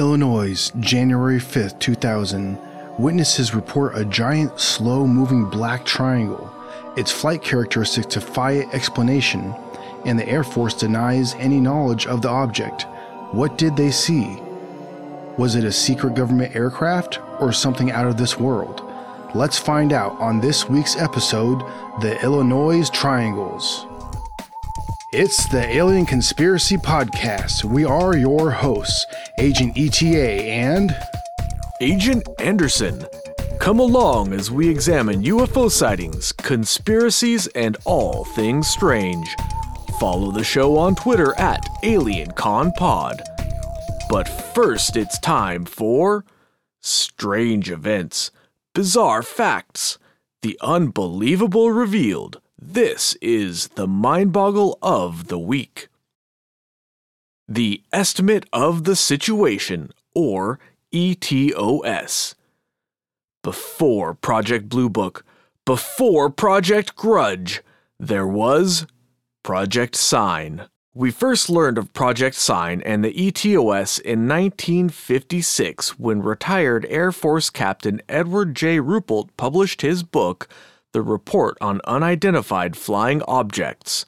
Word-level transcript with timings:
Illinois, 0.00 0.72
January 0.80 1.38
5th, 1.38 1.78
2000. 1.78 2.56
Witnesses 2.98 3.54
report 3.54 3.98
a 3.98 4.04
giant, 4.06 4.58
slow 4.58 5.06
moving 5.06 5.44
black 5.44 5.84
triangle. 5.84 6.50
Its 6.96 7.12
flight 7.12 7.42
characteristics 7.42 8.06
defy 8.06 8.60
explanation, 8.72 9.54
and 10.06 10.18
the 10.18 10.26
Air 10.26 10.42
Force 10.42 10.72
denies 10.72 11.34
any 11.34 11.60
knowledge 11.60 12.06
of 12.06 12.22
the 12.22 12.30
object. 12.30 12.86
What 13.32 13.58
did 13.58 13.76
they 13.76 13.90
see? 13.90 14.40
Was 15.36 15.54
it 15.54 15.64
a 15.64 15.70
secret 15.70 16.14
government 16.14 16.56
aircraft 16.56 17.20
or 17.38 17.52
something 17.52 17.90
out 17.90 18.06
of 18.06 18.16
this 18.16 18.38
world? 18.38 18.82
Let's 19.34 19.58
find 19.58 19.92
out 19.92 20.18
on 20.18 20.40
this 20.40 20.66
week's 20.66 20.96
episode 20.96 21.60
The 22.00 22.18
Illinois 22.22 22.88
Triangles. 22.88 23.84
It's 25.12 25.48
the 25.48 25.66
Alien 25.66 26.06
Conspiracy 26.06 26.76
Podcast. 26.76 27.64
We 27.64 27.84
are 27.84 28.16
your 28.16 28.52
hosts, 28.52 29.04
Agent 29.38 29.76
ETA 29.76 30.44
and 30.44 30.96
Agent 31.80 32.28
Anderson. 32.38 33.04
Come 33.58 33.80
along 33.80 34.32
as 34.32 34.52
we 34.52 34.68
examine 34.68 35.24
UFO 35.24 35.68
sightings, 35.68 36.30
conspiracies, 36.30 37.48
and 37.56 37.76
all 37.84 38.24
things 38.24 38.68
strange. 38.68 39.34
Follow 39.98 40.30
the 40.30 40.44
show 40.44 40.78
on 40.78 40.94
Twitter 40.94 41.36
at 41.40 41.60
AlienConPod. 41.82 43.20
But 44.08 44.28
first, 44.28 44.96
it's 44.96 45.18
time 45.18 45.64
for 45.64 46.24
strange 46.80 47.68
events, 47.68 48.30
bizarre 48.76 49.24
facts, 49.24 49.98
the 50.42 50.56
unbelievable 50.62 51.72
revealed. 51.72 52.40
This 52.62 53.16
is 53.22 53.68
the 53.68 53.86
mind 53.86 54.34
boggle 54.34 54.78
of 54.82 55.28
the 55.28 55.38
week. 55.38 55.88
The 57.48 57.82
estimate 57.90 58.44
of 58.52 58.84
the 58.84 58.94
situation, 58.94 59.92
or 60.14 60.60
ETOS. 60.92 62.34
Before 63.42 64.12
Project 64.12 64.68
Blue 64.68 64.90
Book, 64.90 65.24
before 65.64 66.28
Project 66.28 66.96
Grudge, 66.96 67.62
there 67.98 68.26
was 68.26 68.86
Project 69.42 69.96
Sign. 69.96 70.66
We 70.92 71.10
first 71.10 71.48
learned 71.48 71.78
of 71.78 71.94
Project 71.94 72.36
Sign 72.36 72.82
and 72.82 73.02
the 73.02 73.14
ETOS 73.14 73.98
in 73.98 74.28
1956 74.28 75.98
when 75.98 76.20
retired 76.20 76.84
Air 76.90 77.10
Force 77.10 77.48
Captain 77.48 78.02
Edward 78.06 78.54
J. 78.54 78.80
Ruppelt 78.80 79.30
published 79.38 79.80
his 79.80 80.02
book, 80.02 80.46
The 80.92 81.02
Report 81.02 81.56
on 81.60 81.80
Unidentified 81.84 82.76
Flying 82.76 83.22
Objects. 83.28 84.06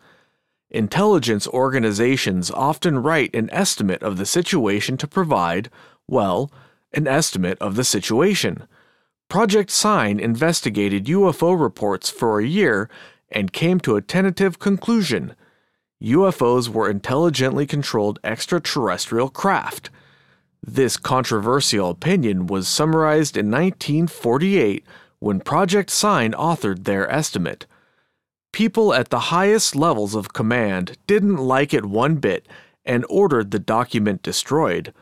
Intelligence 0.69 1.47
organizations 1.47 2.51
often 2.51 2.99
write 2.99 3.33
an 3.37 3.49
estimate 3.53 4.03
of 4.03 4.17
the 4.17 4.27
situation 4.27 4.97
to 4.97 5.07
provide, 5.07 5.71
well, 6.09 6.51
an 6.93 7.07
estimate 7.07 7.57
of 7.61 7.77
the 7.77 7.85
situation. 7.85 8.67
Project 9.29 9.71
Sign 9.71 10.19
investigated 10.19 11.07
UFO 11.07 11.59
reports 11.59 12.11
for 12.11 12.41
a 12.41 12.47
year 12.47 12.91
and 13.31 13.53
came 13.53 13.79
to 13.81 13.95
a 13.95 14.03
tentative 14.03 14.59
conclusion. 14.59 15.37
UFOs 16.03 16.69
were 16.69 16.91
intelligently 16.91 17.65
controlled 17.65 18.19
extraterrestrial 18.25 19.29
craft. 19.29 19.89
This 20.61 20.97
controversial 20.97 21.91
opinion 21.91 22.49
was 22.49 22.67
summarized 22.67 23.37
in 23.37 23.53
1948 23.53 24.85
when 25.23 25.39
Project 25.39 25.89
Sign 25.89 26.33
authored 26.33 26.83
their 26.83 27.09
estimate. 27.09 27.65
People 28.53 28.93
at 28.93 29.11
the 29.11 29.31
highest 29.31 29.77
levels 29.77 30.17
of 30.17 30.33
command 30.33 30.99
didn't 31.07 31.37
like 31.37 31.73
it 31.73 31.87
one 31.87 32.17
bit 32.17 32.49
and 32.85 33.07
ordered 33.09 33.53
the 33.53 33.61
document 33.61 34.21
destroyed. 34.23 34.93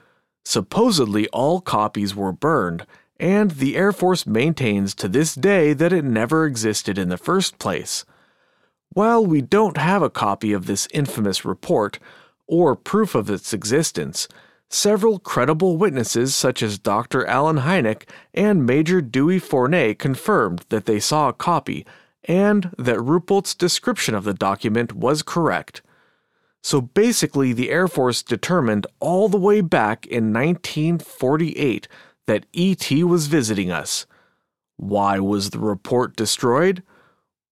Supposedly, 0.44 1.26
all 1.28 1.62
copies 1.62 2.14
were 2.14 2.32
burned, 2.32 2.86
and 3.18 3.52
the 3.52 3.76
Air 3.78 3.92
Force 3.92 4.26
maintains 4.26 4.94
to 4.96 5.08
this 5.08 5.34
day 5.34 5.72
that 5.72 5.92
it 5.92 6.04
never 6.04 6.44
existed 6.44 6.98
in 6.98 7.08
the 7.08 7.16
first 7.16 7.58
place. 7.58 8.04
While 8.90 9.24
we 9.24 9.40
don't 9.40 9.78
have 9.78 10.02
a 10.02 10.10
copy 10.10 10.52
of 10.52 10.66
this 10.66 10.86
infamous 10.92 11.46
report, 11.46 11.98
or 12.46 12.76
proof 12.76 13.14
of 13.14 13.30
its 13.30 13.54
existence, 13.54 14.28
several 14.70 15.18
credible 15.18 15.76
witnesses, 15.76 16.34
such 16.34 16.62
as 16.62 16.78
Dr. 16.78 17.26
Allen 17.26 17.58
Hynek 17.58 18.04
and 18.32 18.64
Major 18.64 19.02
Dewey 19.02 19.40
Fournet, 19.40 19.98
confirmed 19.98 20.64
that 20.68 20.86
they 20.86 21.00
saw 21.00 21.28
a 21.28 21.34
copy 21.34 21.84
and 22.24 22.70
that 22.78 22.98
Ruppelt's 22.98 23.54
description 23.54 24.14
of 24.14 24.24
the 24.24 24.34
document 24.34 24.92
was 24.94 25.22
correct. 25.22 25.82
So 26.62 26.80
basically, 26.80 27.52
the 27.52 27.70
Air 27.70 27.88
Force 27.88 28.22
determined 28.22 28.86
all 29.00 29.28
the 29.28 29.38
way 29.38 29.60
back 29.60 30.06
in 30.06 30.32
1948 30.32 31.88
that 32.26 32.46
ET 32.54 32.90
was 33.04 33.26
visiting 33.26 33.70
us. 33.70 34.06
Why 34.76 35.18
was 35.18 35.50
the 35.50 35.58
report 35.58 36.16
destroyed? 36.16 36.82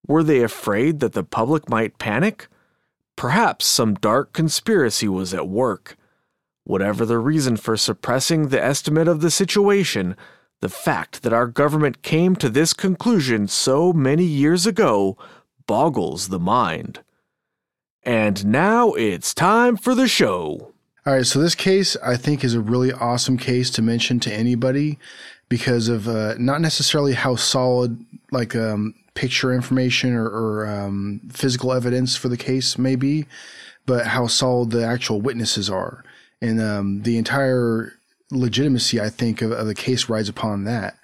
Were 0.07 0.23
they 0.23 0.43
afraid 0.43 1.01
that 1.01 1.15
the 1.15 1.25
public 1.25 1.69
might 1.69 1.99
panic? 1.99 2.49
Perhaps 3.17 3.67
some 3.67 3.95
dark 3.95 4.33
conspiracy 4.33 5.09
was 5.09 5.35
at 5.35 5.49
work. 5.49 5.98
Whatever 6.69 7.07
the 7.07 7.17
reason 7.17 7.57
for 7.57 7.79
suppressing 7.79 8.49
the 8.49 8.63
estimate 8.63 9.09
of 9.09 9.23
the 9.23 9.31
situation, 9.31 10.15
the 10.61 10.69
fact 10.69 11.23
that 11.23 11.33
our 11.33 11.47
government 11.47 12.03
came 12.03 12.37
to 12.37 12.51
this 12.51 12.75
conclusion 12.75 13.49
so 13.49 13.91
many 13.91 14.25
years 14.25 14.67
ago 14.67 15.17
boggles 15.67 16.29
the 16.29 16.39
mind. 16.39 17.01
And 18.03 18.45
now 18.45 18.93
it's 18.93 19.33
time 19.33 19.79
for 19.79 19.95
the 19.95 20.07
show. 20.07 20.75
All 21.07 21.15
right, 21.15 21.25
so 21.25 21.41
this 21.41 21.55
case 21.55 21.97
I 22.05 22.19
think 22.19 22.45
is 22.45 22.53
a 22.53 22.61
really 22.61 22.93
awesome 22.93 23.39
case 23.39 23.71
to 23.71 23.81
mention 23.81 24.21
to 24.21 24.31
anybody 24.31 24.99
because 25.49 25.89
of 25.89 26.07
uh, 26.07 26.35
not 26.39 26.61
necessarily 26.61 27.15
how 27.15 27.35
solid 27.35 28.05
like 28.31 28.55
um, 28.55 28.95
picture 29.15 29.55
information 29.55 30.13
or, 30.15 30.27
or 30.27 30.67
um, 30.67 31.23
physical 31.33 31.73
evidence 31.73 32.15
for 32.15 32.29
the 32.29 32.37
case 32.37 32.77
may 32.77 32.95
be, 32.95 33.25
but 33.87 34.09
how 34.09 34.27
solid 34.27 34.71
the 34.71 34.85
actual 34.85 35.23
witnesses 35.23 35.71
are, 35.71 36.05
and 36.41 36.61
um, 36.61 37.03
the 37.03 37.19
entire 37.19 37.93
legitimacy 38.31 39.01
I 39.01 39.09
think 39.09 39.43
of, 39.43 39.53
of 39.53 39.67
the 39.67 39.75
case 39.75 40.09
rides 40.09 40.29
upon 40.29 40.65
that. 40.65 40.97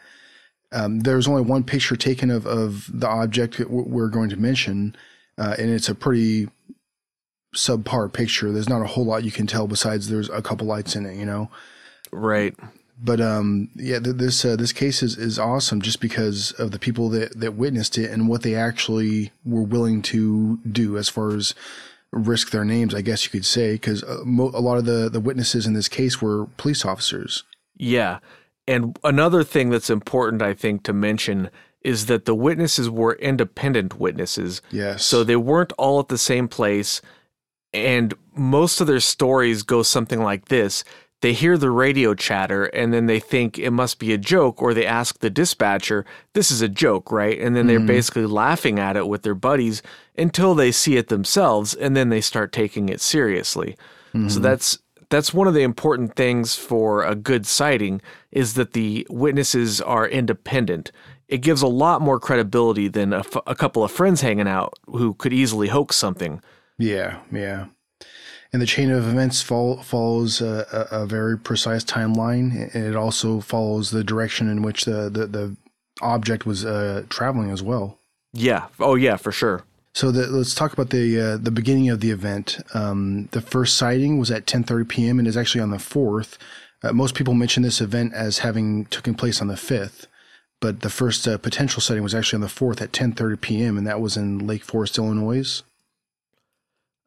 Um, 0.73 1.01
there's 1.01 1.29
only 1.29 1.43
one 1.43 1.63
picture 1.63 1.97
taken 1.97 2.31
of, 2.31 2.47
of 2.47 2.91
the 2.93 3.09
object 3.09 3.59
that 3.59 3.71
we're 3.71 4.09
going 4.09 4.31
to 4.31 4.37
mention, 4.37 4.97
uh, 5.39 5.55
and 5.59 5.71
it's 5.71 5.89
a 5.89 5.95
pretty 5.95 6.49
subpar 7.55 8.13
picture. 8.13 8.51
There's 8.51 8.69
not 8.69 8.83
a 8.83 8.87
whole 8.87 9.05
lot 9.05 9.25
you 9.25 9.31
can 9.31 9.47
tell 9.47 9.69
besides 9.69 10.09
there's 10.09 10.29
a 10.31 10.43
couple 10.43 10.67
lights 10.67 10.97
in 10.97 11.07
it, 11.07 11.17
you 11.17 11.25
know. 11.25 11.49
Right. 12.11 12.55
But 13.01 13.21
um, 13.21 13.71
yeah, 13.77 13.99
th- 13.99 14.17
this 14.17 14.45
uh, 14.45 14.57
this 14.57 14.73
case 14.73 15.03
is, 15.03 15.17
is 15.17 15.39
awesome 15.39 15.81
just 15.81 16.01
because 16.01 16.53
of 16.53 16.71
the 16.71 16.79
people 16.79 17.09
that, 17.11 17.39
that 17.39 17.55
witnessed 17.55 17.99
it 17.99 18.11
and 18.11 18.29
what 18.29 18.43
they 18.43 18.55
actually 18.55 19.33
were 19.45 19.63
willing 19.63 20.03
to 20.03 20.59
do 20.59 20.97
as 20.97 21.09
far 21.09 21.35
as 21.35 21.55
risk 22.15 22.51
their 22.51 22.65
names, 22.65 22.95
I 22.95 23.01
guess 23.01 23.25
you 23.25 23.31
could 23.31 23.45
say, 23.45 23.73
because 23.73 24.03
uh, 24.03 24.21
mo- 24.25 24.53
a 24.55 24.61
lot 24.61 24.79
of 24.79 24.85
the, 24.85 25.09
the 25.11 25.21
witnesses 25.21 25.67
in 25.67 25.75
this 25.75 25.89
case 25.89 26.23
were 26.23 26.47
police 26.57 26.85
officers. 26.85 27.45
Yeah. 27.77 28.21
And 28.67 28.99
another 29.05 29.45
thing 29.45 29.71
that's 29.71 29.91
important, 29.91 30.41
I 30.41 30.55
think, 30.55 30.85
to 30.85 30.93
mention 30.93 31.51
is 31.83 32.07
that 32.07 32.25
the 32.25 32.35
witnesses 32.35 32.89
were 32.89 33.15
independent 33.15 33.99
witnesses. 33.99 34.63
Yes. 34.71 35.05
So 35.05 35.23
they 35.23 35.37
weren't 35.37 35.73
all 35.73 36.01
at 36.01 36.09
the 36.09 36.17
same 36.17 36.49
place 36.49 37.03
and 37.75 38.15
most 38.35 38.81
of 38.81 38.87
their 38.87 39.01
stories 39.01 39.65
go 39.65 39.83
something 39.83 40.23
like 40.23 40.47
this 40.47 40.85
they 41.25 41.33
hear 41.33 41.57
the 41.57 41.71
radio 41.71 42.13
chatter 42.13 42.67
and 42.67 42.93
then 42.93 43.07
they 43.07 43.19
think 43.19 43.59
it 43.59 43.71
must 43.71 43.99
be 43.99 44.13
a 44.13 44.19
joke 44.19 44.61
or 44.61 44.75
they 44.75 44.85
ask 44.85 45.21
the 45.21 45.31
dispatcher 45.31 46.05
this 46.35 46.51
is 46.51 46.61
a 46.61 46.69
joke 46.69 47.11
right 47.11 47.41
and 47.41 47.57
then 47.57 47.67
they're 47.67 47.79
mm-hmm. 47.79 47.87
basically 47.87 48.27
laughing 48.27 48.79
at 48.79 48.95
it 48.95 49.09
with 49.09 49.23
their 49.23 49.35
buddies 49.35 49.81
until 50.19 50.55
they 50.55 50.71
see 50.71 50.99
it 50.99 51.09
themselves 51.09 51.73
and 51.73 51.97
then 51.97 52.11
they 52.11 52.21
start 52.21 52.53
taking 52.53 52.91
it 52.91 53.01
seriously 53.01 53.75
mm-hmm. 54.15 54.29
so 54.29 54.39
that's 54.39 54.77
that's 55.09 55.33
one 55.33 55.49
of 55.49 55.55
the 55.55 55.63
important 55.63 56.15
things 56.15 56.57
for 56.57 57.03
a 57.03 57.15
good 57.15 57.47
sighting 57.47 58.03
is 58.31 58.53
that 58.53 58.75
the 58.75 59.07
witnesses 59.09 59.81
are 59.81 60.07
independent 60.07 60.93
it 61.29 61.39
gives 61.39 61.63
a 61.63 61.67
lot 61.67 62.03
more 62.03 62.21
credibility 62.21 62.87
than 62.87 63.15
a, 63.15 63.21
f- 63.21 63.43
a 63.47 63.55
couple 63.55 63.83
of 63.83 63.91
friends 63.91 64.21
hanging 64.21 64.47
out 64.47 64.75
who 64.89 65.15
could 65.15 65.33
easily 65.33 65.69
hoax 65.69 65.97
something 65.97 66.43
yeah, 66.77 67.21
yeah. 67.33 67.69
And 68.55 68.63
the 68.63 68.67
chain 68.67 68.93
of 68.93 69.09
events 69.09 69.43
follow, 69.43 69.79
follows 69.79 70.41
a, 70.41 70.87
a, 70.93 71.07
very 71.07 71.37
precise 71.37 71.83
timeline, 71.83 72.73
it 72.73 72.95
also 72.95 73.41
follows 73.41 73.91
the 73.91 74.05
direction 74.05 74.49
in 74.49 74.63
which 74.63 74.85
the 74.85 75.11
the, 75.11 75.27
the 75.27 75.57
object 76.01 76.47
was 76.47 76.65
uh, 76.65 77.03
traveling 77.09 77.51
as 77.51 77.65
well. 77.65 77.99
Yeah. 78.33 78.69
Oh, 78.79 78.95
yeah, 78.95 79.17
for 79.17 79.33
sure. 79.33 79.65
So 79.93 80.13
the, 80.13 80.29
let's 80.29 80.55
talk 80.55 80.73
about 80.73 80.91
the 80.91 81.21
uh, 81.21 81.37
the 81.37 81.51
beginning 81.51 81.89
of 81.89 81.99
the 81.99 82.13
event. 82.13 82.61
Um, 82.75 83.29
the 83.33 83.41
first 83.41 83.77
sighting 83.77 84.21
was 84.21 84.31
at 84.31 84.47
10:30 84.47 84.89
p.m. 84.89 85.19
and 85.19 85.27
is 85.27 85.37
actually 85.37 85.63
on 85.63 85.73
the 85.73 85.81
fourth. 85.81 86.39
Uh, 86.85 86.93
most 86.93 87.17
people 87.17 87.35
mention 87.35 87.65
this 87.65 87.81
event 87.81 88.15
as 88.15 88.39
having 88.39 88.85
taken 88.85 89.17
place 89.17 89.41
on 89.41 89.49
the 89.49 89.57
fifth, 89.57 90.07
but 90.61 90.83
the 90.83 90.91
first 90.91 91.27
uh, 91.27 91.39
potential 91.39 91.81
sighting 91.81 92.05
was 92.05 92.15
actually 92.15 92.37
on 92.37 92.43
the 92.43 92.49
fourth 92.49 92.81
at 92.81 92.93
10:30 92.93 93.41
p.m. 93.41 93.77
and 93.77 93.87
that 93.89 94.01
was 94.01 94.17
in 94.17 94.47
Lake 94.47 94.63
Forest, 94.63 94.97
Illinois. 94.97 95.65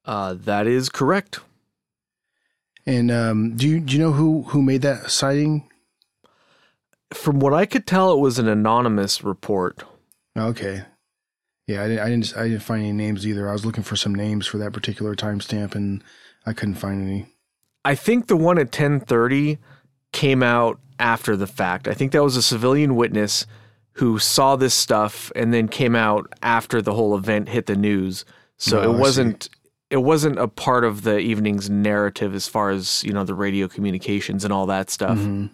Uh, 0.08 0.34
that 0.34 0.66
is 0.66 0.90
correct. 0.90 1.42
And 2.86 3.12
um, 3.12 3.56
do 3.58 3.68
you 3.68 3.80
do 3.82 3.94
you 3.94 4.00
know 4.00 4.14
who 4.14 4.44
who 4.44 4.62
made 4.62 4.82
that 4.84 5.12
sighting? 5.12 5.70
From 7.14 7.40
what 7.40 7.54
I 7.54 7.66
could 7.66 7.86
tell, 7.86 8.14
it 8.14 8.20
was 8.20 8.40
an 8.40 8.48
anonymous 8.48 9.24
report. 9.24 9.84
Okay. 10.38 10.84
Yeah, 11.68 11.84
I 11.84 11.88
didn't, 11.90 12.00
I 12.00 12.10
didn't 12.10 12.38
I 12.38 12.48
didn't 12.48 12.64
find 12.64 12.82
any 12.84 12.94
names 12.94 13.28
either. 13.28 13.50
I 13.50 13.54
was 13.54 13.66
looking 13.66 13.84
for 13.84 13.98
some 13.98 14.16
names 14.16 14.48
for 14.48 14.58
that 14.58 14.72
particular 14.72 15.16
timestamp 15.16 15.76
and 15.76 16.02
I 16.46 16.54
couldn't 16.54 16.76
find 16.76 17.02
any. 17.06 17.28
I 17.84 17.96
think 17.96 18.28
the 18.28 18.38
one 18.38 18.58
at 18.58 18.72
10:30 18.72 19.58
came 20.14 20.42
out 20.42 20.80
after 20.98 21.36
the 21.36 21.48
fact. 21.48 21.90
I 21.90 21.94
think 21.94 22.14
that 22.14 22.24
was 22.24 22.38
a 22.38 22.42
civilian 22.42 22.96
witness 22.96 23.46
who 23.94 24.18
saw 24.20 24.56
this 24.56 24.74
stuff 24.74 25.32
and 25.36 25.54
then 25.54 25.68
came 25.68 25.96
out 25.96 26.32
after 26.42 26.82
the 26.82 26.94
whole 26.94 27.18
event 27.18 27.50
hit 27.50 27.66
the 27.66 27.76
news. 27.76 28.24
So 28.58 28.80
Oh, 28.80 28.94
it 28.94 28.98
wasn't 28.98 29.50
it 29.90 29.98
wasn't 29.98 30.38
a 30.38 30.48
part 30.48 30.84
of 30.84 31.04
the 31.04 31.18
evening's 31.20 31.70
narrative 31.70 32.36
as 32.36 32.48
far 32.48 32.72
as, 32.72 33.04
you 33.04 33.14
know, 33.14 33.24
the 33.24 33.34
radio 33.34 33.68
communications 33.68 34.44
and 34.44 34.52
all 34.52 34.66
that 34.66 34.90
stuff. 34.90 35.18
Mhm. 35.18 35.50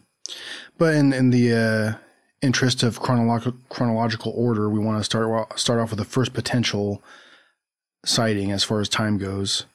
But 0.77 0.95
in 0.95 1.13
in 1.13 1.29
the 1.29 1.53
uh, 1.53 1.93
interest 2.41 2.83
of 2.83 2.99
chronological 2.99 3.59
chronological 3.69 4.33
order, 4.35 4.69
we 4.69 4.79
want 4.79 4.99
to 4.99 5.03
start 5.03 5.59
start 5.59 5.79
off 5.79 5.91
with 5.91 5.99
the 5.99 6.05
first 6.05 6.33
potential 6.33 7.03
sighting 8.05 8.51
as 8.51 8.63
far 8.63 8.79
as 8.79 8.89
time 8.89 9.17
goes. 9.17 9.65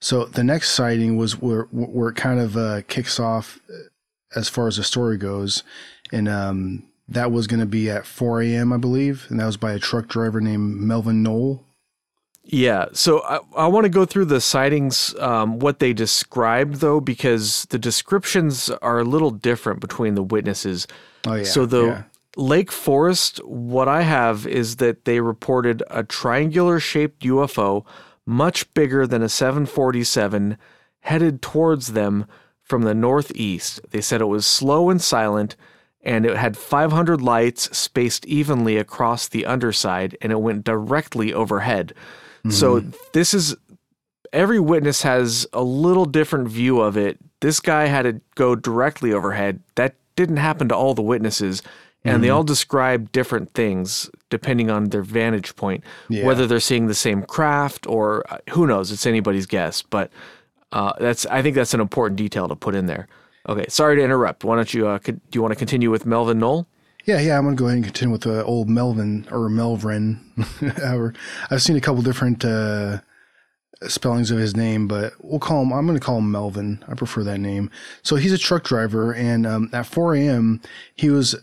So 0.00 0.24
the 0.24 0.44
next 0.44 0.70
sighting 0.70 1.16
was 1.16 1.40
where 1.40 1.64
where 1.70 2.10
it 2.10 2.16
kind 2.16 2.40
of 2.40 2.56
uh, 2.56 2.82
kicks 2.88 3.18
off 3.20 3.60
uh, 3.70 4.38
as 4.38 4.48
far 4.48 4.66
as 4.68 4.76
the 4.76 4.84
story 4.84 5.16
goes, 5.16 5.62
and 6.12 6.28
um, 6.28 6.84
that 7.08 7.32
was 7.32 7.46
going 7.46 7.60
to 7.60 7.66
be 7.66 7.90
at 7.90 8.06
4 8.06 8.42
a.m. 8.42 8.72
I 8.72 8.76
believe, 8.76 9.26
and 9.28 9.40
that 9.40 9.46
was 9.46 9.56
by 9.56 9.72
a 9.72 9.78
truck 9.78 10.08
driver 10.08 10.40
named 10.40 10.76
Melvin 10.76 11.22
Knoll. 11.22 11.64
Yeah. 12.50 12.86
So 12.92 13.22
I, 13.24 13.40
I 13.56 13.66
want 13.66 13.84
to 13.84 13.90
go 13.90 14.06
through 14.06 14.24
the 14.24 14.40
sightings, 14.40 15.14
um, 15.18 15.58
what 15.58 15.80
they 15.80 15.92
described, 15.92 16.76
though, 16.76 16.98
because 16.98 17.66
the 17.68 17.78
descriptions 17.78 18.70
are 18.70 18.98
a 18.98 19.04
little 19.04 19.30
different 19.30 19.80
between 19.80 20.14
the 20.14 20.22
witnesses. 20.22 20.86
Oh 21.26 21.34
yeah. 21.34 21.44
so 21.44 21.66
the 21.66 21.84
yeah. 21.84 22.02
Lake 22.36 22.72
Forest, 22.72 23.44
what 23.44 23.86
I 23.86 24.02
have 24.02 24.46
is 24.46 24.76
that 24.76 25.04
they 25.04 25.20
reported 25.20 25.82
a 25.90 26.04
triangular 26.04 26.80
shaped 26.80 27.22
UFO, 27.22 27.84
much 28.24 28.72
bigger 28.72 29.06
than 29.06 29.22
a 29.22 29.28
747, 29.28 30.56
headed 31.00 31.42
towards 31.42 31.88
them 31.88 32.26
from 32.62 32.82
the 32.82 32.94
northeast. 32.94 33.80
They 33.90 34.00
said 34.00 34.22
it 34.22 34.26
was 34.26 34.46
slow 34.46 34.88
and 34.88 35.02
silent, 35.02 35.54
and 36.00 36.24
it 36.24 36.36
had 36.36 36.56
500 36.56 37.20
lights 37.20 37.76
spaced 37.76 38.24
evenly 38.26 38.78
across 38.78 39.28
the 39.28 39.44
underside, 39.44 40.16
and 40.22 40.32
it 40.32 40.40
went 40.40 40.64
directly 40.64 41.34
overhead. 41.34 41.92
So 42.50 42.80
this 43.12 43.34
is 43.34 43.54
every 44.32 44.58
witness 44.60 45.02
has 45.02 45.46
a 45.52 45.62
little 45.62 46.04
different 46.04 46.48
view 46.48 46.80
of 46.80 46.96
it. 46.96 47.18
This 47.40 47.60
guy 47.60 47.86
had 47.86 48.06
it 48.06 48.20
go 48.34 48.54
directly 48.54 49.12
overhead. 49.12 49.60
That 49.76 49.94
didn't 50.16 50.38
happen 50.38 50.68
to 50.68 50.74
all 50.76 50.94
the 50.94 51.02
witnesses, 51.02 51.62
and 52.04 52.24
they 52.24 52.30
all 52.30 52.42
describe 52.44 53.12
different 53.12 53.52
things 53.54 54.10
depending 54.30 54.70
on 54.70 54.84
their 54.86 55.02
vantage 55.02 55.54
point, 55.56 55.84
Yeah. 56.08 56.24
whether 56.24 56.46
they're 56.46 56.58
seeing 56.60 56.86
the 56.86 56.94
same 56.94 57.22
craft 57.22 57.86
or 57.86 58.24
uh, 58.32 58.38
who 58.50 58.66
knows. 58.66 58.90
It's 58.90 59.06
anybody's 59.06 59.46
guess, 59.46 59.82
but 59.82 60.10
uh, 60.72 60.92
that's 60.98 61.26
I 61.26 61.42
think 61.42 61.54
that's 61.54 61.74
an 61.74 61.80
important 61.80 62.16
detail 62.16 62.48
to 62.48 62.56
put 62.56 62.74
in 62.74 62.86
there. 62.86 63.08
Okay, 63.48 63.66
sorry 63.68 63.96
to 63.96 64.02
interrupt. 64.02 64.44
Why 64.44 64.56
don't 64.56 64.72
you 64.74 64.88
uh, 64.88 64.98
do 64.98 65.18
you 65.34 65.42
want 65.42 65.52
to 65.52 65.58
continue 65.58 65.90
with 65.90 66.04
Melvin 66.06 66.38
Knoll? 66.38 66.66
Yeah, 67.04 67.20
yeah, 67.20 67.38
I'm 67.38 67.44
gonna 67.44 67.56
go 67.56 67.66
ahead 67.66 67.76
and 67.76 67.84
continue 67.84 68.12
with 68.12 68.22
the 68.22 68.44
old 68.44 68.68
Melvin 68.68 69.26
or 69.30 69.48
Melvin. 69.48 70.20
I've 71.50 71.62
seen 71.62 71.76
a 71.76 71.80
couple 71.80 72.02
different 72.02 72.44
uh, 72.44 73.00
spellings 73.86 74.30
of 74.30 74.38
his 74.38 74.54
name, 74.56 74.88
but 74.88 75.12
we'll 75.20 75.38
call 75.40 75.62
him. 75.62 75.72
I'm 75.72 75.86
gonna 75.86 76.00
call 76.00 76.18
him 76.18 76.30
Melvin. 76.30 76.84
I 76.86 76.94
prefer 76.94 77.22
that 77.24 77.38
name. 77.38 77.70
So 78.02 78.16
he's 78.16 78.32
a 78.32 78.38
truck 78.38 78.64
driver, 78.64 79.12
and 79.14 79.46
um, 79.46 79.70
at 79.72 79.86
4 79.86 80.16
a.m. 80.16 80.60
he 80.94 81.08
was 81.08 81.34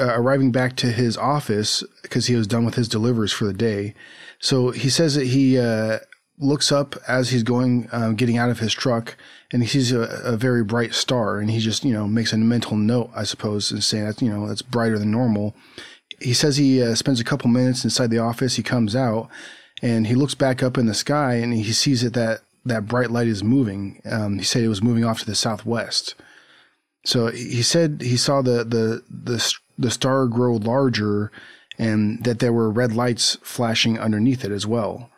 uh, 0.00 0.14
arriving 0.14 0.52
back 0.52 0.76
to 0.76 0.86
his 0.86 1.16
office 1.16 1.84
because 2.02 2.26
he 2.26 2.34
was 2.34 2.46
done 2.46 2.64
with 2.64 2.74
his 2.76 2.88
deliveries 2.88 3.32
for 3.32 3.44
the 3.44 3.52
day. 3.52 3.94
So 4.38 4.70
he 4.70 4.88
says 4.88 5.14
that 5.16 5.26
he 5.26 5.58
uh, 5.58 5.98
looks 6.38 6.72
up 6.72 6.96
as 7.06 7.30
he's 7.30 7.42
going, 7.42 7.88
um, 7.92 8.16
getting 8.16 8.36
out 8.36 8.50
of 8.50 8.58
his 8.58 8.72
truck, 8.72 9.16
and 9.52 9.62
he 9.62 9.68
sees 9.68 9.92
a, 9.92 10.00
a 10.24 10.36
very 10.36 10.64
bright 10.64 10.94
star, 10.94 11.38
and 11.38 11.50
he 11.50 11.60
just, 11.60 11.84
you 11.84 11.92
know, 11.92 12.06
makes 12.06 12.32
a 12.32 12.36
mental 12.36 12.76
note, 12.76 13.10
I 13.14 13.24
suppose, 13.24 13.70
and 13.70 13.82
saying 13.82 14.06
that, 14.06 14.22
you 14.22 14.30
know, 14.30 14.48
that's 14.48 14.62
brighter 14.62 14.98
than 14.98 15.10
normal. 15.10 15.54
He 16.20 16.34
says 16.34 16.56
he 16.56 16.82
uh, 16.82 16.94
spends 16.94 17.20
a 17.20 17.24
couple 17.24 17.48
minutes 17.50 17.84
inside 17.84 18.10
the 18.10 18.18
office. 18.18 18.56
He 18.56 18.62
comes 18.62 18.96
out, 18.96 19.28
and 19.82 20.06
he 20.06 20.14
looks 20.14 20.34
back 20.34 20.62
up 20.62 20.76
in 20.76 20.86
the 20.86 20.94
sky, 20.94 21.34
and 21.34 21.52
he 21.54 21.72
sees 21.72 22.02
that 22.02 22.14
that, 22.14 22.40
that 22.64 22.86
bright 22.86 23.10
light 23.10 23.28
is 23.28 23.44
moving. 23.44 24.00
Um, 24.04 24.38
he 24.38 24.44
said 24.44 24.62
it 24.62 24.68
was 24.68 24.82
moving 24.82 25.04
off 25.04 25.20
to 25.20 25.26
the 25.26 25.34
southwest. 25.34 26.14
So 27.04 27.26
he 27.26 27.62
said 27.62 28.00
he 28.00 28.16
saw 28.16 28.40
the 28.40 28.64
the 28.64 29.04
the 29.10 29.54
the 29.76 29.90
star 29.90 30.26
grow 30.26 30.54
larger, 30.54 31.30
and 31.78 32.24
that 32.24 32.38
there 32.38 32.52
were 32.52 32.70
red 32.70 32.94
lights 32.94 33.36
flashing 33.42 33.98
underneath 33.98 34.44
it 34.44 34.50
as 34.50 34.66
well. 34.66 35.10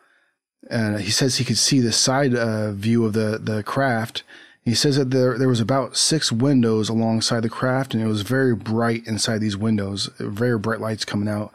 And 0.69 1.01
he 1.01 1.11
says 1.11 1.37
he 1.37 1.45
could 1.45 1.59
see 1.59 1.81
the 1.81 1.93
side 1.93 2.35
uh, 2.35 2.73
view 2.73 3.05
of 3.05 3.13
the 3.13 3.39
the 3.43 3.63
craft. 3.63 4.23
He 4.65 4.75
says 4.75 4.97
that 4.97 5.11
there 5.11 5.39
there 5.39 5.49
was 5.49 5.61
about 5.61 5.97
six 5.97 6.33
windows 6.33 6.89
alongside 6.89 7.41
the 7.43 7.49
craft, 7.49 7.95
and 7.95 8.03
it 8.03 8.09
was 8.09 8.23
very 8.23 8.55
bright 8.55 9.07
inside 9.07 9.39
these 9.39 9.57
windows. 9.57 10.11
Very 10.19 10.59
bright 10.59 10.81
lights 10.81 11.05
coming 11.05 11.29
out. 11.29 11.53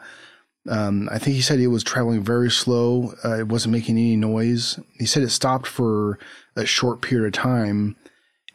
Um, 0.68 1.08
I 1.10 1.18
think 1.18 1.34
he 1.34 1.42
said 1.42 1.58
it 1.58 1.66
was 1.66 1.82
traveling 1.82 2.22
very 2.22 2.50
slow. 2.50 3.14
Uh, 3.24 3.40
it 3.40 3.48
wasn't 3.48 3.72
making 3.72 3.96
any 3.96 4.16
noise. 4.16 4.78
He 4.98 5.06
said 5.06 5.22
it 5.22 5.30
stopped 5.30 5.66
for 5.66 6.18
a 6.56 6.64
short 6.64 7.02
period 7.02 7.26
of 7.26 7.32
time, 7.32 7.96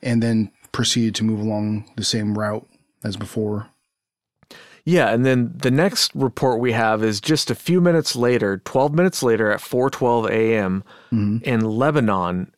and 0.01 0.23
then 0.23 0.51
proceeded 0.71 1.15
to 1.15 1.23
move 1.23 1.39
along 1.39 1.91
the 1.95 2.03
same 2.03 2.37
route 2.37 2.67
as 3.03 3.17
before. 3.17 3.69
Yeah, 4.87 5.09
and 5.09 5.25
then 5.25 5.51
the 5.53 5.69
next 5.69 6.15
report 6.15 6.61
we 6.61 6.71
have 6.71 7.03
is 7.03 7.19
just 7.19 7.51
a 7.51 7.55
few 7.55 7.81
minutes 7.81 8.15
later, 8.15 8.59
12 8.63 8.93
minutes 8.93 9.21
later 9.21 9.51
at 9.51 9.59
4:12 9.59 10.29
a.m. 10.29 10.81
in 11.43 11.59
Lebanon. 11.59 12.53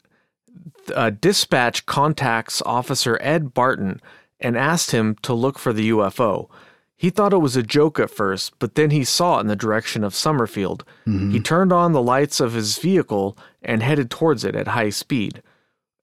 Uh, 0.94 1.10
dispatch 1.10 1.88
contacts 1.88 2.62
Officer 2.68 3.18
Ed 3.20 3.56
Barton 3.56 4.00
and 4.40 4.56
asked 4.56 4.92
him 4.92 5.16
to 5.24 5.34
look 5.34 5.58
for 5.58 5.74
the 5.74 5.90
UFO. 5.90 6.48
He 6.96 7.10
thought 7.10 7.34
it 7.34 7.38
was 7.38 7.56
a 7.56 7.64
joke 7.64 8.00
at 8.00 8.12
first, 8.12 8.54
but 8.60 8.76
then 8.76 8.92
he 8.92 9.04
saw 9.04 9.38
it 9.38 9.42
in 9.42 9.48
the 9.48 9.56
direction 9.56 10.04
of 10.04 10.14
Summerfield. 10.14 10.84
He 11.32 11.40
turned 11.40 11.74
on 11.74 11.94
the 11.94 12.02
lights 12.02 12.40
of 12.40 12.54
his 12.54 12.78
vehicle 12.78 13.36
and 13.64 13.82
headed 13.82 14.12
towards 14.12 14.44
it 14.44 14.56
at 14.56 14.68
high 14.68 14.92
speed. 14.92 15.42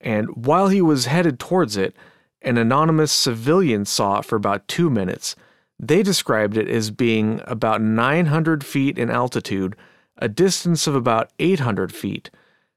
And 0.00 0.28
while 0.34 0.69
he 0.69 0.82
was 0.82 1.06
headed 1.06 1.38
towards 1.38 1.76
it, 1.76 1.94
an 2.43 2.58
anonymous 2.58 3.12
civilian 3.12 3.84
saw 3.84 4.19
it 4.19 4.25
for 4.25 4.34
about 4.34 4.66
two 4.66 4.90
minutes. 4.90 5.37
They 5.78 6.02
described 6.02 6.56
it 6.56 6.68
as 6.68 6.90
being 6.90 7.40
about 7.47 7.83
900 7.83 8.64
feet 8.64 8.99
in 8.99 9.11
altitude, 9.11 9.76
a 10.18 10.28
distance 10.28 10.87
of 10.87 10.95
about 10.95 11.30
800 11.38 11.95
feet. 11.95 12.30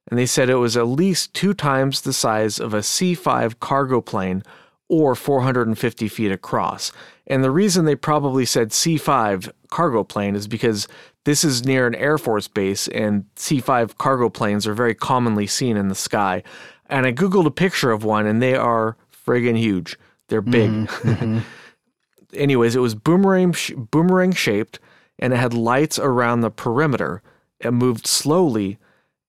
And 0.09 0.17
they 0.17 0.25
said 0.25 0.49
it 0.49 0.55
was 0.55 0.75
at 0.75 0.87
least 0.87 1.33
two 1.33 1.53
times 1.53 2.01
the 2.01 2.13
size 2.13 2.59
of 2.59 2.73
a 2.73 2.83
C 2.83 3.13
5 3.13 3.59
cargo 3.59 4.01
plane 4.01 4.43
or 4.89 5.15
450 5.15 6.07
feet 6.07 6.31
across. 6.31 6.91
And 7.27 7.43
the 7.43 7.51
reason 7.51 7.85
they 7.85 7.95
probably 7.95 8.43
said 8.43 8.73
C 8.73 8.97
5 8.97 9.53
cargo 9.69 10.03
plane 10.03 10.35
is 10.35 10.47
because 10.47 10.87
this 11.25 11.43
is 11.43 11.63
near 11.63 11.85
an 11.85 11.93
Air 11.95 12.17
Force 12.17 12.47
base, 12.47 12.87
and 12.87 13.25
C 13.35 13.59
5 13.59 13.97
cargo 13.99 14.29
planes 14.29 14.65
are 14.65 14.73
very 14.73 14.95
commonly 14.95 15.45
seen 15.45 15.77
in 15.77 15.89
the 15.89 15.95
sky. 15.95 16.41
And 16.87 17.05
I 17.05 17.13
Googled 17.13 17.45
a 17.45 17.51
picture 17.51 17.91
of 17.91 18.03
one, 18.03 18.25
and 18.25 18.41
they 18.41 18.55
are 18.55 18.97
friggin' 19.27 19.57
huge. 19.57 19.97
They're 20.27 20.41
big. 20.41 20.71
Mm-hmm. 20.71 21.09
Mm-hmm. 21.09 21.39
Anyways, 22.33 22.75
it 22.75 22.79
was 22.79 22.95
boomerang 22.95 23.53
sh- 23.53 23.71
boomerang 23.75 24.33
shaped, 24.33 24.79
and 25.17 25.33
it 25.33 25.37
had 25.37 25.53
lights 25.53 25.97
around 25.99 26.41
the 26.41 26.51
perimeter. 26.51 27.21
It 27.59 27.71
moved 27.71 28.07
slowly 28.07 28.77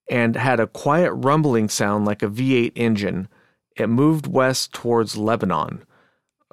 and 0.08 0.36
had 0.36 0.60
a 0.60 0.66
quiet 0.66 1.12
rumbling 1.12 1.68
sound 1.68 2.04
like 2.04 2.22
a 2.22 2.28
V8 2.28 2.72
engine. 2.74 3.28
It 3.76 3.88
moved 3.88 4.26
west 4.26 4.72
towards 4.72 5.16
Lebanon. 5.16 5.84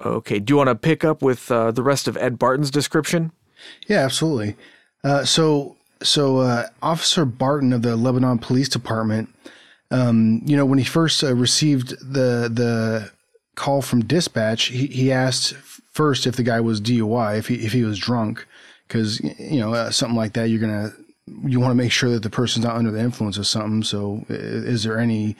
Okay, 0.04 0.38
do 0.38 0.52
you 0.52 0.56
want 0.56 0.68
to 0.68 0.76
pick 0.76 1.04
up 1.04 1.22
with 1.22 1.50
uh, 1.50 1.72
the 1.72 1.82
rest 1.82 2.06
of 2.06 2.16
Ed 2.16 2.38
Barton's 2.38 2.70
description? 2.70 3.32
Yeah, 3.88 4.04
absolutely. 4.04 4.56
Uh, 5.02 5.24
so, 5.24 5.76
so 6.02 6.38
uh, 6.38 6.68
Officer 6.82 7.24
Barton 7.24 7.72
of 7.72 7.82
the 7.82 7.96
Lebanon 7.96 8.38
Police 8.38 8.68
Department, 8.68 9.28
um, 9.90 10.40
you 10.44 10.56
know, 10.56 10.64
when 10.64 10.78
he 10.78 10.84
first 10.84 11.24
uh, 11.24 11.34
received 11.34 11.90
the 12.00 12.48
the 12.48 13.10
call 13.56 13.82
from 13.82 14.04
dispatch, 14.04 14.66
he, 14.66 14.86
he 14.86 15.10
asked 15.10 15.54
first 15.98 16.28
if 16.28 16.36
the 16.36 16.44
guy 16.44 16.60
was 16.60 16.80
DUI, 16.80 17.38
if 17.38 17.48
he 17.48 17.56
if 17.56 17.72
he 17.72 17.82
was 17.82 17.98
drunk, 17.98 18.46
because 18.86 19.18
you 19.20 19.58
know 19.58 19.74
uh, 19.74 19.90
something 19.90 20.16
like 20.16 20.34
that, 20.34 20.48
you're 20.48 20.60
gonna 20.60 20.92
you 21.44 21.58
want 21.58 21.72
to 21.72 21.74
make 21.74 21.90
sure 21.90 22.08
that 22.10 22.22
the 22.22 22.30
person's 22.30 22.64
not 22.64 22.76
under 22.76 22.92
the 22.92 23.00
influence 23.00 23.36
of 23.36 23.48
something. 23.48 23.82
So, 23.82 24.24
is 24.28 24.84
there 24.84 24.96
any 24.96 25.34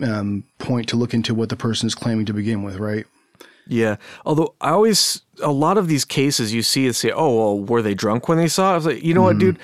um, 0.00 0.44
point 0.58 0.88
to 0.90 0.96
look 0.96 1.12
into 1.12 1.34
what 1.34 1.48
the 1.48 1.56
person 1.56 1.88
is 1.88 1.96
claiming 1.96 2.26
to 2.26 2.32
begin 2.32 2.62
with, 2.62 2.76
right? 2.76 3.04
Yeah. 3.66 3.96
Although 4.24 4.54
I 4.60 4.70
always, 4.70 5.22
a 5.42 5.50
lot 5.50 5.78
of 5.78 5.88
these 5.88 6.04
cases 6.04 6.54
you 6.54 6.62
see, 6.62 6.86
they 6.86 6.92
say, 6.92 7.10
oh, 7.10 7.36
well, 7.36 7.60
were 7.60 7.82
they 7.82 7.94
drunk 7.94 8.28
when 8.28 8.38
they 8.38 8.48
saw 8.48 8.70
it? 8.70 8.72
I 8.72 8.76
was 8.76 8.86
like, 8.86 9.02
you 9.02 9.14
know 9.14 9.22
what, 9.22 9.38
dude? 9.38 9.58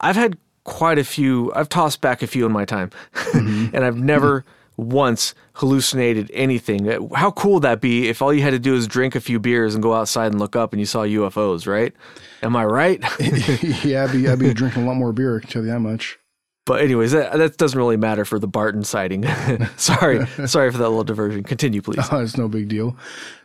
I've 0.00 0.16
had 0.16 0.38
quite 0.62 0.98
a 0.98 1.04
few, 1.04 1.52
I've 1.54 1.68
tossed 1.68 2.00
back 2.00 2.22
a 2.22 2.26
few 2.26 2.46
in 2.46 2.52
my 2.52 2.64
time, 2.64 2.90
and 3.34 3.84
I've 3.84 3.96
never 3.96 4.44
once 4.76 5.34
hallucinated 5.54 6.30
anything. 6.34 6.88
Uh, 6.88 7.14
How 7.14 7.30
cool 7.30 7.54
would 7.54 7.62
that 7.62 7.80
be 7.80 8.08
if 8.08 8.20
all 8.20 8.32
you 8.34 8.42
had 8.42 8.50
to 8.50 8.58
do 8.58 8.74
is 8.74 8.86
drink 8.86 9.14
a 9.14 9.20
few 9.20 9.38
beers 9.38 9.74
and 9.74 9.82
go 9.82 9.94
outside 9.94 10.32
and 10.32 10.38
look 10.40 10.56
up 10.56 10.72
and 10.72 10.80
you 10.80 10.86
saw 10.86 11.04
UFOs, 11.04 11.66
right? 11.66 11.92
Am 12.42 12.56
I 12.56 12.64
right? 12.64 13.00
yeah, 13.84 14.04
I'd 14.04 14.12
be, 14.12 14.28
I'd 14.28 14.38
be 14.38 14.52
drinking 14.52 14.82
a 14.82 14.86
lot 14.86 14.94
more 14.96 15.12
beer. 15.12 15.36
I 15.36 15.40
can 15.40 15.50
tell 15.50 15.62
you 15.62 15.68
that 15.70 15.80
much. 15.80 16.18
but 16.66 16.80
anyways, 16.80 17.12
that, 17.12 17.34
that 17.34 17.56
doesn't 17.56 17.78
really 17.78 17.96
matter 17.96 18.24
for 18.24 18.38
the 18.38 18.48
Barton 18.48 18.82
sighting. 18.82 19.24
sorry, 19.76 20.26
sorry 20.46 20.70
for 20.72 20.78
that 20.78 20.88
little 20.88 21.04
diversion. 21.04 21.42
Continue, 21.44 21.80
please. 21.82 22.06
Oh, 22.10 22.20
it's 22.20 22.36
no 22.36 22.48
big 22.48 22.68
deal. 22.68 22.96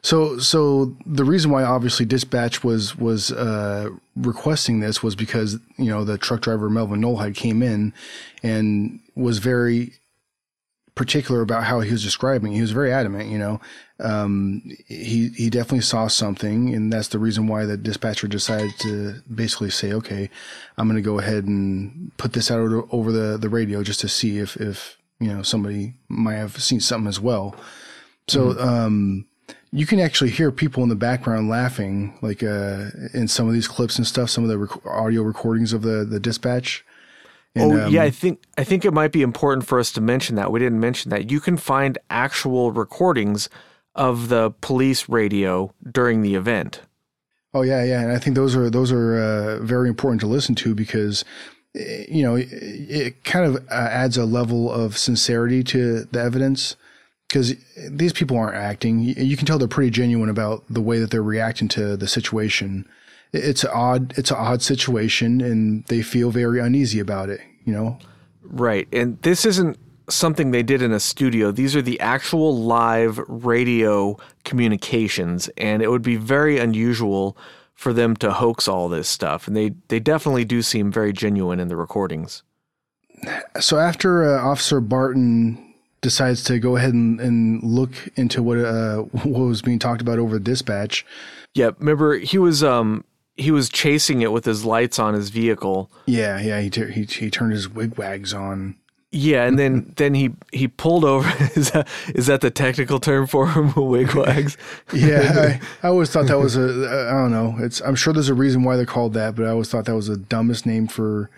So, 0.02 0.38
so 0.40 0.96
the 1.06 1.24
reason 1.26 1.52
why 1.52 1.64
obviously 1.64 2.06
dispatch 2.06 2.64
was 2.64 2.98
was 2.98 3.32
uh, 3.32 3.90
requesting 4.16 4.80
this 4.80 5.04
was 5.04 5.16
because 5.16 5.60
you 5.78 5.90
know 5.92 6.04
the 6.04 6.18
truck 6.18 6.42
driver 6.42 6.70
Melvin 6.70 7.02
Nolhide 7.02 7.36
came 7.36 7.62
in 7.62 7.94
and 8.42 9.00
was 9.16 9.38
very 9.40 9.94
particular 11.00 11.40
about 11.40 11.64
how 11.64 11.80
he 11.80 11.94
was 11.94 12.04
describing. 12.04 12.52
He 12.52 12.60
was 12.60 12.72
very 12.72 12.92
adamant. 12.92 13.30
You 13.30 13.38
know, 13.38 13.62
um, 14.02 14.62
he 14.86 15.30
he 15.30 15.50
definitely 15.50 15.80
saw 15.80 16.08
something, 16.08 16.76
and 16.76 16.92
that's 16.92 17.08
the 17.08 17.20
reason 17.20 17.48
why 17.48 17.64
the 17.64 17.78
dispatcher 17.78 18.28
decided 18.28 18.78
to 18.80 19.22
basically 19.34 19.70
say, 19.70 19.94
"Okay, 19.94 20.30
I'm 20.78 20.90
going 20.90 21.02
to 21.02 21.10
go 21.10 21.18
ahead 21.18 21.46
and 21.46 22.12
put 22.18 22.34
this 22.34 22.52
out 22.52 22.60
over, 22.92 23.14
the 23.14 23.38
the 23.38 23.48
radio 23.48 23.82
just 23.82 24.02
to 24.02 24.10
see 24.10 24.40
if 24.40 24.58
if 24.58 24.98
you 25.22 25.30
know 25.30 25.42
somebody 25.42 25.94
might 26.10 26.36
have 26.36 26.62
seen 26.62 26.82
something 26.82 27.08
as 27.08 27.22
well." 27.22 27.56
So 28.28 28.60
um, 28.60 29.26
you 29.72 29.86
can 29.86 30.02
actually 30.02 30.32
hear 30.32 30.52
people 30.52 30.84
in 30.84 30.90
the 30.90 30.96
background 30.96 31.48
laughing, 31.48 32.20
like 32.22 32.44
uh, 32.44 32.88
in 33.14 33.30
some 33.30 33.48
of 33.48 33.54
these 33.54 33.70
clips 33.70 33.98
and 33.98 34.06
stuff. 34.06 34.30
Some 34.30 34.44
of 34.44 34.50
the 34.50 34.58
rec- 34.58 34.86
audio 34.86 35.22
recordings 35.22 35.72
of 35.72 35.82
the 35.82 36.04
the 36.04 36.20
dispatch. 36.20 36.84
And, 37.60 37.72
oh 37.72 37.86
um, 37.86 37.94
yeah, 37.94 38.04
I 38.04 38.10
think 38.10 38.42
I 38.58 38.64
think 38.64 38.86
it 38.86 38.94
might 38.94 39.12
be 39.12 39.22
important 39.22 39.68
for 39.68 39.80
us 39.80 39.92
to 39.94 40.02
mention 40.02 40.36
that 40.36 40.52
we 40.52 40.60
didn't 40.60 40.80
mention 40.80 41.10
that 41.12 41.30
you 41.30 41.40
can 41.40 41.58
find 41.58 41.98
actual 42.10 42.72
recordings 42.72 43.50
of 43.96 44.30
the 44.30 44.52
police 44.62 45.10
radio 45.10 45.74
during 45.92 46.22
the 46.22 46.36
event. 46.36 46.82
Oh 47.54 47.64
yeah, 47.64 47.84
yeah, 47.84 48.02
and 48.02 48.12
I 48.12 48.20
think 48.20 48.36
those 48.36 48.56
are 48.56 48.70
those 48.70 48.92
are 48.92 49.18
uh, 49.18 49.60
very 49.64 49.90
important 49.90 50.22
to 50.22 50.28
listen 50.28 50.56
to 50.56 50.76
because 50.76 51.26
eh, 51.76 52.06
you 52.08 52.24
know 52.24 52.36
it, 52.36 52.48
it 52.52 53.24
kind 53.24 53.46
of 53.46 53.56
uh, 53.70 53.74
adds 53.74 54.18
a 54.18 54.26
level 54.26 54.72
of 54.72 54.98
sincerity 54.98 55.64
to 55.66 56.06
the 56.06 56.22
evidence 56.22 56.76
because 57.28 57.56
these 57.90 58.14
people 58.14 58.38
aren't 58.38 58.56
acting. 58.56 59.00
You, 59.00 59.14
you 59.18 59.38
can 59.38 59.46
tell 59.46 59.58
they're 59.58 59.68
pretty 59.68 59.92
genuine 59.92 60.30
about 60.30 60.64
the 60.70 60.82
way 60.82 61.00
that 61.00 61.12
they're 61.12 61.24
reacting 61.24 61.68
to 61.70 61.96
the 61.96 62.08
situation. 62.08 62.88
It's 63.32 63.64
an 63.64 63.70
odd, 63.72 64.18
it's 64.18 64.32
an 64.32 64.38
odd 64.38 64.62
situation, 64.62 65.40
and 65.40 65.86
they 65.86 66.02
feel 66.02 66.32
very 66.32 66.60
uneasy 66.60 67.00
about 67.00 67.30
it. 67.30 67.42
You 67.70 67.76
know, 67.76 68.00
Right. 68.42 68.88
And 68.92 69.22
this 69.22 69.46
isn't 69.46 69.78
something 70.10 70.50
they 70.50 70.64
did 70.64 70.82
in 70.82 70.92
a 70.92 71.00
studio. 71.00 71.52
These 71.52 71.76
are 71.76 71.84
the 71.84 72.00
actual 72.00 72.58
live 72.58 73.20
radio 73.28 74.18
communications 74.44 75.50
and 75.50 75.84
it 75.84 75.92
would 75.92 76.02
be 76.02 76.16
very 76.16 76.58
unusual 76.58 77.38
for 77.76 77.94
them 77.94 78.16
to 78.18 78.32
hoax 78.32 78.68
all 78.68 78.90
this 78.90 79.08
stuff 79.08 79.48
and 79.48 79.56
they 79.56 79.74
they 79.90 80.00
definitely 80.00 80.46
do 80.46 80.62
seem 80.62 80.92
very 80.92 81.14
genuine 81.14 81.60
in 81.60 81.68
the 81.68 81.78
recordings. 81.78 82.42
so 83.60 83.78
after 83.78 84.26
uh, 84.26 84.42
Officer 84.42 84.82
Barton 84.82 85.76
decides 86.02 86.44
to 86.46 86.58
go 86.60 86.76
ahead 86.76 86.94
and, 86.94 87.22
and 87.22 87.62
look 87.64 87.92
into 88.16 88.42
what 88.42 88.58
uh, 88.58 88.98
what 89.24 89.46
was 89.48 89.62
being 89.62 89.80
talked 89.80 90.02
about 90.02 90.18
over 90.18 90.34
the 90.34 90.44
dispatch, 90.44 91.06
Yeah, 91.54 91.70
remember 91.78 92.18
he 92.18 92.40
was 92.40 92.64
um 92.64 93.06
he 93.40 93.52
was 93.52 93.70
chasing 93.70 94.22
it 94.22 94.32
with 94.32 94.46
his 94.46 94.66
lights 94.66 95.00
on 95.00 95.14
his 95.14 95.30
vehicle. 95.30 95.90
Yeah, 96.06 96.40
yeah, 96.40 96.60
he 96.62 96.70
t- 96.70 96.92
he 96.92 97.04
he 97.04 97.30
turned 97.30 97.54
his 97.54 97.70
wigwags 97.70 98.34
on. 98.34 98.76
Yeah, 99.12 99.46
and 99.46 99.58
then 99.58 99.94
then 99.98 100.14
he 100.14 100.32
he 100.52 100.68
pulled 100.68 101.04
over. 101.04 101.28
is 101.56 101.72
that 101.72 101.88
is 102.14 102.28
that 102.28 102.42
the 102.42 102.52
technical 102.52 103.00
term 103.00 103.28
for 103.28 103.48
him? 103.48 103.74
Wigwags. 103.76 104.58
Yeah, 104.94 105.60
I, 105.82 105.88
I 105.88 105.90
always 105.90 106.10
thought 106.10 106.28
that 106.28 106.40
was 106.40 106.56
a 106.56 107.08
I 107.10 107.12
don't 107.12 107.32
know. 107.32 107.56
It's 107.60 107.82
I'm 107.82 107.96
sure 107.96 108.14
there's 108.14 108.30
a 108.30 108.34
reason 108.34 108.64
why 108.64 108.76
they're 108.76 108.86
called 108.86 109.14
that, 109.14 109.36
but 109.36 109.46
I 109.46 109.50
always 109.50 109.70
thought 109.70 109.86
that 109.86 109.96
was 109.96 110.08
the 110.08 110.18
dumbest 110.18 110.66
name 110.66 110.88
for 110.88 111.30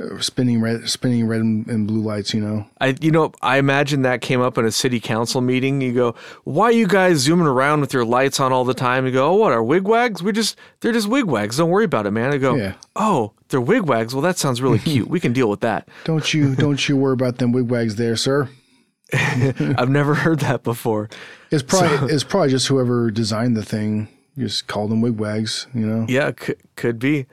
Uh, 0.00 0.18
spinning 0.20 0.60
red 0.60 0.88
spinning 0.88 1.26
red 1.26 1.42
and, 1.42 1.86
blue 1.86 2.00
lights. 2.00 2.32
You 2.32 2.40
know. 2.40 2.66
I 2.80 2.96
you 3.00 3.10
know 3.10 3.32
I 3.42 3.58
imagine 3.58 4.02
that 4.02 4.22
came 4.22 4.40
up 4.40 4.56
in 4.56 4.64
a 4.64 4.70
city 4.72 4.98
council 5.00 5.40
meeting. 5.42 5.80
You 5.82 5.92
go, 5.92 6.14
why 6.44 6.64
are 6.66 6.72
you 6.72 6.86
guys 6.86 7.18
zooming 7.18 7.46
around 7.46 7.82
with 7.82 7.92
your 7.92 8.04
lights 8.04 8.40
on 8.40 8.52
all 8.52 8.64
the 8.64 8.72
time? 8.74 9.04
You 9.04 9.12
go, 9.12 9.30
oh, 9.30 9.34
what 9.34 9.52
are 9.52 9.62
wigwags? 9.62 10.22
We 10.22 10.32
just 10.32 10.56
they're 10.80 10.92
just 10.92 11.08
wigwags. 11.08 11.58
Don't 11.58 11.68
worry 11.68 11.84
about 11.84 12.06
it, 12.06 12.10
man. 12.10 12.32
I 12.32 12.38
go, 12.38 12.54
Yeah. 12.54 12.74
oh, 12.96 13.32
they're 13.48 13.60
wigwags. 13.60 14.14
Well, 14.14 14.22
that 14.22 14.38
sounds 14.38 14.62
really 14.62 14.78
cute. 14.90 15.08
We 15.08 15.20
can 15.20 15.34
deal 15.34 15.50
with 15.50 15.60
that. 15.60 15.86
Don't 16.04 16.32
you 16.32 16.54
don't 16.56 16.88
you 16.88 16.96
worry 16.96 17.12
about 17.12 17.36
them 17.36 17.52
wigwags 17.52 17.96
there, 17.96 18.16
sir. 18.16 18.48
I've 19.12 19.90
never 19.90 20.14
heard 20.14 20.40
that 20.40 20.62
before. 20.62 21.10
It's 21.50 21.62
probably 21.62 22.12
it's 22.14 22.24
probably 22.24 22.48
just 22.48 22.66
whoever 22.66 23.10
designed 23.10 23.58
the 23.58 23.62
thing 23.64 24.08
just 24.38 24.68
called 24.68 24.90
them 24.90 25.02
wigwags. 25.02 25.66
You 25.74 25.86
know. 25.86 26.06
Yeah, 26.08 26.32
c- 26.40 26.54
could 26.76 26.98
be. 26.98 27.26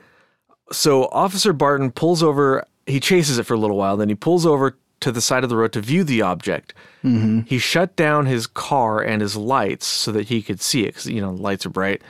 So 0.72 1.04
Officer 1.06 1.52
Barton 1.52 1.90
pulls 1.90 2.22
over. 2.22 2.64
He 2.86 3.00
chases 3.00 3.38
it 3.38 3.44
for 3.44 3.54
a 3.54 3.58
little 3.58 3.76
while. 3.76 3.96
Then 3.96 4.08
he 4.08 4.14
pulls 4.14 4.46
over 4.46 4.76
to 5.00 5.10
the 5.10 5.20
side 5.20 5.44
of 5.44 5.50
the 5.50 5.56
road 5.56 5.72
to 5.72 5.80
view 5.80 6.04
the 6.04 6.22
object. 6.22 6.74
Mm-hmm. 7.02 7.40
He 7.40 7.58
shut 7.58 7.96
down 7.96 8.26
his 8.26 8.46
car 8.46 9.00
and 9.00 9.22
his 9.22 9.36
lights 9.36 9.86
so 9.86 10.12
that 10.12 10.28
he 10.28 10.42
could 10.42 10.60
see 10.60 10.84
it 10.84 10.88
because 10.88 11.06
you 11.06 11.20
know 11.20 11.32
lights 11.32 11.66
are 11.66 11.70
bright. 11.70 12.02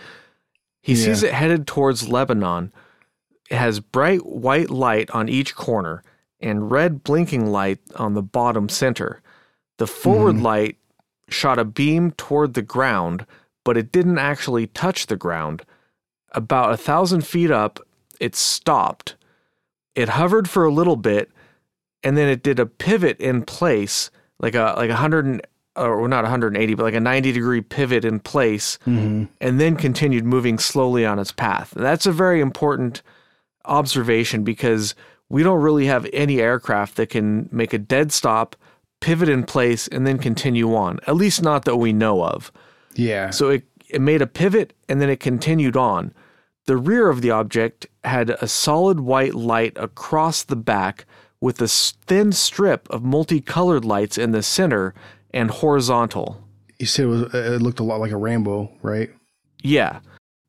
He 0.82 0.96
sees 0.96 1.22
it 1.22 1.32
headed 1.32 1.66
towards 1.66 2.08
Lebanon. 2.08 2.72
It 3.50 3.56
has 3.56 3.80
bright 3.80 4.24
white 4.24 4.70
light 4.70 5.10
on 5.10 5.28
each 5.28 5.54
corner 5.54 6.02
and 6.40 6.70
red 6.70 7.04
blinking 7.04 7.46
light 7.46 7.78
on 7.96 8.14
the 8.14 8.22
bottom 8.22 8.68
center. 8.68 9.22
The 9.76 9.86
forward 9.86 10.36
mm-hmm. 10.36 10.44
light 10.44 10.76
shot 11.28 11.58
a 11.58 11.64
beam 11.64 12.12
toward 12.12 12.54
the 12.54 12.62
ground, 12.62 13.26
but 13.64 13.76
it 13.76 13.92
didn't 13.92 14.18
actually 14.18 14.66
touch 14.68 15.06
the 15.06 15.16
ground. 15.16 15.64
About 16.32 16.72
a 16.72 16.76
thousand 16.76 17.26
feet 17.26 17.50
up, 17.50 17.80
it 18.20 18.36
stopped. 18.36 19.16
It 19.94 20.10
hovered 20.10 20.48
for 20.48 20.64
a 20.64 20.72
little 20.72 20.96
bit, 20.96 21.30
and 22.04 22.16
then 22.16 22.28
it 22.28 22.42
did 22.42 22.60
a 22.60 22.66
pivot 22.66 23.18
in 23.18 23.42
place, 23.42 24.10
like 24.38 24.54
a 24.54 24.74
like 24.76 24.90
a 24.90 24.96
hundred 24.96 25.46
or 25.76 26.08
not 26.08 26.24
180, 26.24 26.74
but 26.74 26.82
like 26.82 26.94
a 26.94 27.00
90 27.00 27.32
degree 27.32 27.60
pivot 27.60 28.04
in 28.04 28.20
place, 28.20 28.78
mm-hmm. 28.86 29.24
and 29.40 29.60
then 29.60 29.76
continued 29.76 30.24
moving 30.24 30.58
slowly 30.58 31.06
on 31.06 31.18
its 31.18 31.32
path. 31.32 31.74
And 31.74 31.84
that's 31.84 32.06
a 32.06 32.12
very 32.12 32.40
important 32.40 33.02
observation 33.64 34.44
because 34.44 34.94
we 35.28 35.42
don't 35.42 35.60
really 35.60 35.86
have 35.86 36.06
any 36.12 36.40
aircraft 36.40 36.96
that 36.96 37.08
can 37.08 37.48
make 37.52 37.72
a 37.72 37.78
dead 37.78 38.12
stop, 38.12 38.56
pivot 39.00 39.28
in 39.28 39.44
place, 39.44 39.86
and 39.88 40.06
then 40.06 40.18
continue 40.18 40.74
on. 40.74 40.98
At 41.06 41.16
least 41.16 41.42
not 41.42 41.64
that 41.64 41.76
we 41.76 41.92
know 41.92 42.24
of. 42.24 42.52
Yeah. 42.94 43.30
So 43.30 43.50
it, 43.50 43.64
it 43.88 44.00
made 44.00 44.22
a 44.22 44.26
pivot 44.26 44.74
and 44.88 45.00
then 45.00 45.08
it 45.08 45.20
continued 45.20 45.76
on. 45.76 46.12
The 46.70 46.76
rear 46.76 47.08
of 47.08 47.20
the 47.20 47.32
object 47.32 47.88
had 48.04 48.30
a 48.30 48.46
solid 48.46 49.00
white 49.00 49.34
light 49.34 49.72
across 49.74 50.44
the 50.44 50.54
back 50.54 51.04
with 51.40 51.60
a 51.60 51.66
thin 51.66 52.30
strip 52.30 52.88
of 52.90 53.02
multicolored 53.02 53.84
lights 53.84 54.16
in 54.16 54.30
the 54.30 54.40
center 54.40 54.94
and 55.34 55.50
horizontal. 55.50 56.46
you 56.78 56.86
said 56.86 57.06
it, 57.06 57.08
was, 57.08 57.22
uh, 57.34 57.54
it 57.56 57.60
looked 57.60 57.80
a 57.80 57.82
lot 57.82 57.98
like 57.98 58.12
a 58.12 58.16
rainbow, 58.16 58.70
right? 58.82 59.10
Yeah. 59.64 59.98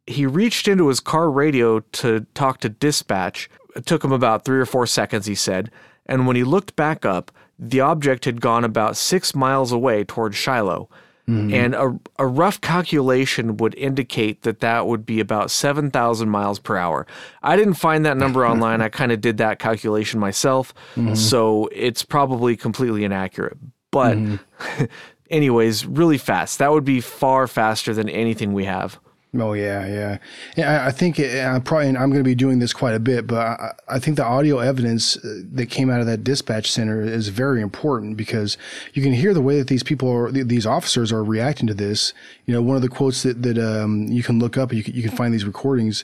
He 0.05 0.27
reached 0.27 0.67
into 0.67 0.89
his 0.89 0.99
car 0.99 1.31
radio 1.31 1.79
to 1.79 2.27
talk 2.35 2.59
to 2.59 2.69
dispatch. 2.69 3.49
It 3.75 3.87
took 3.87 4.03
him 4.03 4.11
about 4.11 4.45
three 4.45 4.59
or 4.59 4.67
four 4.67 4.85
seconds, 4.85 5.25
he 5.25 5.33
said. 5.33 5.71
And 6.05 6.27
when 6.27 6.35
he 6.35 6.43
looked 6.43 6.75
back 6.75 7.03
up, 7.03 7.31
the 7.57 7.81
object 7.81 8.25
had 8.25 8.41
gone 8.41 8.63
about 8.63 8.95
six 8.95 9.33
miles 9.33 9.71
away 9.71 10.03
toward 10.03 10.35
Shiloh. 10.35 10.87
Mm-hmm. 11.29 11.53
And 11.53 11.75
a, 11.75 11.99
a 12.19 12.25
rough 12.25 12.59
calculation 12.61 13.57
would 13.57 13.75
indicate 13.75 14.41
that 14.41 14.59
that 14.59 14.87
would 14.87 15.05
be 15.05 15.19
about 15.19 15.51
7,000 15.51 16.29
miles 16.29 16.59
per 16.59 16.77
hour. 16.77 17.05
I 17.43 17.55
didn't 17.55 17.75
find 17.75 18.05
that 18.05 18.17
number 18.17 18.45
online. 18.47 18.81
I 18.81 18.89
kind 18.89 19.11
of 19.11 19.21
did 19.21 19.37
that 19.37 19.59
calculation 19.59 20.19
myself. 20.19 20.73
Mm-hmm. 20.95 21.15
So 21.15 21.69
it's 21.71 22.03
probably 22.03 22.57
completely 22.57 23.03
inaccurate. 23.03 23.57
But, 23.91 24.17
mm-hmm. 24.17 24.85
anyways, 25.29 25.85
really 25.85 26.17
fast. 26.17 26.59
That 26.59 26.71
would 26.71 26.85
be 26.85 27.01
far 27.01 27.47
faster 27.47 27.93
than 27.93 28.09
anything 28.09 28.53
we 28.53 28.65
have. 28.65 28.99
Oh 29.33 29.53
yeah, 29.53 29.87
yeah. 29.87 30.17
yeah 30.57 30.83
I, 30.83 30.87
I 30.87 30.91
think 30.91 31.17
it, 31.17 31.45
I 31.45 31.57
probably 31.59 31.87
and 31.87 31.97
I'm 31.97 32.09
going 32.09 32.19
to 32.19 32.27
be 32.27 32.35
doing 32.35 32.59
this 32.59 32.73
quite 32.73 32.95
a 32.95 32.99
bit, 32.99 33.27
but 33.27 33.37
I, 33.37 33.73
I 33.87 33.99
think 33.99 34.17
the 34.17 34.25
audio 34.25 34.59
evidence 34.59 35.15
uh, 35.17 35.41
that 35.53 35.67
came 35.67 35.89
out 35.89 36.01
of 36.01 36.05
that 36.07 36.23
dispatch 36.23 36.69
center 36.69 37.01
is 37.01 37.29
very 37.29 37.61
important 37.61 38.17
because 38.17 38.57
you 38.93 39.01
can 39.01 39.13
hear 39.13 39.33
the 39.33 39.41
way 39.41 39.57
that 39.57 39.67
these 39.67 39.83
people 39.83 40.11
are, 40.11 40.31
th- 40.31 40.47
these 40.47 40.65
officers 40.65 41.13
are 41.13 41.23
reacting 41.23 41.67
to 41.67 41.73
this. 41.73 42.13
You 42.45 42.53
know, 42.53 42.61
one 42.61 42.75
of 42.75 42.81
the 42.81 42.89
quotes 42.89 43.23
that 43.23 43.41
that 43.43 43.57
um, 43.57 44.07
you 44.07 44.21
can 44.21 44.37
look 44.37 44.57
up, 44.57 44.73
you 44.73 44.83
can, 44.83 44.93
you 44.93 45.01
can 45.01 45.15
find 45.15 45.33
these 45.33 45.45
recordings. 45.45 46.03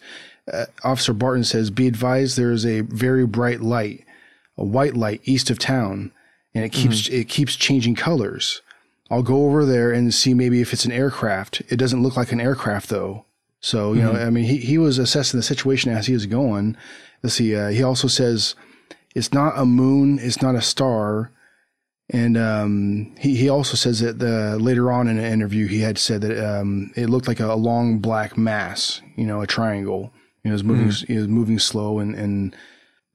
Uh, 0.51 0.65
Officer 0.85 1.11
Barton 1.11 1.43
says, 1.43 1.69
"Be 1.69 1.87
advised, 1.87 2.37
there 2.37 2.53
is 2.53 2.65
a 2.65 2.81
very 2.81 3.25
bright 3.25 3.59
light, 3.59 4.05
a 4.57 4.63
white 4.63 4.95
light 4.95 5.19
east 5.25 5.49
of 5.49 5.59
town, 5.59 6.13
and 6.55 6.63
it 6.63 6.71
keeps 6.71 7.09
it 7.09 7.27
keeps 7.27 7.57
changing 7.57 7.95
colors." 7.95 8.61
I'll 9.09 9.23
go 9.23 9.45
over 9.45 9.65
there 9.65 9.91
and 9.91 10.13
see 10.13 10.33
maybe 10.33 10.61
if 10.61 10.73
it's 10.73 10.85
an 10.85 10.91
aircraft. 10.91 11.61
It 11.69 11.77
doesn't 11.77 12.03
look 12.03 12.17
like 12.17 12.31
an 12.31 12.41
aircraft 12.41 12.89
though. 12.89 13.25
So, 13.59 13.93
you 13.93 14.01
know, 14.01 14.11
I 14.13 14.29
mean, 14.29 14.43
he, 14.43 14.57
he 14.57 14.77
was 14.77 14.97
assessing 14.99 15.39
the 15.39 15.43
situation 15.43 15.91
as 15.91 16.05
he 16.05 16.13
was 16.13 16.27
going. 16.27 16.77
Let's 17.23 17.35
see. 17.35 17.55
Uh, 17.55 17.69
he 17.69 17.81
also 17.81 18.07
says 18.07 18.55
it's 19.15 19.33
not 19.33 19.57
a 19.57 19.65
moon. 19.65 20.19
It's 20.21 20.41
not 20.41 20.55
a 20.55 20.61
star. 20.61 21.31
And 22.09 22.37
um, 22.37 23.15
he 23.19 23.35
he 23.35 23.49
also 23.49 23.75
says 23.75 23.99
that 23.99 24.19
the, 24.19 24.57
later 24.59 24.91
on 24.91 25.07
in 25.07 25.17
an 25.17 25.25
interview 25.25 25.67
he 25.67 25.81
had 25.81 25.97
said 25.97 26.21
that 26.21 26.39
um, 26.39 26.91
it 26.95 27.09
looked 27.09 27.27
like 27.27 27.41
a, 27.41 27.53
long 27.55 27.99
black 27.99 28.37
mass, 28.37 29.01
you 29.15 29.25
know, 29.25 29.41
a 29.41 29.47
triangle. 29.47 30.13
You 30.43 30.51
It 30.51 30.53
was 30.53 30.63
moving, 30.63 30.87
mm. 30.87 31.09
it 31.09 31.17
was 31.17 31.27
moving 31.27 31.59
slow, 31.59 31.99
and 31.99 32.15
and 32.15 32.55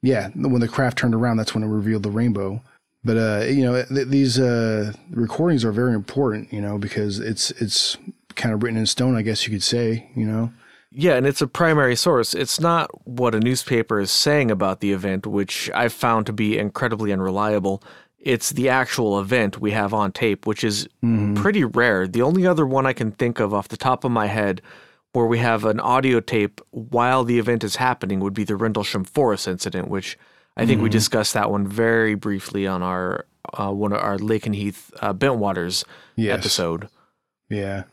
yeah, 0.03 0.29
when 0.35 0.61
the 0.61 0.67
craft 0.67 0.99
turned 0.99 1.15
around, 1.15 1.37
that's 1.37 1.55
when 1.55 1.63
it 1.63 1.67
revealed 1.67 2.03
the 2.03 2.11
rainbow. 2.11 2.61
But 3.03 3.17
uh, 3.17 3.45
you 3.45 3.63
know, 3.63 3.83
th- 3.83 4.07
these 4.07 4.39
uh, 4.39 4.93
recordings 5.11 5.65
are 5.65 5.71
very 5.71 5.93
important, 5.93 6.53
you 6.53 6.61
know, 6.61 6.77
because 6.77 7.19
it's 7.19 7.51
it's 7.51 7.97
kind 8.35 8.53
of 8.53 8.63
written 8.63 8.79
in 8.79 8.85
stone, 8.85 9.15
I 9.15 9.21
guess 9.21 9.45
you 9.45 9.51
could 9.51 9.63
say, 9.63 10.09
you 10.15 10.25
know. 10.25 10.51
Yeah, 10.95 11.15
and 11.15 11.25
it's 11.25 11.41
a 11.41 11.47
primary 11.47 11.95
source. 11.95 12.35
It's 12.35 12.59
not 12.59 12.89
what 13.07 13.33
a 13.33 13.39
newspaper 13.39 13.99
is 13.99 14.11
saying 14.11 14.51
about 14.51 14.79
the 14.79 14.93
event, 14.93 15.25
which 15.25 15.69
I've 15.73 15.93
found 15.93 16.27
to 16.27 16.33
be 16.33 16.57
incredibly 16.57 17.11
unreliable. 17.11 17.83
It's 18.19 18.51
the 18.51 18.69
actual 18.69 19.19
event 19.19 19.59
we 19.59 19.71
have 19.71 19.93
on 19.93 20.11
tape, 20.11 20.45
which 20.45 20.63
is 20.63 20.87
mm. 21.03 21.35
pretty 21.35 21.63
rare. 21.63 22.07
The 22.07 22.21
only 22.21 22.45
other 22.45 22.65
one 22.65 22.85
I 22.85 22.93
can 22.93 23.11
think 23.11 23.39
of 23.39 23.53
off 23.53 23.69
the 23.69 23.77
top 23.77 24.03
of 24.03 24.11
my 24.11 24.27
head 24.27 24.61
where 25.13 25.25
we 25.25 25.39
have 25.39 25.65
an 25.65 25.79
audio 25.79 26.19
tape 26.19 26.61
while 26.71 27.23
the 27.23 27.39
event 27.39 27.63
is 27.63 27.77
happening 27.77 28.19
would 28.19 28.33
be 28.33 28.43
the 28.43 28.55
Rendlesham 28.55 29.03
Forest 29.03 29.47
incident, 29.47 29.87
which 29.87 30.17
I 30.55 30.65
think 30.65 30.79
mm. 30.79 30.83
we 30.83 30.89
mm-hmm. 30.89 30.97
discussed 30.97 31.33
that 31.33 31.49
one 31.49 31.67
very 31.67 32.15
briefly 32.15 32.67
on 32.67 32.83
our 32.83 33.25
uh, 33.57 33.71
one 33.71 33.91
of 33.91 33.99
our 33.99 34.17
Lakenheath 34.17 34.91
uh, 35.01 35.13
Bentwaters 35.13 35.83
yes. 36.15 36.39
episode. 36.39 36.89
Yeah. 37.49 37.83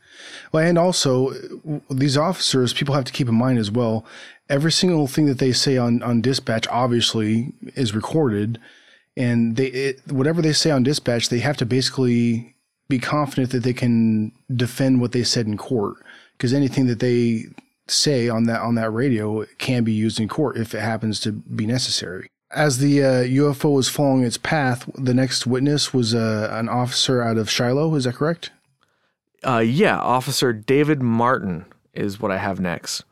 Well, 0.53 0.65
and 0.65 0.79
also 0.79 1.33
these 1.91 2.17
officers, 2.17 2.73
people 2.73 2.95
have 2.95 3.05
to 3.05 3.13
keep 3.13 3.29
in 3.29 3.35
mind 3.35 3.59
as 3.59 3.71
well. 3.71 4.05
Every 4.49 4.73
single 4.73 5.07
thing 5.07 5.27
that 5.27 5.39
they 5.39 5.53
say 5.53 5.77
on 5.77 6.03
on 6.03 6.21
dispatch 6.21 6.67
obviously 6.69 7.53
is 7.75 7.95
recorded, 7.95 8.59
and 9.17 9.57
they 9.57 9.67
it, 9.67 10.01
whatever 10.11 10.43
they 10.43 10.53
say 10.53 10.71
on 10.71 10.83
dispatch, 10.83 11.29
they 11.29 11.39
have 11.39 11.57
to 11.59 11.67
basically 11.67 12.57
be 12.89 12.99
confident 12.99 13.51
that 13.53 13.63
they 13.63 13.73
can 13.73 14.33
defend 14.55 15.01
what 15.01 15.13
they 15.13 15.23
said 15.23 15.47
in 15.47 15.57
court 15.57 15.97
because 16.37 16.53
anything 16.53 16.87
that 16.87 16.99
they 16.99 17.45
say 17.87 18.29
on 18.29 18.45
that 18.45 18.61
on 18.61 18.75
that 18.75 18.91
radio 18.91 19.45
can 19.59 19.85
be 19.85 19.93
used 19.93 20.21
in 20.21 20.29
court 20.29 20.57
if 20.57 20.75
it 20.75 20.81
happens 20.81 21.21
to 21.21 21.33
be 21.33 21.67
necessary. 21.67 22.29
As 22.53 22.79
the 22.79 23.03
uh, 23.03 23.23
UFO 23.25 23.75
was 23.75 23.89
following 23.89 24.25
its 24.25 24.37
path, 24.37 24.91
the 24.97 25.15
next 25.15 25.47
witness 25.47 25.95
was 25.95 26.15
uh, 26.15 26.49
an 26.51 26.69
officer 26.69 27.23
out 27.23 27.39
of 27.39 27.49
Shiloh. 27.49 27.95
Is 27.95 28.05
that 28.05 28.17
correct? 28.17 28.51
Uh, 29.47 29.59
yeah, 29.59 29.99
Officer 29.99 30.53
David 30.53 31.01
Martin 31.01 31.65
is 31.95 32.21
what 32.21 32.31
I 32.31 32.39
have 32.39 32.61
next. 32.61 33.05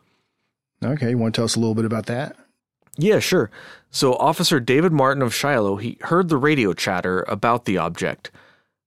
Okay, 0.84 1.10
you 1.10 1.18
want 1.18 1.34
to 1.34 1.38
tell 1.38 1.44
us 1.44 1.56
a 1.56 1.60
little 1.60 1.74
bit 1.74 1.84
about 1.84 2.06
that? 2.06 2.36
Yeah, 2.96 3.20
sure. 3.20 3.50
So, 3.90 4.14
Officer 4.14 4.60
David 4.60 4.92
Martin 4.92 5.22
of 5.22 5.34
Shiloh, 5.34 5.76
he 5.76 5.98
heard 6.02 6.28
the 6.28 6.36
radio 6.36 6.72
chatter 6.72 7.24
about 7.28 7.64
the 7.64 7.78
object. 7.78 8.30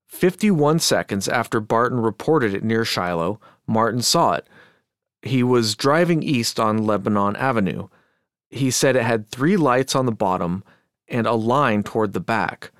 51 0.07 0.79
seconds 0.79 1.27
after 1.29 1.61
Barton 1.61 2.01
reported 2.01 2.53
it 2.53 2.63
near 2.63 2.83
Shiloh, 2.83 3.39
Martin 3.65 4.01
saw 4.01 4.33
it. 4.33 4.47
He 5.21 5.43
was 5.43 5.75
driving 5.75 6.21
east 6.21 6.59
on 6.59 6.85
Lebanon 6.85 7.35
Avenue. 7.37 7.87
He 8.51 8.69
said 8.69 8.95
it 8.95 9.03
had 9.03 9.29
three 9.29 9.55
lights 9.55 9.95
on 9.95 10.05
the 10.05 10.11
bottom 10.11 10.63
and 11.07 11.25
a 11.25 11.33
line 11.33 11.83
toward 11.83 12.13
the 12.13 12.19
back. 12.19 12.71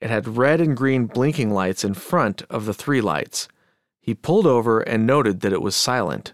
It 0.00 0.10
had 0.10 0.36
red 0.36 0.60
and 0.60 0.76
green 0.76 1.06
blinking 1.06 1.50
lights 1.52 1.84
in 1.84 1.94
front 1.94 2.42
of 2.48 2.64
the 2.64 2.74
three 2.74 3.00
lights. 3.00 3.46
He 4.00 4.14
pulled 4.14 4.46
over 4.46 4.80
and 4.80 5.06
noted 5.06 5.40
that 5.40 5.52
it 5.52 5.60
was 5.60 5.76
silent. 5.76 6.32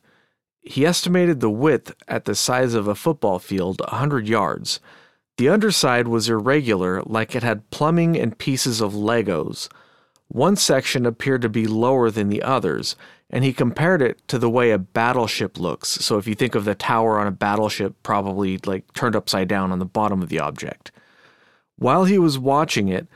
He 0.60 0.86
estimated 0.86 1.40
the 1.40 1.50
width 1.50 1.92
at 2.06 2.24
the 2.24 2.34
size 2.34 2.74
of 2.74 2.86
a 2.86 2.94
football 2.94 3.38
field, 3.38 3.82
a 3.84 3.96
hundred 3.96 4.28
yards. 4.28 4.80
The 5.36 5.48
underside 5.48 6.06
was 6.06 6.28
irregular, 6.28 7.02
like 7.04 7.34
it 7.34 7.42
had 7.42 7.68
plumbing 7.70 8.16
and 8.16 8.38
pieces 8.38 8.80
of 8.80 8.92
Legos. 8.92 9.68
One 10.28 10.56
section 10.56 11.04
appeared 11.04 11.42
to 11.42 11.48
be 11.48 11.66
lower 11.66 12.10
than 12.10 12.28
the 12.28 12.42
others, 12.42 12.96
and 13.30 13.44
he 13.44 13.52
compared 13.52 14.02
it 14.02 14.26
to 14.28 14.38
the 14.38 14.50
way 14.50 14.70
a 14.70 14.78
battleship 14.78 15.58
looks. 15.58 15.88
So 15.88 16.18
if 16.18 16.26
you 16.26 16.34
think 16.34 16.54
of 16.54 16.64
the 16.64 16.74
tower 16.74 17.18
on 17.18 17.26
a 17.26 17.32
battleship, 17.32 17.94
probably 18.02 18.58
like 18.64 18.92
turned 18.92 19.16
upside 19.16 19.48
down 19.48 19.72
on 19.72 19.78
the 19.78 19.84
bottom 19.84 20.22
of 20.22 20.28
the 20.28 20.38
object. 20.38 20.92
While 21.76 22.04
he 22.04 22.18
was 22.18 22.38
watching 22.38 22.88
it, 22.88 23.08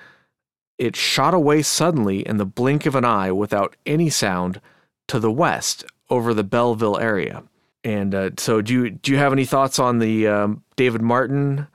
it 0.79 0.97
shot 0.97 1.35
away 1.35 1.63
suddenly 1.63 2.27
in 2.27 2.37
the 2.37 2.47
blink 2.47 2.87
of 2.87 2.95
an 2.95 3.05
eye 3.05 3.33
without 3.33 3.77
any 3.85 4.11
sound 4.11 4.61
to 5.09 5.19
the 5.19 5.31
west 5.31 5.85
over 6.09 6.33
the 6.33 6.45
Belleville 6.45 6.99
area. 6.99 7.43
And 7.85 8.15
uh, 8.15 8.31
so, 8.39 8.61
do 8.61 8.73
you 8.73 8.91
do 8.91 9.13
you 9.13 9.19
have 9.19 9.33
any 9.33 9.45
thoughts 9.45 9.79
on 9.79 9.99
the 9.99 10.27
um, 10.27 10.65
David 10.77 11.01
Martin 11.01 11.69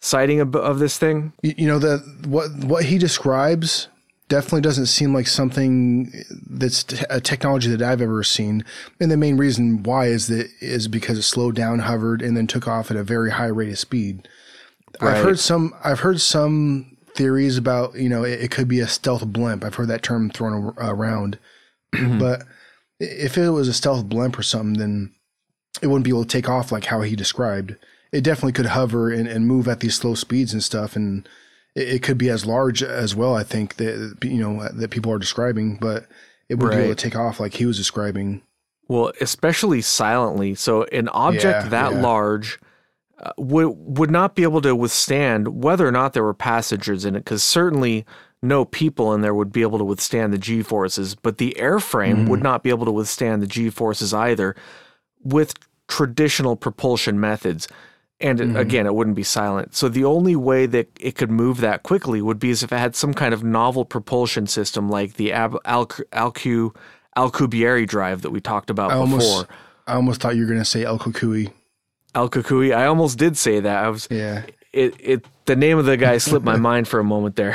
sighting 0.00 0.40
of, 0.40 0.54
of 0.56 0.78
this 0.78 0.98
thing? 0.98 1.32
You 1.42 1.66
know 1.68 1.78
that 1.78 2.26
what 2.26 2.50
what 2.64 2.84
he 2.84 2.98
describes 2.98 3.88
definitely 4.28 4.60
doesn't 4.60 4.86
seem 4.86 5.14
like 5.14 5.26
something 5.26 6.12
that's 6.48 6.84
a 7.08 7.20
technology 7.20 7.70
that 7.70 7.82
I've 7.82 8.00
ever 8.00 8.22
seen. 8.22 8.64
And 9.00 9.10
the 9.10 9.16
main 9.16 9.36
reason 9.36 9.82
why 9.82 10.06
is 10.06 10.26
that 10.28 10.48
is 10.60 10.88
because 10.88 11.18
it 11.18 11.22
slowed 11.22 11.54
down, 11.54 11.80
hovered, 11.80 12.22
and 12.22 12.36
then 12.36 12.46
took 12.46 12.66
off 12.66 12.90
at 12.90 12.96
a 12.96 13.04
very 13.04 13.30
high 13.30 13.46
rate 13.46 13.70
of 13.70 13.78
speed. 13.78 14.28
Right. 15.00 15.16
I've 15.16 15.24
heard 15.24 15.38
some. 15.38 15.74
I've 15.84 16.00
heard 16.00 16.20
some 16.20 16.96
theories 17.14 17.56
about 17.56 17.94
you 17.94 18.08
know 18.08 18.24
it, 18.24 18.40
it, 18.42 18.50
could 18.50 18.68
be 18.68 18.80
a 18.80 18.88
stealth 18.88 19.26
blimp. 19.26 19.64
I've 19.64 19.74
heard 19.74 19.88
that 19.88 20.02
term 20.02 20.30
thrown 20.30 20.74
around, 20.78 21.38
mm-hmm. 21.94 22.18
but 22.18 22.42
if 22.98 23.36
it 23.36 23.50
was 23.50 23.68
a 23.68 23.74
stealth 23.74 24.08
blimp 24.08 24.38
or 24.38 24.42
something, 24.42 24.78
then 24.78 25.14
it 25.82 25.88
wouldn't 25.88 26.04
be 26.04 26.10
able 26.10 26.24
to 26.24 26.28
take 26.28 26.48
off 26.48 26.72
like 26.72 26.86
how 26.86 27.02
he 27.02 27.14
described. 27.14 27.76
It 28.12 28.22
definitely 28.22 28.52
could 28.52 28.66
hover 28.66 29.10
and, 29.10 29.28
and 29.28 29.46
move 29.46 29.68
at 29.68 29.80
these 29.80 29.94
slow 29.94 30.14
speeds 30.14 30.54
and 30.54 30.64
stuff, 30.64 30.96
and 30.96 31.28
it, 31.76 31.88
it 31.88 32.02
could 32.02 32.18
be 32.18 32.30
as 32.30 32.44
large 32.44 32.82
as 32.82 33.14
well. 33.14 33.36
I 33.36 33.44
think 33.44 33.76
that 33.76 34.18
you 34.22 34.38
know 34.38 34.68
that 34.68 34.90
people 34.90 35.12
are 35.12 35.18
describing, 35.18 35.76
but 35.80 36.06
it 36.48 36.56
would 36.56 36.70
right. 36.70 36.76
be 36.76 36.82
able 36.84 36.94
to 36.94 37.02
take 37.02 37.16
off 37.16 37.38
like 37.38 37.54
he 37.54 37.66
was 37.66 37.76
describing. 37.76 38.42
Well, 38.88 39.12
especially 39.20 39.82
silently. 39.82 40.54
So 40.54 40.84
an 40.84 41.08
object 41.08 41.64
yeah, 41.64 41.68
that 41.68 41.92
yeah. 41.92 42.00
large 42.00 42.58
uh, 43.18 43.32
would 43.36 43.70
would 43.76 44.10
not 44.10 44.34
be 44.34 44.42
able 44.42 44.62
to 44.62 44.74
withstand 44.74 45.62
whether 45.62 45.86
or 45.86 45.92
not 45.92 46.12
there 46.12 46.24
were 46.24 46.34
passengers 46.34 47.04
in 47.04 47.14
it, 47.14 47.20
because 47.20 47.44
certainly 47.44 48.04
no 48.42 48.64
people 48.64 49.12
in 49.12 49.22
there 49.22 49.34
would 49.34 49.52
be 49.52 49.62
able 49.62 49.78
to 49.78 49.84
withstand 49.84 50.32
the 50.32 50.38
G 50.38 50.62
forces, 50.62 51.14
but 51.14 51.38
the 51.38 51.56
airframe 51.58 52.24
mm 52.24 52.28
would 52.28 52.42
not 52.42 52.62
be 52.62 52.70
able 52.70 52.84
to 52.84 52.92
withstand 52.92 53.42
the 53.42 53.46
G 53.46 53.70
forces 53.70 54.12
either 54.12 54.54
with 55.22 55.54
traditional 55.88 56.56
propulsion 56.56 57.18
methods. 57.18 57.68
And 58.18 58.38
mm 58.38 58.58
again, 58.58 58.86
it 58.86 58.94
wouldn't 58.94 59.16
be 59.16 59.22
silent. 59.22 59.74
So 59.76 59.90
the 59.90 60.04
only 60.04 60.36
way 60.36 60.64
that 60.64 60.88
it 60.98 61.16
could 61.16 61.30
move 61.30 61.60
that 61.60 61.82
quickly 61.82 62.22
would 62.22 62.38
be 62.38 62.50
as 62.50 62.62
if 62.62 62.72
it 62.72 62.78
had 62.78 62.96
some 62.96 63.12
kind 63.12 63.34
of 63.34 63.44
novel 63.44 63.84
propulsion 63.84 64.46
system 64.46 64.88
like 64.88 65.14
the 65.14 65.34
Al- 65.34 65.60
Al- 65.66 65.86
Alcu 65.86 66.74
Alcubierre 67.14 67.86
drive 67.86 68.22
that 68.22 68.30
we 68.30 68.40
talked 68.40 68.70
about 68.70 68.90
I 68.90 68.94
before. 69.00 69.20
Almost, 69.20 69.46
I 69.86 69.94
almost 69.94 70.20
thought 70.22 70.34
you 70.34 70.42
were 70.42 70.48
going 70.48 70.58
to 70.58 70.64
say 70.64 70.84
El. 70.84 70.98
Al 72.16 72.30
Kukui. 72.30 72.74
I 72.74 72.86
almost 72.86 73.18
did 73.18 73.36
say 73.36 73.60
that. 73.60 73.84
I 73.84 73.88
was 73.90 74.08
yeah. 74.10 74.44
It 74.72 74.94
it 74.98 75.24
the 75.44 75.56
name 75.56 75.78
of 75.78 75.84
the 75.84 75.96
guy 75.96 76.18
slipped 76.18 76.44
my 76.44 76.56
mind 76.70 76.88
for 76.88 76.98
a 76.98 77.04
moment 77.04 77.36
there. 77.36 77.52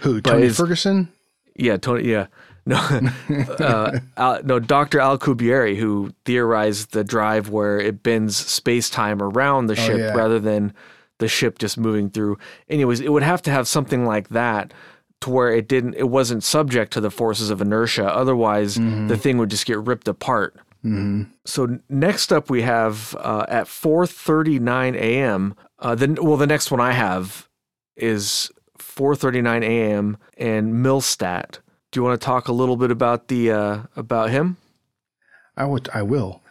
Who? 0.00 0.20
Tony 0.22 0.48
Ferguson? 0.48 1.12
Yeah, 1.54 1.76
Tony. 1.76 2.08
Yeah. 2.08 2.26
No, 2.68 2.76
uh, 3.60 3.98
Al, 4.18 4.42
no, 4.42 4.58
Dr. 4.58 4.98
Alcubierre, 4.98 5.74
who 5.74 6.12
theorized 6.26 6.92
the 6.92 7.02
drive 7.02 7.48
where 7.48 7.80
it 7.80 8.02
bends 8.02 8.36
space 8.36 8.90
time 8.90 9.22
around 9.22 9.68
the 9.68 9.72
oh, 9.72 9.76
ship 9.76 9.94
oh, 9.94 9.98
yeah. 9.98 10.12
rather 10.12 10.38
than 10.38 10.74
the 11.16 11.28
ship 11.28 11.58
just 11.58 11.78
moving 11.78 12.10
through. 12.10 12.36
Anyways, 12.68 13.00
it 13.00 13.10
would 13.10 13.22
have 13.22 13.40
to 13.42 13.50
have 13.50 13.66
something 13.66 14.04
like 14.04 14.28
that 14.28 14.74
to 15.22 15.30
where 15.30 15.50
it 15.50 15.66
didn't, 15.66 15.94
it 15.94 16.10
wasn't 16.10 16.44
subject 16.44 16.92
to 16.92 17.00
the 17.00 17.10
forces 17.10 17.48
of 17.48 17.62
inertia. 17.62 18.06
Otherwise, 18.06 18.76
mm-hmm. 18.76 19.08
the 19.08 19.16
thing 19.16 19.38
would 19.38 19.48
just 19.48 19.64
get 19.64 19.78
ripped 19.78 20.06
apart. 20.06 20.54
Mm-hmm. 20.84 21.22
So 21.46 21.78
next 21.88 22.32
up, 22.34 22.50
we 22.50 22.62
have 22.62 23.16
uh, 23.18 23.46
at 23.48 23.66
4:39 23.66 24.94
a.m. 24.94 25.56
Uh, 25.78 25.94
then, 25.94 26.18
well, 26.20 26.36
the 26.36 26.46
next 26.46 26.70
one 26.70 26.80
I 26.80 26.92
have 26.92 27.48
is 27.96 28.50
4:39 28.78 29.64
a.m. 29.64 30.18
and 30.36 30.74
Millstadt. 30.74 31.60
Do 31.90 32.00
you 32.00 32.04
want 32.04 32.20
to 32.20 32.24
talk 32.24 32.48
a 32.48 32.52
little 32.52 32.76
bit 32.76 32.90
about 32.90 33.28
the 33.28 33.50
uh, 33.50 33.78
about 33.96 34.30
him? 34.30 34.56
I 35.56 35.64
would. 35.64 35.88
I 35.92 36.02
will. 36.02 36.42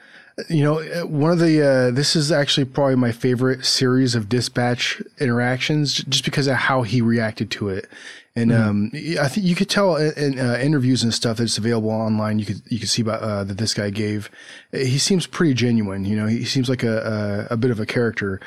You 0.50 0.63
know, 0.63 1.06
one 1.08 1.32
of 1.32 1.39
the 1.39 1.62
uh, 1.62 1.91
this 1.91 2.15
is 2.15 2.32
actually 2.32 2.65
probably 2.65 2.95
my 2.95 3.12
favorite 3.12 3.65
series 3.65 4.13
of 4.13 4.30
dispatch 4.30 5.02
interactions, 5.19 5.95
just 5.95 6.26
because 6.26 6.47
of 6.47 6.56
how 6.56 6.84
he 6.84 7.02
reacted 7.02 7.50
to 7.52 7.69
it. 7.69 7.88
And 8.36 8.52
mm-hmm. 8.52 8.69
um, 8.69 8.91
I 9.19 9.28
think 9.30 9.47
you 9.47 9.56
could 9.56 9.69
tell 9.69 9.95
in, 9.95 10.38
uh, 10.38 10.60
interviews 10.62 11.02
and 11.02 11.12
stuff 11.12 11.38
that's 11.38 11.58
available 11.58 11.89
online. 11.89 12.38
You 12.38 12.45
could 12.45 12.62
you 12.67 12.78
could 12.78 12.89
see 12.89 13.02
about 13.02 13.21
uh, 13.23 13.43
that 13.45 13.58
this 13.58 13.73
guy 13.73 13.89
gave. 13.89 14.30
He 14.71 15.00
seems 15.00 15.26
pretty 15.26 15.56
genuine. 15.56 16.06
You 16.06 16.15
know, 16.17 16.28
he 16.28 16.45
seems 16.45 16.69
like 16.69 16.84
a, 16.84 17.47
a, 17.50 17.54
a 17.54 17.58
bit 17.58 17.71
of 17.71 17.80
a 17.80 17.86
character. 17.88 18.39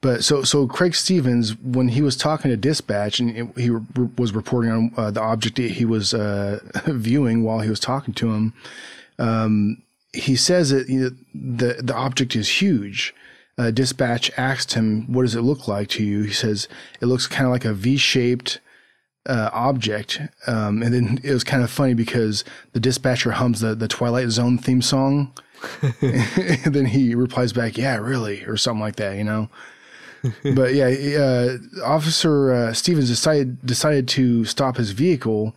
But 0.00 0.22
so 0.22 0.42
so 0.44 0.66
Craig 0.68 0.94
Stevens, 0.94 1.56
when 1.56 1.88
he 1.88 2.02
was 2.02 2.16
talking 2.16 2.50
to 2.50 2.56
dispatch 2.56 3.18
and 3.18 3.52
he 3.56 3.70
re- 3.70 4.08
was 4.16 4.32
reporting 4.32 4.70
on 4.70 4.92
uh, 4.96 5.10
the 5.10 5.20
object 5.20 5.58
he 5.58 5.84
was 5.84 6.14
uh, 6.14 6.60
viewing 6.86 7.42
while 7.42 7.60
he 7.60 7.70
was 7.70 7.80
talking 7.80 8.14
to 8.14 8.32
him, 8.32 8.54
um, 9.18 9.82
he 10.12 10.36
says 10.36 10.70
that 10.70 10.88
you 10.88 11.00
know, 11.00 11.10
the 11.34 11.82
the 11.82 11.94
object 11.94 12.36
is 12.36 12.62
huge. 12.62 13.14
Uh, 13.58 13.72
dispatch 13.72 14.30
asked 14.36 14.74
him, 14.74 15.12
"What 15.12 15.22
does 15.22 15.34
it 15.34 15.42
look 15.42 15.66
like 15.66 15.88
to 15.90 16.04
you?" 16.04 16.22
He 16.22 16.32
says, 16.32 16.68
"It 17.00 17.06
looks 17.06 17.26
kind 17.26 17.46
of 17.46 17.52
like 17.52 17.64
a 17.64 17.74
V-shaped." 17.74 18.60
uh, 19.28 19.50
object. 19.52 20.20
Um, 20.46 20.82
and 20.82 20.92
then 20.92 21.20
it 21.22 21.32
was 21.32 21.44
kind 21.44 21.62
of 21.62 21.70
funny 21.70 21.94
because 21.94 22.44
the 22.72 22.80
dispatcher 22.80 23.32
hums 23.32 23.60
the, 23.60 23.74
the 23.74 23.88
Twilight 23.88 24.30
Zone 24.30 24.58
theme 24.58 24.82
song. 24.82 25.32
and 26.00 26.74
then 26.74 26.86
he 26.86 27.14
replies 27.14 27.52
back, 27.52 27.76
yeah, 27.76 27.96
really, 27.96 28.44
or 28.44 28.56
something 28.56 28.80
like 28.80 28.96
that, 28.96 29.16
you 29.16 29.24
know? 29.24 29.50
but 30.54 30.74
yeah, 30.74 30.86
uh, 31.18 31.56
Officer 31.84 32.52
uh, 32.52 32.72
Stevens 32.72 33.08
decided 33.08 33.64
decided 33.64 34.08
to 34.08 34.44
stop 34.44 34.76
his 34.76 34.90
vehicle, 34.90 35.54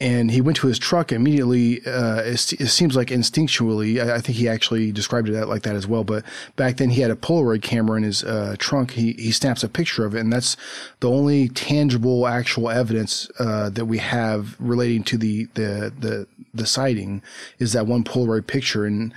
and 0.00 0.30
he 0.30 0.40
went 0.40 0.56
to 0.58 0.66
his 0.66 0.78
truck 0.78 1.12
immediately. 1.12 1.84
Uh, 1.86 2.20
it, 2.22 2.52
it, 2.52 2.68
seems 2.68 2.94
like 2.94 3.08
instinctually. 3.08 4.04
I, 4.04 4.16
I, 4.16 4.20
think 4.20 4.36
he 4.36 4.48
actually 4.48 4.92
described 4.92 5.28
it 5.28 5.46
like 5.46 5.62
that 5.62 5.74
as 5.74 5.86
well. 5.86 6.04
But 6.04 6.24
back 6.56 6.76
then, 6.76 6.90
he 6.90 7.00
had 7.00 7.10
a 7.10 7.16
Polaroid 7.16 7.62
camera 7.62 7.96
in 7.96 8.02
his 8.02 8.22
uh, 8.22 8.56
trunk. 8.58 8.92
He 8.92 9.12
he 9.14 9.32
snaps 9.32 9.64
a 9.64 9.68
picture 9.68 10.04
of 10.04 10.14
it, 10.14 10.20
and 10.20 10.32
that's 10.32 10.56
the 11.00 11.10
only 11.10 11.48
tangible, 11.48 12.26
actual 12.26 12.68
evidence 12.68 13.30
uh, 13.38 13.70
that 13.70 13.86
we 13.86 13.98
have 13.98 14.56
relating 14.58 15.02
to 15.04 15.16
the 15.16 15.44
the 15.54 15.92
the 15.98 16.26
the 16.52 16.66
sighting 16.66 17.22
is 17.58 17.72
that 17.72 17.86
one 17.86 18.04
Polaroid 18.04 18.46
picture 18.46 18.84
and 18.84 19.14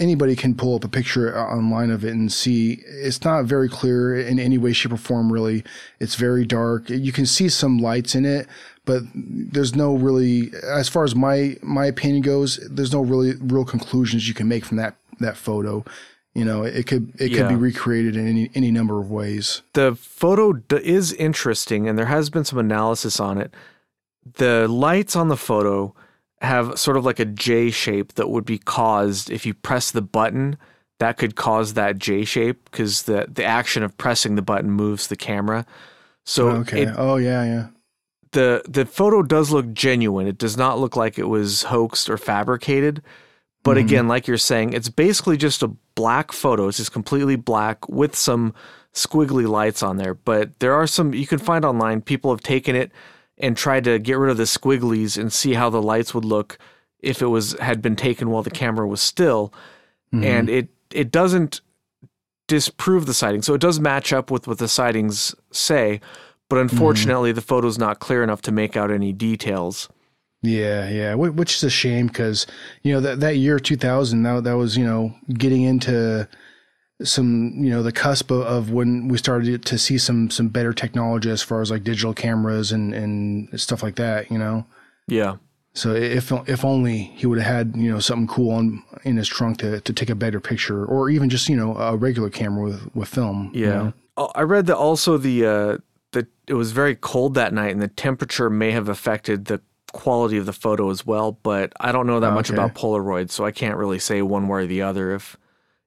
anybody 0.00 0.34
can 0.34 0.54
pull 0.54 0.74
up 0.74 0.82
a 0.82 0.88
picture 0.88 1.36
uh, 1.36 1.54
online 1.54 1.90
of 1.90 2.04
it 2.04 2.12
and 2.12 2.32
see 2.32 2.82
it's 2.86 3.22
not 3.22 3.44
very 3.44 3.68
clear 3.68 4.18
in 4.18 4.40
any 4.40 4.58
way, 4.58 4.72
shape, 4.72 4.92
or 4.92 4.96
form, 4.96 5.30
really. 5.32 5.62
It's 6.00 6.16
very 6.16 6.44
dark. 6.44 6.88
You 6.88 7.12
can 7.12 7.26
see 7.26 7.48
some 7.48 7.78
lights 7.78 8.14
in 8.14 8.24
it, 8.24 8.48
but 8.86 9.02
there's 9.14 9.76
no 9.76 9.94
really, 9.94 10.50
as 10.64 10.88
far 10.88 11.04
as 11.04 11.14
my, 11.14 11.56
my 11.62 11.84
opinion 11.84 12.22
goes, 12.22 12.56
there's 12.68 12.92
no 12.92 13.02
really 13.02 13.34
real 13.40 13.64
conclusions 13.64 14.26
you 14.26 14.34
can 14.34 14.48
make 14.48 14.64
from 14.64 14.78
that, 14.78 14.96
that 15.20 15.36
photo. 15.36 15.84
You 16.34 16.44
know, 16.44 16.62
it 16.62 16.86
could 16.86 17.12
it 17.20 17.32
yeah. 17.32 17.38
could 17.38 17.48
be 17.48 17.54
recreated 17.56 18.14
in 18.14 18.28
any 18.28 18.50
any 18.54 18.70
number 18.70 19.00
of 19.00 19.10
ways. 19.10 19.62
The 19.72 19.96
photo 19.96 20.52
d- 20.52 20.76
is 20.76 21.12
interesting, 21.14 21.88
and 21.88 21.98
there 21.98 22.06
has 22.06 22.30
been 22.30 22.44
some 22.44 22.60
analysis 22.60 23.18
on 23.18 23.36
it. 23.36 23.52
The 24.36 24.68
lights 24.68 25.16
on 25.16 25.26
the 25.26 25.36
photo 25.36 25.92
have 26.40 26.78
sort 26.78 26.96
of 26.96 27.04
like 27.04 27.18
a 27.18 27.24
J 27.24 27.70
shape 27.70 28.14
that 28.14 28.30
would 28.30 28.44
be 28.44 28.58
caused 28.58 29.30
if 29.30 29.44
you 29.44 29.54
press 29.54 29.90
the 29.90 30.02
button. 30.02 30.56
That 30.98 31.16
could 31.16 31.36
cause 31.36 31.74
that 31.74 31.98
J 31.98 32.24
shape 32.24 32.70
because 32.70 33.02
the 33.02 33.26
the 33.30 33.44
action 33.44 33.82
of 33.82 33.96
pressing 33.96 34.34
the 34.36 34.42
button 34.42 34.70
moves 34.70 35.06
the 35.06 35.16
camera. 35.16 35.66
So 36.24 36.48
okay. 36.48 36.82
It, 36.82 36.94
oh 36.96 37.16
yeah, 37.16 37.44
yeah. 37.44 37.66
The 38.32 38.62
the 38.68 38.86
photo 38.86 39.22
does 39.22 39.50
look 39.50 39.72
genuine. 39.72 40.26
It 40.26 40.38
does 40.38 40.56
not 40.56 40.78
look 40.78 40.96
like 40.96 41.18
it 41.18 41.28
was 41.28 41.64
hoaxed 41.64 42.08
or 42.08 42.16
fabricated. 42.16 43.02
But 43.62 43.76
mm-hmm. 43.76 43.86
again, 43.86 44.08
like 44.08 44.26
you're 44.26 44.38
saying, 44.38 44.72
it's 44.72 44.88
basically 44.88 45.36
just 45.36 45.62
a 45.62 45.68
black 45.94 46.32
photo. 46.32 46.68
It's 46.68 46.78
just 46.78 46.92
completely 46.92 47.36
black 47.36 47.86
with 47.88 48.16
some 48.16 48.54
squiggly 48.94 49.46
lights 49.46 49.82
on 49.82 49.98
there. 49.98 50.14
But 50.14 50.60
there 50.60 50.74
are 50.74 50.86
some 50.86 51.12
you 51.12 51.26
can 51.26 51.38
find 51.38 51.64
online. 51.64 52.00
People 52.00 52.30
have 52.30 52.40
taken 52.40 52.74
it 52.74 52.90
and 53.40 53.56
tried 53.56 53.84
to 53.84 53.98
get 53.98 54.18
rid 54.18 54.30
of 54.30 54.36
the 54.36 54.44
squigglies 54.44 55.18
and 55.18 55.32
see 55.32 55.54
how 55.54 55.70
the 55.70 55.82
lights 55.82 56.14
would 56.14 56.24
look 56.24 56.58
if 57.00 57.22
it 57.22 57.26
was 57.26 57.58
had 57.60 57.80
been 57.82 57.96
taken 57.96 58.30
while 58.30 58.42
the 58.42 58.50
camera 58.50 58.86
was 58.86 59.00
still. 59.00 59.52
Mm-hmm. 60.12 60.24
And 60.24 60.50
it 60.50 60.68
it 60.90 61.10
doesn't 61.10 61.60
disprove 62.46 63.06
the 63.06 63.14
sighting. 63.14 63.42
So 63.42 63.54
it 63.54 63.60
does 63.60 63.78
match 63.78 64.12
up 64.12 64.30
with 64.30 64.48
what 64.48 64.58
the 64.58 64.68
sightings 64.68 65.34
say, 65.52 66.00
but 66.48 66.56
mm-hmm. 66.56 66.68
unfortunately 66.68 67.30
mm-hmm. 67.30 67.36
the 67.36 67.42
photo's 67.42 67.78
not 67.78 68.00
clear 68.00 68.22
enough 68.22 68.42
to 68.42 68.52
make 68.52 68.76
out 68.76 68.90
any 68.90 69.12
details. 69.12 69.88
Yeah, 70.42 70.88
yeah, 70.88 71.14
which 71.14 71.56
is 71.56 71.64
a 71.64 71.70
shame 71.70 72.06
because 72.06 72.46
you 72.82 72.94
know 72.94 73.00
that 73.00 73.20
that 73.20 73.36
year 73.36 73.58
2000 73.58 74.22
that 74.22 74.44
that 74.44 74.54
was 74.54 74.76
you 74.76 74.84
know 74.84 75.14
getting 75.34 75.62
into 75.62 76.26
some 77.02 77.52
you 77.56 77.70
know 77.70 77.82
the 77.82 77.92
cusp 77.92 78.30
of 78.30 78.70
when 78.70 79.08
we 79.08 79.16
started 79.16 79.64
to 79.64 79.78
see 79.78 79.98
some 79.98 80.30
some 80.30 80.48
better 80.48 80.72
technology 80.72 81.30
as 81.30 81.42
far 81.42 81.60
as 81.60 81.70
like 81.70 81.84
digital 81.84 82.12
cameras 82.12 82.72
and 82.72 82.94
and 82.94 83.60
stuff 83.60 83.82
like 83.82 83.96
that 83.96 84.30
you 84.30 84.38
know? 84.38 84.64
Yeah. 85.08 85.36
So 85.72 85.94
if 85.94 86.32
if 86.48 86.64
only 86.64 86.98
he 86.98 87.26
would 87.26 87.38
have 87.38 87.54
had 87.54 87.76
you 87.76 87.90
know 87.90 88.00
something 88.00 88.26
cool 88.26 88.50
on 88.52 88.82
in 89.04 89.16
his 89.16 89.28
trunk 89.28 89.58
to, 89.58 89.80
to 89.80 89.92
take 89.92 90.10
a 90.10 90.14
better 90.14 90.40
picture 90.40 90.84
or 90.84 91.10
even 91.10 91.30
just 91.30 91.48
you 91.48 91.56
know 91.56 91.76
a 91.76 91.96
regular 91.96 92.28
camera 92.28 92.64
with 92.64 92.94
with 92.94 93.08
film 93.08 93.50
yeah. 93.54 93.60
you 93.60 93.72
know? 93.72 93.92
Oh, 94.16 94.32
i 94.34 94.42
read 94.42 94.66
that 94.66 94.76
also 94.76 95.16
the 95.16 95.46
uh 95.46 95.78
that 96.12 96.26
it 96.48 96.54
was 96.54 96.72
very 96.72 96.96
cold 96.96 97.34
that 97.34 97.54
night 97.54 97.70
and 97.70 97.80
the 97.80 97.88
temperature 97.88 98.50
may 98.50 98.72
have 98.72 98.88
affected 98.88 99.44
the 99.44 99.60
quality 99.92 100.36
of 100.36 100.46
the 100.46 100.52
photo 100.52 100.90
as 100.90 101.06
well 101.06 101.32
but 101.42 101.72
i 101.80 101.92
don't 101.92 102.06
know 102.06 102.20
that 102.20 102.32
much 102.32 102.50
about 102.50 102.74
polaroid 102.74 103.30
so 103.30 103.44
i 103.44 103.50
can't 103.50 103.76
really 103.76 103.98
say 103.98 104.22
one 104.22 104.48
way 104.48 104.62
or 104.62 104.66
the 104.66 104.82
other 104.82 105.14
if 105.14 105.36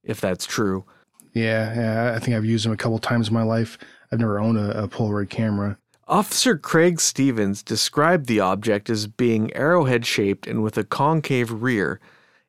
if 0.04 0.20
that's 0.20 0.46
true 0.46 0.86
yeah, 1.34 1.74
yeah. 1.76 2.14
I 2.16 2.20
think 2.20 2.36
I've 2.36 2.46
used 2.46 2.66
them 2.66 2.72
a 2.72 2.78
couple 2.78 3.00
times 3.00 3.28
in 3.28 3.34
my 3.34 3.44
life. 3.44 3.78
I've 4.12 4.20
never 4.20 4.40
owned 4.40 4.58
a, 4.58 4.84
a 4.84 4.88
Polaroid 4.88 5.30
camera. 5.30 5.78
Officer 6.08 6.58
Craig 6.58 7.00
Stevens 7.00 7.64
described 7.64 8.28
the 8.28 8.40
object 8.40 8.90
as 8.90 9.08
being 9.08 9.54
arrowhead 9.54 10.06
shaped 10.06 10.46
and 10.46 10.62
with 10.62 10.78
a 10.78 10.84
concave 10.84 11.50
rear. 11.50 12.00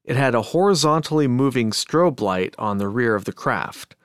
It 0.05 0.16
had 0.16 0.35
a 0.35 0.42
horizontally 0.42 1.29
moving 1.29 1.70
strobe 1.70 2.20
light 2.20 2.55
on 2.59 2.79
the 2.79 2.88
rear 2.88 3.14
of 3.14 3.25
the 3.25 3.33
craft. 3.33 3.97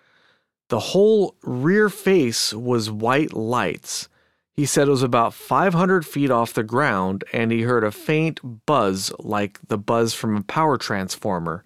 The 0.69 0.79
whole 0.79 1.35
rear 1.41 1.89
face 1.89 2.53
was 2.53 2.91
white 2.91 3.33
lights. 3.33 4.07
He 4.53 4.65
said 4.65 4.87
it 4.87 4.91
was 4.91 5.03
about 5.03 5.33
500 5.33 6.05
feet 6.05 6.29
off 6.29 6.53
the 6.53 6.63
ground 6.63 7.23
and 7.33 7.51
he 7.51 7.63
heard 7.63 7.83
a 7.83 7.91
faint 7.91 8.65
buzz 8.65 9.11
like 9.19 9.59
the 9.67 9.77
buzz 9.77 10.13
from 10.13 10.37
a 10.37 10.43
power 10.43 10.77
transformer. 10.77 11.63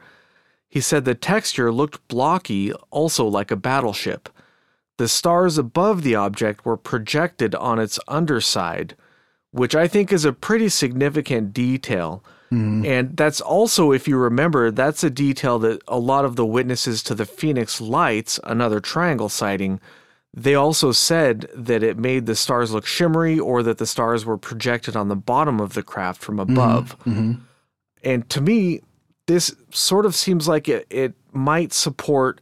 He 0.73 0.81
said 0.81 1.05
the 1.05 1.13
texture 1.13 1.71
looked 1.71 2.07
blocky, 2.07 2.73
also 2.89 3.27
like 3.27 3.51
a 3.51 3.55
battleship. 3.55 4.27
The 4.97 5.07
stars 5.07 5.59
above 5.59 6.01
the 6.01 6.15
object 6.15 6.65
were 6.65 6.77
projected 6.77 7.53
on 7.53 7.77
its 7.77 7.99
underside, 8.07 8.95
which 9.51 9.75
I 9.75 9.87
think 9.87 10.11
is 10.11 10.25
a 10.25 10.33
pretty 10.33 10.69
significant 10.69 11.53
detail. 11.53 12.23
Mm. 12.51 12.87
And 12.87 13.15
that's 13.15 13.39
also, 13.39 13.91
if 13.91 14.07
you 14.07 14.17
remember, 14.17 14.71
that's 14.71 15.03
a 15.03 15.11
detail 15.11 15.59
that 15.59 15.83
a 15.87 15.99
lot 15.99 16.25
of 16.25 16.37
the 16.37 16.45
witnesses 16.45 17.03
to 17.03 17.13
the 17.13 17.27
Phoenix 17.27 17.79
Lights, 17.79 18.39
another 18.43 18.79
triangle 18.79 19.29
sighting, 19.29 19.79
they 20.33 20.55
also 20.55 20.91
said 20.91 21.51
that 21.53 21.83
it 21.83 21.99
made 21.99 22.25
the 22.25 22.35
stars 22.35 22.71
look 22.71 22.87
shimmery 22.87 23.37
or 23.37 23.61
that 23.61 23.77
the 23.77 23.85
stars 23.85 24.25
were 24.25 24.39
projected 24.39 24.95
on 24.95 25.07
the 25.07 25.15
bottom 25.15 25.59
of 25.59 25.75
the 25.75 25.83
craft 25.83 26.19
from 26.19 26.39
above. 26.39 26.97
Mm-hmm. 27.01 27.11
Mm-hmm. 27.11 27.41
And 28.03 28.27
to 28.31 28.41
me, 28.41 28.81
this 29.27 29.55
sort 29.71 30.05
of 30.05 30.15
seems 30.15 30.47
like 30.47 30.67
it, 30.67 30.85
it 30.89 31.13
might 31.31 31.73
support. 31.73 32.41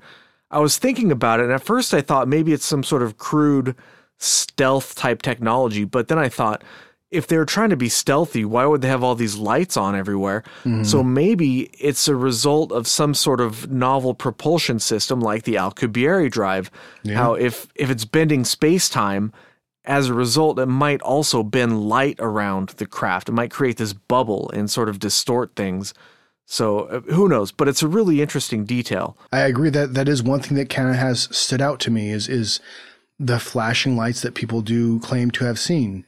I 0.50 0.60
was 0.60 0.78
thinking 0.78 1.12
about 1.12 1.40
it, 1.40 1.44
and 1.44 1.54
at 1.54 1.64
first 1.64 1.94
I 1.94 2.02
thought 2.02 2.28
maybe 2.28 2.54
it's 2.54 2.66
some 2.66 2.84
sort 2.84 3.04
of 3.04 3.18
crude 3.18 3.76
stealth 4.18 4.96
type 4.96 5.22
technology, 5.22 5.84
but 5.84 6.08
then 6.08 6.20
I 6.20 6.30
thought 6.30 6.64
if 7.12 7.28
they're 7.28 7.46
trying 7.46 7.70
to 7.70 7.76
be 7.76 7.90
stealthy, 7.90 8.46
why 8.46 8.66
would 8.66 8.82
they 8.82 8.88
have 8.88 9.04
all 9.04 9.16
these 9.16 9.36
lights 9.36 9.76
on 9.76 9.96
everywhere? 9.96 10.44
Mm-hmm. 10.64 10.84
So 10.84 11.04
maybe 11.04 11.64
it's 11.78 12.08
a 12.08 12.16
result 12.16 12.72
of 12.72 12.88
some 12.88 13.14
sort 13.14 13.42
of 13.42 13.70
novel 13.70 14.14
propulsion 14.14 14.80
system 14.80 15.20
like 15.20 15.44
the 15.44 15.56
Alcubierre 15.56 16.30
drive. 16.32 16.72
Yeah. 17.04 17.16
How 17.16 17.34
if 17.34 17.68
if 17.76 17.90
it's 17.90 18.06
bending 18.06 18.46
space 18.46 18.88
time, 18.88 19.34
as 19.84 20.08
a 20.08 20.14
result, 20.14 20.58
it 20.60 20.68
might 20.68 21.02
also 21.02 21.44
bend 21.44 21.90
light 21.90 22.16
around 22.20 22.70
the 22.70 22.86
craft. 22.86 23.28
It 23.28 23.34
might 23.34 23.52
create 23.52 23.78
this 23.78 23.94
bubble 23.94 24.50
and 24.54 24.72
sort 24.72 24.88
of 24.88 25.00
distort 25.00 25.56
things. 25.56 25.94
So 26.52 26.80
uh, 26.82 27.00
who 27.14 27.30
knows? 27.30 27.54
But 27.54 27.70
it's 27.70 27.82
a 27.82 27.88
really 27.88 28.22
interesting 28.22 28.66
detail. 28.66 29.16
I 29.32 29.40
agree 29.40 29.70
that 29.70 29.94
that 29.94 30.10
is 30.10 30.22
one 30.22 30.42
thing 30.42 30.58
that 30.58 30.70
kind 30.70 30.90
of 30.90 30.96
has 30.96 31.30
stood 31.32 31.62
out 31.62 31.80
to 31.82 31.92
me 31.92 32.10
is 32.10 32.28
is 32.28 32.60
the 33.18 33.40
flashing 33.40 33.96
lights 33.96 34.22
that 34.22 34.36
people 34.36 34.62
do 34.62 35.00
claim 35.00 35.32
to 35.32 35.46
have 35.46 35.58
seen. 35.58 36.04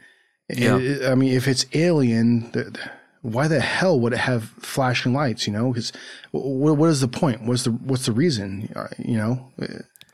Yeah. 0.50 0.80
It, 0.80 1.10
I 1.10 1.16
mean, 1.16 1.32
if 1.32 1.48
it's 1.48 1.66
alien, 1.72 2.52
why 3.22 3.48
the 3.48 3.62
hell 3.62 3.98
would 4.02 4.12
it 4.12 4.20
have 4.20 4.50
flashing 4.60 5.14
lights? 5.14 5.48
You 5.48 5.54
know, 5.54 5.72
because 5.72 5.94
what, 6.32 6.76
what 6.76 6.90
is 6.90 7.00
the 7.00 7.08
point? 7.08 7.44
What's 7.44 7.64
the 7.64 7.72
what's 7.72 8.06
the 8.06 8.12
reason? 8.12 8.70
Uh, 8.76 8.88
you 8.98 9.16
know. 9.16 9.50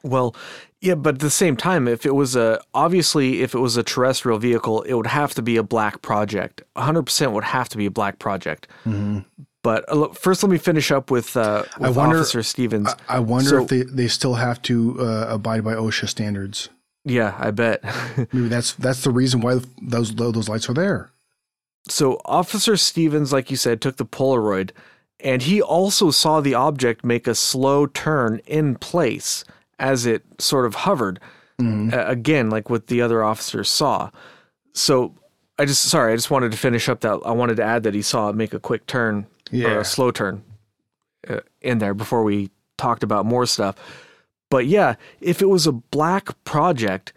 Well, 0.04 0.36
yeah, 0.80 0.94
but 0.94 1.16
at 1.16 1.22
the 1.22 1.32
same 1.32 1.58
time, 1.58 1.88
if 1.88 2.06
it 2.06 2.14
was 2.14 2.36
a 2.36 2.62
obviously 2.76 3.42
if 3.42 3.56
it 3.56 3.60
was 3.60 3.78
a 3.78 3.84
terrestrial 3.84 4.38
vehicle, 4.38 4.84
it 4.84 4.94
would 4.94 5.08
have 5.08 5.34
to 5.34 5.42
be 5.42 5.58
a 5.58 5.64
black 5.64 6.04
project. 6.04 6.62
100% 6.76 7.32
would 7.32 7.46
have 7.46 7.68
to 7.70 7.78
be 7.78 7.88
a 7.88 7.92
black 7.92 8.20
project. 8.20 8.68
Mm-hmm. 8.86 9.22
But 9.62 9.86
uh, 9.90 10.10
first, 10.10 10.42
let 10.42 10.50
me 10.50 10.58
finish 10.58 10.92
up 10.92 11.12
with, 11.12 11.36
uh, 11.36 11.64
with 11.80 11.88
I 11.88 11.90
wonder, 11.90 12.18
Officer 12.18 12.44
Stevens. 12.44 12.90
I, 13.08 13.18
I 13.18 13.20
wonder 13.20 13.50
so, 13.50 13.64
if 13.64 13.68
they, 13.68 13.84
they 13.84 14.08
still 14.08 14.36
have 14.36 14.62
to 14.64 14.98
uh, 15.00 15.26
abide 15.30 15.64
by 15.64 15.74
OSHA 15.74 16.08
standards. 16.08 16.70
Yeah, 17.06 17.36
I 17.38 17.52
bet. 17.52 17.84
Maybe 18.18 18.48
that's 18.48 18.74
that's 18.74 19.04
the 19.04 19.12
reason 19.12 19.42
why 19.42 19.60
those 19.82 20.14
those 20.16 20.50
lights 20.50 20.70
are 20.70 20.74
there. 20.74 21.10
So 21.88 22.22
Officer 22.26 22.78
Stevens, 22.78 23.34
like 23.34 23.50
you 23.50 23.58
said, 23.58 23.82
took 23.82 23.98
the 23.98 24.06
Polaroid, 24.06 24.72
and 25.20 25.42
he 25.42 25.62
also 25.62 26.12
saw 26.12 26.42
the 26.42 26.54
object 26.54 27.04
make 27.04 27.28
a 27.28 27.36
slow 27.36 27.88
turn 27.88 28.42
in 28.46 28.76
place 28.76 29.44
as 29.80 30.06
it 30.06 30.24
sort 30.40 30.66
of 30.66 30.76
hovered. 30.76 31.20
Mm-hmm. 31.60 31.94
Uh, 31.94 32.04
again, 32.06 32.50
like 32.50 32.70
what 32.70 32.88
the 32.88 33.02
other 33.02 33.24
officers 33.24 33.70
saw. 33.70 34.12
So 34.74 35.16
I 35.58 35.66
just 35.66 35.84
sorry, 35.84 36.14
I 36.14 36.16
just 36.16 36.32
wanted 36.32 36.52
to 36.52 36.58
finish 36.58 36.88
up 36.88 37.02
that. 37.02 37.20
I 37.26 37.32
wanted 37.32 37.58
to 37.58 37.64
add 37.64 37.84
that 37.84 37.94
he 37.94 38.02
saw 38.02 38.30
it 38.30 38.36
make 38.36 38.54
a 38.54 38.60
quick 38.60 38.86
turn 38.86 39.26
yeah. 39.52 39.70
or 39.70 39.80
a 39.80 39.86
slow 39.86 40.12
turn 40.12 40.44
uh, 41.28 41.40
in 41.62 41.80
there 41.80 41.94
before 41.94 42.24
we 42.24 42.50
talked 42.78 43.04
about 43.04 43.26
more 43.26 43.46
stuff. 43.46 43.76
But 44.50 44.66
yeah, 44.66 44.96
if 45.22 45.42
it 45.42 45.50
was 45.50 45.68
a 45.68 45.72
black 45.72 46.44
project, 46.44 47.14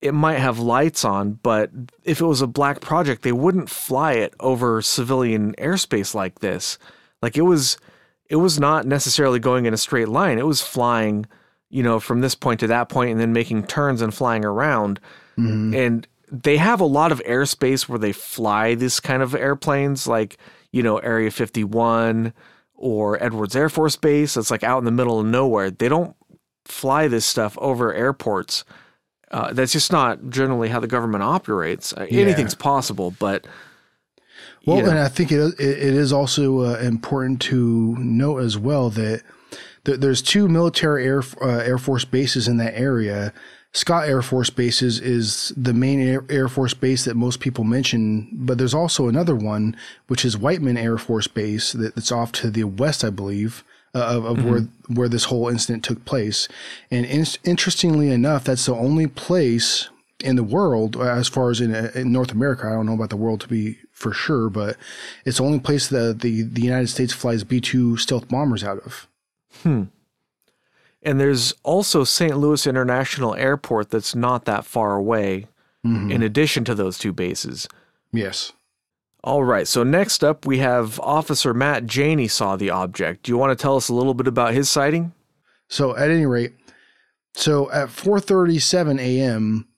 it 0.00 0.14
might 0.14 0.38
have 0.38 0.58
lights 0.58 1.04
on, 1.04 1.32
but 1.42 1.70
if 2.04 2.20
it 2.20 2.26
was 2.26 2.42
a 2.42 2.46
black 2.46 2.80
project, 2.80 3.22
they 3.22 3.32
wouldn't 3.32 3.70
fly 3.70 4.12
it 4.12 4.34
over 4.40 4.80
civilian 4.82 5.54
airspace 5.58 6.14
like 6.14 6.40
this. 6.40 6.78
Like 7.22 7.36
it 7.36 7.42
was 7.42 7.78
it 8.28 8.36
was 8.36 8.58
not 8.58 8.86
necessarily 8.86 9.38
going 9.38 9.66
in 9.66 9.74
a 9.74 9.78
straight 9.78 10.08
line. 10.08 10.38
It 10.38 10.46
was 10.46 10.60
flying, 10.60 11.26
you 11.70 11.82
know, 11.82 12.00
from 12.00 12.20
this 12.20 12.34
point 12.34 12.60
to 12.60 12.66
that 12.66 12.88
point 12.88 13.12
and 13.12 13.20
then 13.20 13.32
making 13.32 13.66
turns 13.66 14.02
and 14.02 14.12
flying 14.12 14.44
around. 14.44 15.00
Mm-hmm. 15.38 15.74
And 15.74 16.08
they 16.30 16.56
have 16.56 16.80
a 16.80 16.86
lot 16.86 17.12
of 17.12 17.22
airspace 17.24 17.88
where 17.88 17.98
they 17.98 18.12
fly 18.12 18.74
this 18.74 19.00
kind 19.00 19.22
of 19.22 19.34
airplanes 19.34 20.06
like, 20.06 20.38
you 20.76 20.82
know, 20.82 20.98
Area 20.98 21.30
51 21.30 22.34
or 22.74 23.22
Edwards 23.24 23.56
Air 23.56 23.70
Force 23.70 23.96
Base. 23.96 24.34
That's 24.34 24.50
like 24.50 24.62
out 24.62 24.76
in 24.76 24.84
the 24.84 24.90
middle 24.90 25.18
of 25.18 25.24
nowhere. 25.24 25.70
They 25.70 25.88
don't 25.88 26.14
fly 26.66 27.08
this 27.08 27.24
stuff 27.24 27.56
over 27.56 27.94
airports. 27.94 28.66
Uh, 29.30 29.54
that's 29.54 29.72
just 29.72 29.90
not 29.90 30.28
generally 30.28 30.68
how 30.68 30.78
the 30.78 30.86
government 30.86 31.24
operates. 31.24 31.94
Uh, 31.94 32.06
yeah. 32.10 32.20
Anything's 32.20 32.54
possible, 32.54 33.14
but 33.18 33.46
well, 34.66 34.82
know. 34.82 34.90
and 34.90 34.98
I 34.98 35.08
think 35.08 35.32
it 35.32 35.38
it 35.58 35.94
is 35.94 36.12
also 36.12 36.60
uh, 36.60 36.78
important 36.80 37.40
to 37.42 37.96
note 37.96 38.38
as 38.38 38.58
well 38.58 38.90
that 38.90 39.22
th- 39.86 40.00
there's 40.00 40.20
two 40.20 40.46
military 40.46 41.06
air 41.06 41.22
uh, 41.40 41.62
air 41.64 41.78
force 41.78 42.04
bases 42.04 42.48
in 42.48 42.58
that 42.58 42.78
area. 42.78 43.32
Scott 43.76 44.08
Air 44.08 44.22
Force 44.22 44.48
Base 44.48 44.80
is, 44.80 45.52
the 45.54 45.74
main 45.74 46.00
air, 46.00 46.24
air, 46.30 46.48
Force 46.48 46.72
base 46.72 47.04
that 47.04 47.14
most 47.14 47.40
people 47.40 47.62
mention, 47.62 48.26
but 48.32 48.56
there's 48.56 48.72
also 48.72 49.06
another 49.06 49.36
one, 49.36 49.76
which 50.06 50.24
is 50.24 50.38
Whiteman 50.38 50.78
Air 50.78 50.96
Force 50.96 51.26
Base 51.26 51.72
that's 51.72 52.10
off 52.10 52.32
to 52.32 52.50
the 52.50 52.64
west, 52.64 53.04
I 53.04 53.10
believe 53.10 53.64
uh, 53.94 54.16
of, 54.16 54.24
of 54.24 54.36
mm-hmm. 54.38 54.50
where 54.50 54.60
where 54.88 55.08
this 55.10 55.24
whole 55.24 55.48
incident 55.48 55.84
took 55.84 56.06
place. 56.06 56.48
And 56.90 57.04
in, 57.04 57.26
interestingly 57.44 58.10
enough, 58.10 58.44
that's 58.44 58.64
the 58.64 58.74
only 58.74 59.08
place 59.08 59.90
in 60.24 60.36
the 60.36 60.42
world, 60.42 60.96
as 60.96 61.28
far 61.28 61.50
as 61.50 61.60
in, 61.60 61.74
in, 61.74 62.12
North 62.12 62.32
America. 62.32 62.66
I 62.66 62.72
don't 62.72 62.86
know 62.86 62.94
about 62.94 63.10
the 63.10 63.16
world 63.18 63.42
to 63.42 63.48
be 63.48 63.76
for 63.92 64.14
sure, 64.14 64.48
but 64.48 64.78
it's 65.26 65.36
the 65.36 65.44
only 65.44 65.60
place 65.60 65.88
that 65.88 66.20
the 66.20 66.44
the 66.44 66.62
United 66.62 66.88
States 66.88 67.12
flies 67.12 67.44
B 67.44 67.60
two 67.60 67.98
stealth 67.98 68.26
bombers 68.28 68.64
out 68.64 68.78
of. 68.78 69.06
Hmm. 69.62 69.84
And 71.06 71.20
there's 71.20 71.54
also 71.62 72.02
St. 72.02 72.36
Louis 72.36 72.66
International 72.66 73.34
Airport 73.36 73.90
that's 73.90 74.14
not 74.14 74.44
that 74.44 74.64
far 74.64 74.96
away. 74.96 75.46
Mm-hmm. 75.86 76.10
In 76.10 76.22
addition 76.22 76.64
to 76.64 76.74
those 76.74 76.98
two 76.98 77.12
bases. 77.12 77.68
Yes. 78.12 78.52
All 79.22 79.44
right. 79.44 79.68
So 79.68 79.84
next 79.84 80.24
up, 80.24 80.44
we 80.44 80.58
have 80.58 80.98
Officer 80.98 81.54
Matt 81.54 81.86
Janey 81.86 82.26
saw 82.26 82.56
the 82.56 82.70
object. 82.70 83.22
Do 83.22 83.32
you 83.32 83.38
want 83.38 83.56
to 83.56 83.62
tell 83.62 83.76
us 83.76 83.88
a 83.88 83.94
little 83.94 84.14
bit 84.14 84.26
about 84.26 84.52
his 84.52 84.68
sighting? 84.68 85.12
So 85.68 85.96
at 85.96 86.10
any 86.10 86.26
rate, 86.26 86.54
so 87.34 87.70
at 87.70 87.88
4:37 87.88 89.00
a.m., 89.00 89.68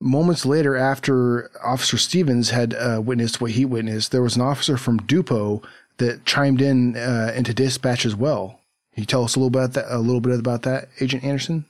moments 0.00 0.46
later 0.46 0.76
after 0.76 1.50
Officer 1.62 1.98
Stevens 1.98 2.50
had 2.50 2.74
uh, 2.74 3.02
witnessed 3.04 3.40
what 3.40 3.52
he 3.52 3.64
witnessed, 3.64 4.12
there 4.12 4.22
was 4.22 4.36
an 4.36 4.42
officer 4.42 4.76
from 4.76 5.00
Dupo 5.00 5.62
that 5.98 6.24
chimed 6.24 6.60
in 6.62 6.96
uh, 6.96 7.32
into 7.34 7.52
dispatch 7.52 8.06
as 8.06 8.16
well. 8.16 8.60
Can 8.94 9.02
you 9.02 9.06
tell 9.06 9.24
us 9.24 9.34
a 9.34 9.40
little 9.40 9.50
bit 9.50 9.72
that, 9.72 9.86
a 9.88 9.98
little 9.98 10.20
bit 10.20 10.38
about 10.38 10.62
that, 10.62 10.88
Agent 11.00 11.24
Anderson? 11.24 11.64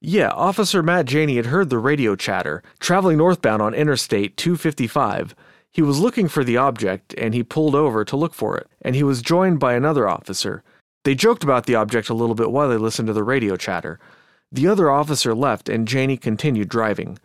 Yeah, 0.00 0.28
Officer 0.28 0.82
Matt 0.82 1.06
Janey 1.06 1.36
had 1.36 1.46
heard 1.46 1.68
the 1.68 1.78
radio 1.78 2.16
chatter 2.16 2.62
traveling 2.78 3.18
northbound 3.18 3.60
on 3.60 3.74
Interstate 3.74 4.36
255. 4.36 5.34
He 5.72 5.82
was 5.82 6.00
looking 6.00 6.28
for 6.28 6.42
the 6.44 6.56
object, 6.56 7.14
and 7.18 7.34
he 7.34 7.42
pulled 7.42 7.74
over 7.74 8.04
to 8.04 8.16
look 8.16 8.34
for 8.34 8.56
it, 8.56 8.68
and 8.82 8.94
he 8.94 9.02
was 9.02 9.20
joined 9.20 9.60
by 9.60 9.74
another 9.74 10.08
officer. 10.08 10.62
They 11.04 11.14
joked 11.14 11.42
about 11.42 11.66
the 11.66 11.74
object 11.74 12.08
a 12.08 12.14
little 12.14 12.34
bit 12.34 12.50
while 12.50 12.68
they 12.68 12.76
listened 12.76 13.08
to 13.08 13.12
the 13.12 13.24
radio 13.24 13.56
chatter. 13.56 13.98
The 14.52 14.68
other 14.68 14.90
officer 14.90 15.34
left, 15.34 15.68
and 15.68 15.88
Janey 15.88 16.16
continued 16.16 16.68
driving. 16.68 17.18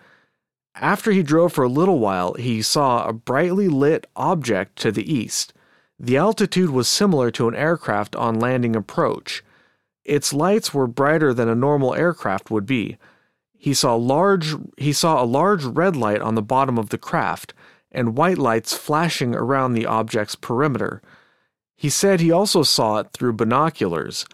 After 0.75 1.12
he 1.12 1.23
drove 1.23 1.53
for 1.53 1.63
a 1.63 1.69
little 1.69 1.99
while, 1.99 2.34
he 2.34 2.62
saw 2.62 3.08
a 3.08 3.13
brightly 3.13 3.67
lit 3.67 4.08
object 4.15 4.75
to 4.79 4.91
the 4.91 5.12
east. 5.12 5.53
The 5.99 6.17
altitude 6.17 6.69
was 6.69 6.88
similar 6.88 7.31
to 7.31 7.47
an 7.47 7.55
aircraft 7.55 8.15
on 8.15 8.39
landing 8.39 8.75
approach. 8.75 9.43
Its 10.03 10.34
lights 10.34 10.73
were 10.73 10.88
brighter 10.88 11.34
than 11.34 11.49
a 11.49 11.55
normal 11.55 11.95
aircraft 11.95 12.51
would 12.51 12.65
be. 12.65 12.97
He 13.58 13.73
saw 13.73 13.95
large 13.95 14.53
he 14.77 14.93
saw 14.93 15.23
a 15.23 15.25
large 15.25 15.63
red 15.63 15.95
light 15.95 16.21
on 16.21 16.36
the 16.36 16.41
bottom 16.41 16.77
of 16.77 16.89
the 16.89 16.97
craft 16.97 17.53
and 17.91 18.17
white 18.17 18.38
lights 18.38 18.75
flashing 18.75 19.34
around 19.34 19.73
the 19.73 19.86
object's 19.86 20.36
perimeter. 20.36 21.01
He 21.75 21.89
said 21.89 22.19
he 22.19 22.31
also 22.31 22.62
saw 22.62 22.99
it 22.99 23.08
through 23.13 23.34
binoculars, 23.34 24.25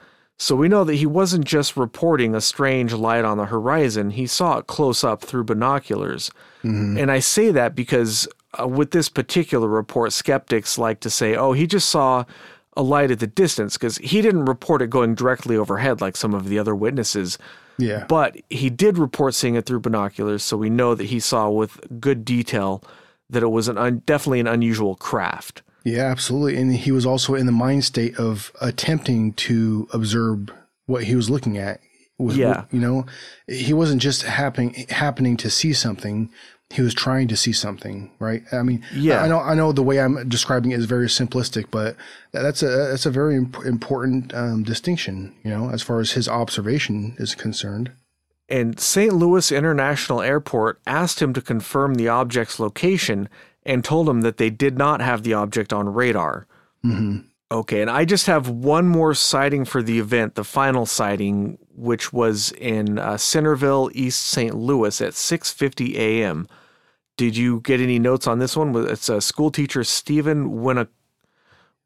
so 0.42 0.56
we 0.56 0.70
know 0.70 0.84
that 0.84 0.96
he 0.96 1.06
wasn't 1.06 1.46
just 1.46 1.78
reporting 1.78 2.34
a 2.34 2.42
strange 2.42 2.94
light 2.94 3.24
on 3.24 3.38
the 3.38 3.46
horizon, 3.46 4.10
he 4.10 4.26
saw 4.26 4.58
it 4.58 4.66
close 4.66 5.04
up 5.04 5.22
through 5.22 5.44
binoculars. 5.44 6.32
Mm-hmm. 6.64 6.98
And 6.98 7.12
I 7.12 7.20
say 7.20 7.52
that 7.52 7.76
because 7.76 8.28
uh, 8.60 8.68
with 8.68 8.92
this 8.92 9.10
particular 9.10 9.68
report, 9.68 10.14
skeptics 10.14 10.78
like 10.78 11.00
to 11.02 11.10
say, 11.10 11.36
oh, 11.36 11.54
he 11.54 11.68
just 11.68 11.90
saw 11.90 12.26
a 12.78 12.84
light 12.84 13.12
at 13.12 13.20
the 13.20 13.28
distance 13.28 13.78
because 13.78 13.98
he 13.98 14.22
didn't 14.22 14.46
report 14.46 14.82
it 14.82 14.90
going 14.90 15.16
directly 15.16 15.58
overhead 15.58 16.02
like 16.02 16.16
some 16.16 16.34
of 16.34 16.48
the 16.48 16.58
other 16.58 16.76
witnesses. 16.76 17.38
Yeah. 17.78 18.06
But 18.08 18.38
he 18.50 18.70
did 18.70 18.98
report 18.98 19.34
seeing 19.34 19.56
it 19.56 19.66
through 19.66 19.82
binoculars, 19.82 20.44
so 20.44 20.58
we 20.58 20.70
know 20.70 20.96
that 20.96 21.06
he 21.06 21.20
saw 21.20 21.50
with 21.50 21.80
good 22.00 22.24
detail 22.24 22.84
that 23.30 23.44
it 23.44 23.48
was 23.48 23.68
an 23.68 23.78
un, 23.78 24.04
definitely 24.06 24.40
an 24.40 24.48
unusual 24.48 24.96
craft. 24.96 25.64
Yeah, 25.84 26.04
absolutely. 26.04 26.58
And 26.58 26.76
he 26.76 26.92
was 26.92 27.06
also 27.06 27.34
in 27.34 27.46
the 27.46 27.52
mind 27.52 27.84
state 27.84 28.18
of 28.18 28.52
attempting 28.62 29.34
to 29.34 29.88
observe 29.92 30.50
what 30.86 31.06
he 31.06 31.16
was 31.16 31.30
looking 31.30 31.58
at. 31.58 31.80
Was, 32.20 32.38
yeah. 32.38 32.66
You 32.72 32.80
know, 32.80 33.06
he 33.48 33.74
wasn't 33.74 34.02
just 34.02 34.22
happening 34.22 34.86
happening 34.90 35.38
to 35.38 35.50
see 35.50 35.74
something. 35.74 36.30
He 36.72 36.82
was 36.82 36.94
trying 36.94 37.28
to 37.30 37.38
see 37.38 37.54
something, 37.54 38.12
right? 38.20 38.44
I 38.52 38.64
mean, 38.64 38.84
yeah. 38.94 39.22
I 39.22 39.28
know, 39.28 39.40
I 39.40 39.54
know 39.54 39.72
the 39.72 39.84
way 39.84 40.00
I'm 40.00 40.28
describing 40.30 40.72
it 40.72 40.80
is 40.80 40.86
very 40.86 41.08
simplistic, 41.08 41.66
but 41.72 41.96
that's 42.32 42.64
a 42.64 42.68
that's 42.68 43.06
a 43.06 43.12
very 43.12 43.36
imp- 43.36 43.66
important 43.66 44.34
um, 44.34 44.64
distinction, 44.64 45.36
you 45.44 45.50
know, 45.50 45.70
as 45.70 45.82
far 45.82 46.00
as 46.00 46.12
his 46.12 46.28
observation 46.28 47.16
is 47.18 47.36
concerned 47.36 47.92
and 48.52 48.80
St. 48.80 49.14
Louis 49.14 49.52
International 49.52 50.22
Airport 50.22 50.82
asked 50.86 51.22
him 51.22 51.34
to 51.34 51.42
confirm 51.42 51.96
the 51.96 52.10
object's 52.10 52.60
location 52.60 53.30
and 53.66 53.84
told 53.84 54.10
him 54.10 54.22
that 54.22 54.38
they 54.38 54.50
did 54.50 54.78
not 54.78 55.02
have 55.02 55.24
the 55.24 55.34
object 55.34 55.72
on 55.72 55.94
radar. 55.94 56.48
Mm-hmm. 56.84 57.28
Okay, 57.52 57.82
and 57.82 57.90
I 57.90 58.06
just 58.06 58.28
have 58.28 58.50
one 58.50 58.88
more 58.88 59.14
sighting 59.14 59.66
for 59.66 59.82
the 59.82 60.00
event, 60.00 60.36
the 60.36 60.44
final 60.44 60.86
sighting, 60.86 61.58
which 61.76 62.14
was 62.14 62.52
in 62.54 62.98
uh, 62.98 63.18
Centerville, 63.18 63.90
East 63.94 64.22
St. 64.22 64.56
Louis 64.56 65.02
at 65.02 65.14
6:50 65.14 65.96
a.m. 65.96 66.48
Did 67.18 67.36
you 67.38 67.62
get 67.62 67.80
any 67.80 68.00
notes 68.00 68.28
on 68.28 68.40
this 68.40 68.56
one? 68.56 68.76
It's 68.88 69.10
a 69.10 69.22
school 69.22 69.52
teacher, 69.52 69.84
Stephen 69.84 70.62
Winna 70.62 70.88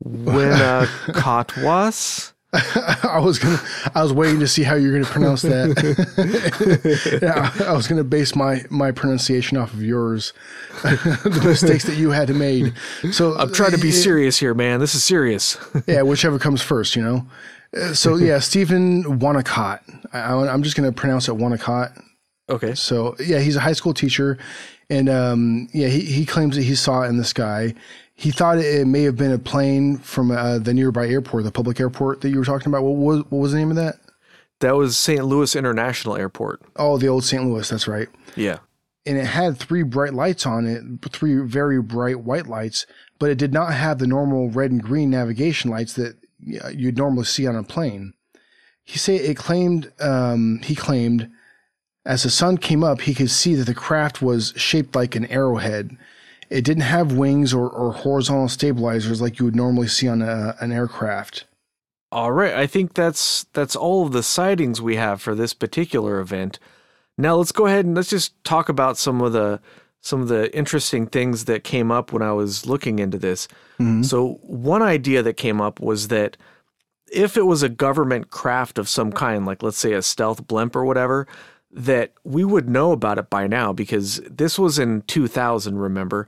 Winnacotwas. 0.04 2.34
I 3.04 3.20
was 3.20 3.38
gonna. 3.38 3.60
I 3.94 4.02
was 4.02 4.14
waiting 4.14 4.40
to 4.40 4.48
see 4.48 4.64
how 4.64 4.76
you're 4.76 4.94
gonna 4.94 5.04
pronounce 5.06 5.42
that. 5.42 7.20
yeah, 7.22 7.52
I 7.66 7.74
was 7.74 7.86
gonna 7.88 8.06
base 8.06 8.36
my 8.36 8.64
my 8.70 8.92
pronunciation 8.92 9.58
off 9.58 9.74
of 9.74 9.84
yours, 9.84 10.32
the 10.84 11.42
mistakes 11.44 11.84
that 11.86 11.96
you 11.96 12.12
had 12.12 12.30
made. 12.30 12.74
So 13.12 13.38
I'm 13.38 13.52
trying 13.52 13.72
to 13.72 13.78
be 13.78 13.90
it, 13.90 13.94
serious 13.94 14.38
here, 14.38 14.54
man. 14.54 14.80
This 14.80 14.96
is 14.96 15.04
serious. 15.04 15.58
yeah, 15.86 16.04
whichever 16.04 16.40
comes 16.40 16.62
first, 16.62 16.96
you 16.96 17.02
know. 17.02 17.28
Uh, 17.76 17.94
so 17.94 18.16
yeah, 18.16 18.40
Stephen 18.40 19.20
Wanacott. 19.20 19.82
I, 20.14 20.54
am 20.54 20.64
just 20.64 20.78
gonna 20.78 20.94
pronounce 20.94 21.28
it 21.28 21.34
Wanacott. 21.34 22.02
Okay. 22.50 22.76
So 22.76 23.16
yeah, 23.20 23.40
he's 23.40 23.56
a 23.56 23.62
high 23.62 23.74
school 23.74 23.94
teacher, 23.94 24.38
and 24.90 25.10
um, 25.10 25.68
yeah, 25.74 25.88
he 25.88 26.02
he 26.02 26.26
claims 26.26 26.56
that 26.56 26.64
he 26.64 26.76
saw 26.76 27.02
it 27.02 27.08
in 27.08 27.18
the 27.18 27.24
sky 27.24 27.74
he 28.16 28.32
thought 28.32 28.58
it 28.58 28.88
may 28.88 29.04
have 29.04 29.18
been 29.18 29.34
a 29.34 29.38
plane 29.38 29.98
from 29.98 30.32
uh, 30.32 30.58
the 30.58 30.74
nearby 30.74 31.08
airport, 31.08 31.44
the 31.44 31.52
public 31.52 31.80
airport 31.80 32.22
that 32.22 32.30
you 32.30 32.40
were 32.40 32.46
talking 32.46 32.68
about. 32.68 32.84
What 32.84 32.96
was 32.96 33.20
what 33.30 33.40
was 33.40 33.52
the 33.52 33.58
name 33.58 33.70
of 33.70 33.76
that? 33.76 34.00
That 34.62 34.76
was 34.76 34.98
St. 34.98 35.26
Louis 35.26 35.54
International 35.54 36.16
Airport. 36.16 36.62
Oh, 36.78 36.98
the 36.98 37.10
old 37.10 37.26
St. 37.26 37.44
Louis. 37.44 37.68
That's 37.68 37.90
right. 37.90 38.08
Yeah. 38.38 38.60
And 39.06 39.18
it 39.18 39.26
had 39.26 39.58
three 39.58 39.84
bright 39.84 40.14
lights 40.14 40.46
on 40.46 40.66
it, 40.66 40.82
three 41.12 41.36
very 41.46 41.82
bright 41.82 42.22
white 42.22 42.48
lights, 42.48 42.88
but 43.20 43.30
it 43.30 43.38
did 43.38 43.54
not 43.54 43.74
have 43.74 44.00
the 44.00 44.08
normal 44.08 44.50
red 44.50 44.72
and 44.72 44.82
green 44.82 45.10
navigation 45.10 45.70
lights 45.70 45.94
that 45.94 46.16
you'd 46.40 46.98
normally 46.98 47.26
see 47.26 47.46
on 47.46 47.56
a 47.56 47.64
plane. 47.64 48.14
He 48.84 48.98
said 48.98 49.22
it 49.22 49.36
claimed 49.36 49.92
um, 50.00 50.62
he 50.64 50.74
claimed 50.74 51.30
as 52.06 52.24
the 52.24 52.30
sun 52.30 52.58
came 52.58 52.84
up, 52.84 53.02
he 53.02 53.14
could 53.14 53.32
see 53.32 53.56
that 53.56 53.66
the 53.66 53.74
craft 53.74 54.22
was 54.22 54.54
shaped 54.56 54.96
like 54.96 55.16
an 55.16 55.26
arrowhead 55.26 55.98
it 56.50 56.64
didn't 56.64 56.84
have 56.84 57.14
wings 57.14 57.54
or, 57.54 57.70
or 57.70 57.92
horizontal 57.92 58.48
stabilizers 58.48 59.22
like 59.22 59.40
you 59.40 59.46
would 59.46 59.56
normally 59.56 59.88
see 59.88 60.08
on 60.08 60.22
a, 60.22 60.56
an 60.60 60.72
aircraft. 60.72 61.46
All 62.12 62.32
right, 62.32 62.54
I 62.54 62.68
think 62.68 62.94
that's 62.94 63.46
that's 63.54 63.76
all 63.76 64.06
of 64.06 64.14
the 64.14 64.24
sightings 64.24 64.82
we 64.82 64.96
have 64.96 65.22
for 65.22 65.36
this 65.36 65.54
particular 65.54 66.20
event. 66.20 66.60
Now 67.18 67.36
let's 67.36 67.52
go 67.52 67.66
ahead 67.66 67.86
and 67.86 67.96
let's 67.96 68.10
just 68.10 68.42
talk 68.44 68.70
about 68.70 68.98
some 68.98 69.22
of 69.22 69.34
the 69.34 69.60
some 70.02 70.22
of 70.22 70.28
the 70.28 70.56
interesting 70.56 71.08
things 71.08 71.46
that 71.46 71.64
came 71.64 71.92
up 71.92 72.14
when 72.14 72.22
I 72.22 72.32
was 72.32 72.68
looking 72.68 73.00
into 73.00 73.18
this. 73.18 73.48
Mm-hmm. 73.80 74.04
So 74.04 74.40
one 74.44 74.84
idea 74.84 75.24
that 75.24 75.34
came 75.34 75.60
up 75.60 75.80
was 75.80 76.10
that 76.10 76.38
if 77.12 77.38
it 77.38 77.48
was 77.48 77.64
a 77.64 77.70
government 77.70 78.30
craft 78.30 78.78
of 78.78 78.88
some 78.88 79.12
kind, 79.12 79.46
like 79.46 79.64
let's 79.64 79.78
say 79.78 79.94
a 79.94 80.02
stealth 80.02 80.48
blimp 80.48 80.76
or 80.76 80.86
whatever, 80.86 81.28
that 81.76 82.14
we 82.24 82.46
would 82.46 82.70
know 82.70 82.94
about 82.94 83.18
it 83.20 83.30
by 83.30 83.48
now 83.48 83.74
because 83.74 84.22
this 84.30 84.58
was 84.58 84.80
in 84.80 85.02
2000, 85.04 85.78
remember? 85.78 86.26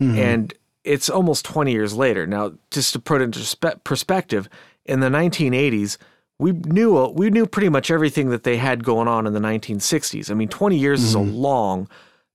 Hmm. 0.00 0.18
And 0.18 0.54
it's 0.84 1.08
almost 1.08 1.44
20 1.44 1.70
years 1.70 1.94
later. 1.94 2.26
Now, 2.26 2.54
just 2.70 2.92
to 2.94 2.98
put 2.98 3.20
it 3.20 3.24
into 3.24 3.38
spe- 3.40 3.84
perspective, 3.84 4.48
in 4.84 5.00
the 5.00 5.08
1980s, 5.08 5.98
we 6.38 6.52
knew 6.52 7.06
we 7.08 7.30
knew 7.30 7.46
pretty 7.46 7.68
much 7.68 7.90
everything 7.90 8.30
that 8.30 8.42
they 8.42 8.56
had 8.56 8.84
going 8.84 9.06
on 9.08 9.26
in 9.26 9.34
the 9.34 9.40
1960s. 9.40 10.30
I 10.30 10.34
mean, 10.34 10.48
20 10.48 10.76
years 10.76 11.02
is 11.02 11.14
a 11.14 11.20
hmm. 11.20 11.32
long 11.32 11.88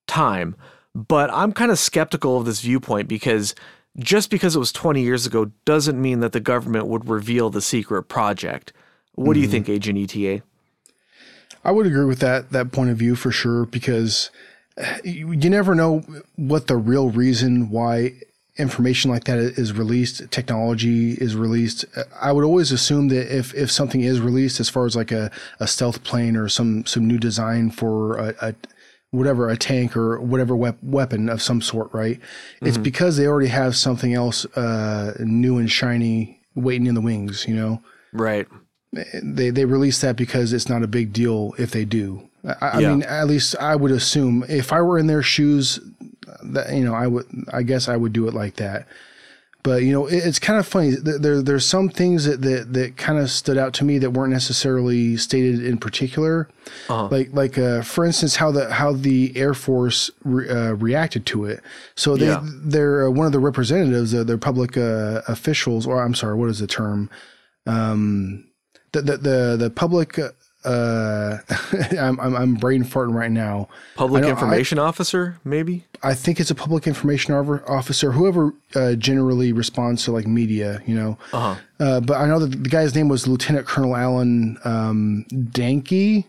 time, 0.07 0.55
but 0.95 1.29
I'm 1.33 1.51
kind 1.51 1.71
of 1.71 1.79
skeptical 1.79 2.37
of 2.37 2.45
this 2.45 2.61
viewpoint 2.61 3.07
because 3.07 3.55
just 3.99 4.29
because 4.29 4.55
it 4.55 4.59
was 4.59 4.71
20 4.71 5.01
years 5.01 5.25
ago 5.25 5.51
doesn't 5.65 6.01
mean 6.01 6.21
that 6.21 6.31
the 6.31 6.39
government 6.39 6.87
would 6.87 7.07
reveal 7.07 7.49
the 7.49 7.61
secret 7.61 8.03
project. 8.03 8.73
What 9.15 9.33
do 9.33 9.41
you 9.41 9.47
hmm. 9.47 9.51
think, 9.51 9.69
Agent 9.69 9.97
ETA? 9.99 10.43
I 11.63 11.71
would 11.71 11.85
agree 11.85 12.05
with 12.05 12.19
that 12.19 12.51
that 12.51 12.71
point 12.71 12.89
of 12.89 12.97
view 12.97 13.15
for 13.15 13.31
sure 13.31 13.65
because 13.65 14.29
uh, 14.77 14.97
you, 15.03 15.31
you 15.31 15.49
never 15.49 15.75
know 15.75 16.03
what 16.35 16.67
the 16.67 16.77
real 16.77 17.09
reason 17.09 17.69
why 17.69 18.13
information 18.57 19.09
like 19.09 19.23
that 19.23 19.39
is 19.39 19.73
released, 19.73 20.29
technology 20.29 21.13
is 21.13 21.35
released. 21.35 21.85
I 22.21 22.31
would 22.31 22.43
always 22.43 22.71
assume 22.71 23.07
that 23.07 23.35
if, 23.35 23.53
if 23.55 23.71
something 23.71 24.01
is 24.01 24.19
released 24.19 24.59
as 24.59 24.69
far 24.69 24.85
as 24.85 24.95
like 24.95 25.11
a, 25.11 25.31
a 25.59 25.65
stealth 25.65 26.03
plane 26.03 26.35
or 26.35 26.49
some 26.49 26.85
some 26.85 27.07
new 27.07 27.17
design 27.17 27.71
for 27.71 28.17
a, 28.17 28.35
a 28.41 28.55
whatever 29.11 29.49
a 29.49 29.57
tank 29.57 29.95
or 29.95 30.19
whatever 30.19 30.55
wep- 30.55 30.83
weapon 30.83 31.29
of 31.29 31.41
some 31.41 31.61
sort, 31.61 31.93
right? 31.93 32.19
It's 32.61 32.77
because 32.77 33.17
they 33.17 33.27
already 33.27 33.49
have 33.49 33.75
something 33.75 34.13
else 34.13 34.45
uh, 34.57 35.13
new 35.19 35.57
and 35.59 35.69
shiny 35.69 36.41
waiting 36.55 36.87
in 36.87 36.95
the 36.95 37.01
wings, 37.01 37.45
you 37.47 37.55
know 37.55 37.81
Right. 38.11 38.47
They 39.23 39.49
they 39.49 39.65
release 39.65 40.01
that 40.01 40.15
because 40.15 40.53
it's 40.53 40.69
not 40.69 40.83
a 40.83 40.87
big 40.87 41.13
deal 41.13 41.53
if 41.57 41.71
they 41.71 41.85
do. 41.85 42.29
I, 42.45 42.55
I 42.61 42.79
Yeah. 42.79 42.89
mean, 42.89 43.03
at 43.03 43.27
least 43.27 43.55
I 43.59 43.75
would 43.75 43.91
assume 43.91 44.43
if 44.47 44.71
I 44.73 44.81
were 44.81 44.99
in 44.99 45.07
their 45.07 45.23
shoes, 45.23 45.79
that 46.43 46.73
you 46.73 46.83
know, 46.85 46.93
I 46.93 47.07
would. 47.07 47.25
I 47.51 47.63
guess 47.63 47.87
I 47.87 47.97
would 47.97 48.13
do 48.13 48.27
it 48.27 48.33
like 48.33 48.55
that. 48.57 48.87
But 49.63 49.83
you 49.83 49.93
know, 49.93 50.07
it, 50.07 50.17
it's 50.25 50.39
kind 50.39 50.59
of 50.59 50.67
funny. 50.67 50.91
There, 50.91 51.17
there 51.17 51.41
there's 51.41 51.65
some 51.65 51.87
things 51.89 52.25
that 52.25 52.41
that, 52.41 52.73
that 52.73 52.97
kind 52.97 53.17
of 53.17 53.31
stood 53.31 53.57
out 53.57 53.73
to 53.75 53.85
me 53.85 53.97
that 53.99 54.11
weren't 54.11 54.33
necessarily 54.33 55.15
stated 55.15 55.65
in 55.65 55.77
particular. 55.77 56.49
Uh-huh. 56.89 57.07
Like 57.07 57.29
like 57.33 57.57
uh, 57.57 57.81
for 57.81 58.03
instance, 58.05 58.35
how 58.35 58.51
the 58.51 58.71
how 58.73 58.91
the 58.91 59.31
Air 59.37 59.53
Force 59.53 60.11
re, 60.25 60.49
uh, 60.49 60.73
reacted 60.73 61.25
to 61.27 61.45
it. 61.45 61.61
So 61.95 62.17
they 62.17 62.25
Yeah. 62.27 62.41
they're 62.43 63.07
uh, 63.07 63.11
one 63.11 63.25
of 63.25 63.31
the 63.31 63.39
representatives, 63.39 64.13
uh, 64.13 64.25
they're 64.25 64.37
public 64.37 64.75
uh, 64.77 65.21
officials, 65.29 65.87
or 65.87 66.03
I'm 66.03 66.13
sorry, 66.13 66.35
what 66.35 66.49
is 66.49 66.59
the 66.59 66.67
term? 66.67 67.09
Um, 67.65 68.43
the 68.93 69.01
the 69.01 69.17
the, 69.17 69.57
the 69.59 69.69
public. 69.69 70.17
Uh, 70.65 71.39
I'm, 71.99 72.17
I'm 72.21 72.35
I'm 72.35 72.55
brain 72.55 72.85
farting 72.85 73.13
right 73.13 73.31
now. 73.31 73.67
Public 73.95 74.23
I 74.23 74.29
information 74.29 74.79
officer, 74.79 75.37
maybe? 75.43 75.85
I 76.01 76.13
think 76.13 76.39
it's 76.39 76.51
a 76.51 76.55
public 76.55 76.87
information 76.87 77.33
officer, 77.33 78.13
whoever 78.13 78.53
uh, 78.75 78.93
generally 78.95 79.51
responds 79.51 80.05
to 80.05 80.13
like 80.13 80.25
media, 80.25 80.81
you 80.85 80.95
know. 80.95 81.17
Uh-huh. 81.33 81.55
Uh, 81.79 81.99
but 81.99 82.15
I 82.15 82.27
know 82.27 82.39
that 82.39 82.63
the 82.63 82.69
guy's 82.69 82.95
name 82.95 83.09
was 83.09 83.27
Lieutenant 83.27 83.67
Colonel 83.67 83.95
Alan 83.95 84.57
um, 84.63 85.25
Danke. 85.29 86.25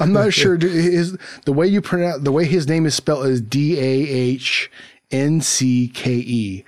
I'm 0.00 0.12
not 0.12 0.32
sure. 0.32 0.56
His 0.56 1.16
the 1.44 1.52
way 1.52 1.68
you 1.68 1.80
pronounce 1.80 2.22
the 2.22 2.32
way 2.32 2.44
his 2.44 2.66
name 2.66 2.86
is 2.86 2.94
spelled 2.96 3.26
is 3.26 3.40
D 3.40 3.78
A 3.78 3.82
H 3.82 4.68
N 5.12 5.40
C 5.40 5.86
K 5.88 6.14
E. 6.14 6.64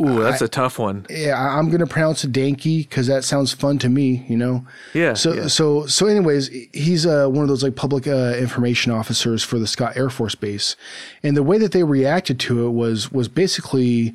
Ooh, 0.00 0.22
that's 0.22 0.40
a 0.42 0.48
tough 0.48 0.78
one. 0.78 1.06
Yeah, 1.10 1.38
I- 1.38 1.58
I'm 1.58 1.70
gonna 1.70 1.86
pronounce 1.86 2.22
it 2.24 2.32
Danke 2.32 2.78
because 2.88 3.06
that 3.08 3.24
sounds 3.24 3.52
fun 3.52 3.78
to 3.80 3.88
me, 3.88 4.24
you 4.28 4.36
know. 4.36 4.64
Yeah. 4.94 5.14
So 5.14 5.32
yeah. 5.34 5.46
so 5.48 5.86
so 5.86 6.06
anyways, 6.06 6.50
he's 6.72 7.04
uh, 7.06 7.26
one 7.26 7.42
of 7.42 7.48
those 7.48 7.62
like 7.62 7.74
public 7.76 8.06
uh, 8.06 8.34
information 8.38 8.92
officers 8.92 9.42
for 9.42 9.58
the 9.58 9.66
Scott 9.66 9.96
Air 9.96 10.10
Force 10.10 10.34
Base, 10.34 10.76
and 11.22 11.36
the 11.36 11.42
way 11.42 11.58
that 11.58 11.72
they 11.72 11.82
reacted 11.82 12.38
to 12.40 12.66
it 12.66 12.70
was 12.70 13.10
was 13.10 13.28
basically 13.28 14.14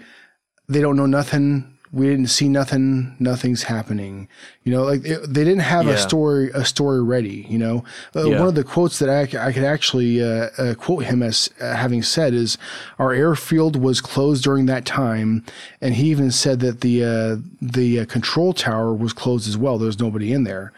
they 0.69 0.80
don't 0.82 0.96
know 0.96 1.06
nothing. 1.06 1.72
We 1.93 2.08
didn't 2.08 2.27
see 2.27 2.49
nothing. 2.49 3.15
Nothing's 3.19 3.63
happening. 3.63 4.27
You 4.63 4.71
know, 4.73 4.84
like 4.84 5.06
it, 5.06 5.32
they 5.32 5.43
didn't 5.43 5.60
have 5.62 5.86
Yeah. 5.86 5.93
a 5.93 5.97
story 5.97 6.49
a 6.53 6.65
story 6.65 7.03
ready. 7.03 7.45
You 7.47 7.60
know, 7.60 7.84
uh, 8.15 8.25
Yeah. 8.25 8.39
one 8.39 8.47
of 8.47 8.56
the 8.56 8.63
quotes 8.63 8.97
that 8.97 9.10
i, 9.10 9.21
I 9.47 9.51
could 9.53 9.63
actually 9.63 10.21
uh, 10.21 10.49
uh, 10.58 10.73
quote 10.73 11.06
him 11.06 11.21
as 11.21 11.49
uh, 11.62 11.75
having 11.75 12.01
said 12.01 12.34
is, 12.34 12.58
"Our 12.97 13.13
airfield 13.13 13.75
was 13.75 14.01
closed 14.01 14.43
during 14.43 14.65
that 14.65 14.86
time," 14.86 15.43
and 15.82 15.93
he 15.93 16.10
even 16.10 16.32
said 16.32 16.60
that 16.62 16.82
the 16.82 17.03
uh, 17.06 17.36
the 17.62 17.99
uh, 17.99 18.06
control 18.06 18.53
tower 18.53 18.91
was 18.93 19.13
closed 19.13 19.47
as 19.47 19.58
well. 19.58 19.77
There 19.77 19.86
was 19.86 19.99
nobody 19.99 20.34
in 20.34 20.43
there 20.45 20.73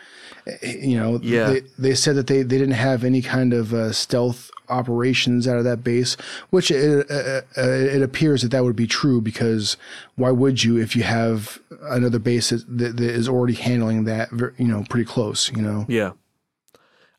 you 0.61 0.95
know, 0.95 1.19
Yeah. 1.23 1.49
they, 1.49 1.61
they 1.79 1.95
said 1.95 2.15
that 2.17 2.27
they, 2.27 2.43
they 2.43 2.59
didn't 2.59 2.75
have 2.75 3.03
any 3.03 3.23
kind 3.23 3.51
of 3.51 3.73
uh, 3.73 3.91
stealth 3.91 4.51
operations 4.69 5.47
out 5.47 5.57
of 5.57 5.63
that 5.63 5.83
base, 5.83 6.15
which 6.49 6.71
it, 6.71 7.09
uh, 7.09 7.41
uh, 7.57 7.61
it 7.61 8.01
appears 8.01 8.41
that 8.41 8.51
that 8.51 8.63
would 8.63 8.75
be 8.75 8.87
true 8.87 9.21
because 9.21 9.77
why 10.15 10.31
would 10.31 10.63
you 10.63 10.77
if 10.77 10.95
you 10.95 11.03
have 11.03 11.59
another 11.83 12.19
base 12.19 12.49
that, 12.49 12.65
that, 12.67 12.99
is 12.99 13.29
already 13.29 13.53
handling 13.53 14.05
that, 14.05 14.29
you 14.57 14.67
know, 14.67 14.83
pretty 14.89 15.05
close, 15.05 15.51
you 15.51 15.61
know? 15.61 15.85
Yeah. 15.87 16.11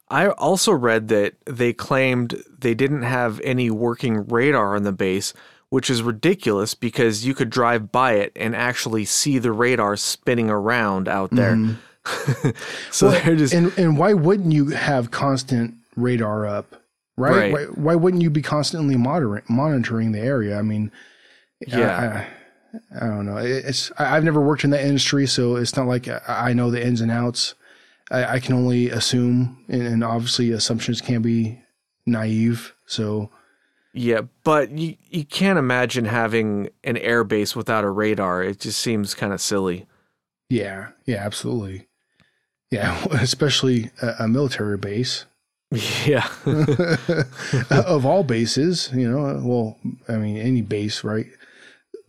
I 0.09 0.29
also 0.29 0.73
read 0.73 1.09
that 1.09 1.35
they 1.47 1.73
claimed 1.73 2.43
they 2.59 2.75
didn't 2.75 3.03
have 3.03 3.41
any 3.43 3.71
working 3.71 4.27
radar 4.29 4.77
on 4.77 4.85
the 4.85 4.93
base, 4.93 5.35
which 5.69 5.91
is 5.91 6.03
ridiculous 6.03 6.75
because 6.75 7.27
you 7.27 7.35
could 7.35 7.51
drive 7.51 7.91
by 7.91 8.13
it 8.13 8.33
and 8.37 8.55
actually 8.55 9.05
see 9.05 9.39
the 9.39 9.51
radar 9.51 9.97
spinning 9.97 10.49
around 10.49 11.09
out 11.09 11.31
there. 11.33 11.77
so 12.93 13.11
they're 13.11 13.37
just 13.37 13.53
And, 13.53 13.77
and 13.77 13.99
why 13.99 14.13
wouldn't 14.13 14.53
you 14.53 14.69
have 14.69 15.11
constant 15.11 15.75
radar 15.97 16.47
up? 16.47 16.83
Right? 17.17 17.53
Right. 17.53 17.53
Why, 17.53 17.65
why 17.83 17.95
wouldn't 17.95 18.23
you 18.23 18.31
be 18.31 18.43
constantly 18.43 18.97
monitoring 18.97 19.45
monitoring 19.49 20.13
the 20.13 20.21
area? 20.21 20.59
I 20.59 20.63
mean, 20.63 20.91
yeah. 21.67 22.27
I, 22.93 22.97
I 23.01 23.07
don't 23.09 23.25
know. 23.27 23.39
It's 23.39 23.91
I- 23.99 24.17
I've 24.17 24.25
never 24.25 24.41
worked 24.41 24.65
in 24.65 24.71
that 24.71 24.85
industry, 24.85 25.27
so 25.27 25.57
it's 25.57 25.77
not 25.77 25.87
like 25.87 26.09
I 26.09 26.21
I 26.29 26.53
know 26.53 26.71
the 26.71 26.85
ins 26.85 27.01
and 27.01 27.11
outs. 27.11 27.55
I, 28.11 28.35
I 28.35 28.41
can 28.41 28.55
only 28.55 28.91
assume, 28.91 29.65
and, 29.69 29.83
and 29.83 30.05
obviously 30.05 30.51
assumptions 30.53 31.01
can 31.01 31.23
be 31.23 31.61
naive. 32.05 32.75
So 32.87 33.31
Yeah, 33.95 34.21
but 34.45 34.71
you 34.73 34.97
you 35.09 35.25
can't 35.25 35.59
imagine 35.59 36.05
having 36.05 36.69
an 36.85 36.99
air 36.99 37.25
base 37.25 37.57
without 37.57 37.83
a 37.85 37.91
radar. 37.91 38.43
It 38.45 38.61
just 38.61 38.79
seems 38.81 39.15
kind 39.15 39.33
of 39.33 39.41
silly. 39.41 39.87
yeah, 40.51 40.89
yeah, 41.07 41.17
absolutely. 41.25 41.89
Yeah, 42.71 43.03
especially 43.13 43.91
a, 44.03 44.25
a 44.25 44.29
military 44.29 44.77
base 44.77 45.25
Yeah. 46.07 46.29
of 47.71 48.07
all 48.07 48.23
bases. 48.23 48.91
You 48.95 49.11
know, 49.11 49.41
well, 49.45 49.79
I 50.09 50.17
mean 50.17 50.37
any 50.37 50.63
base, 50.63 51.03
right? 51.03 51.27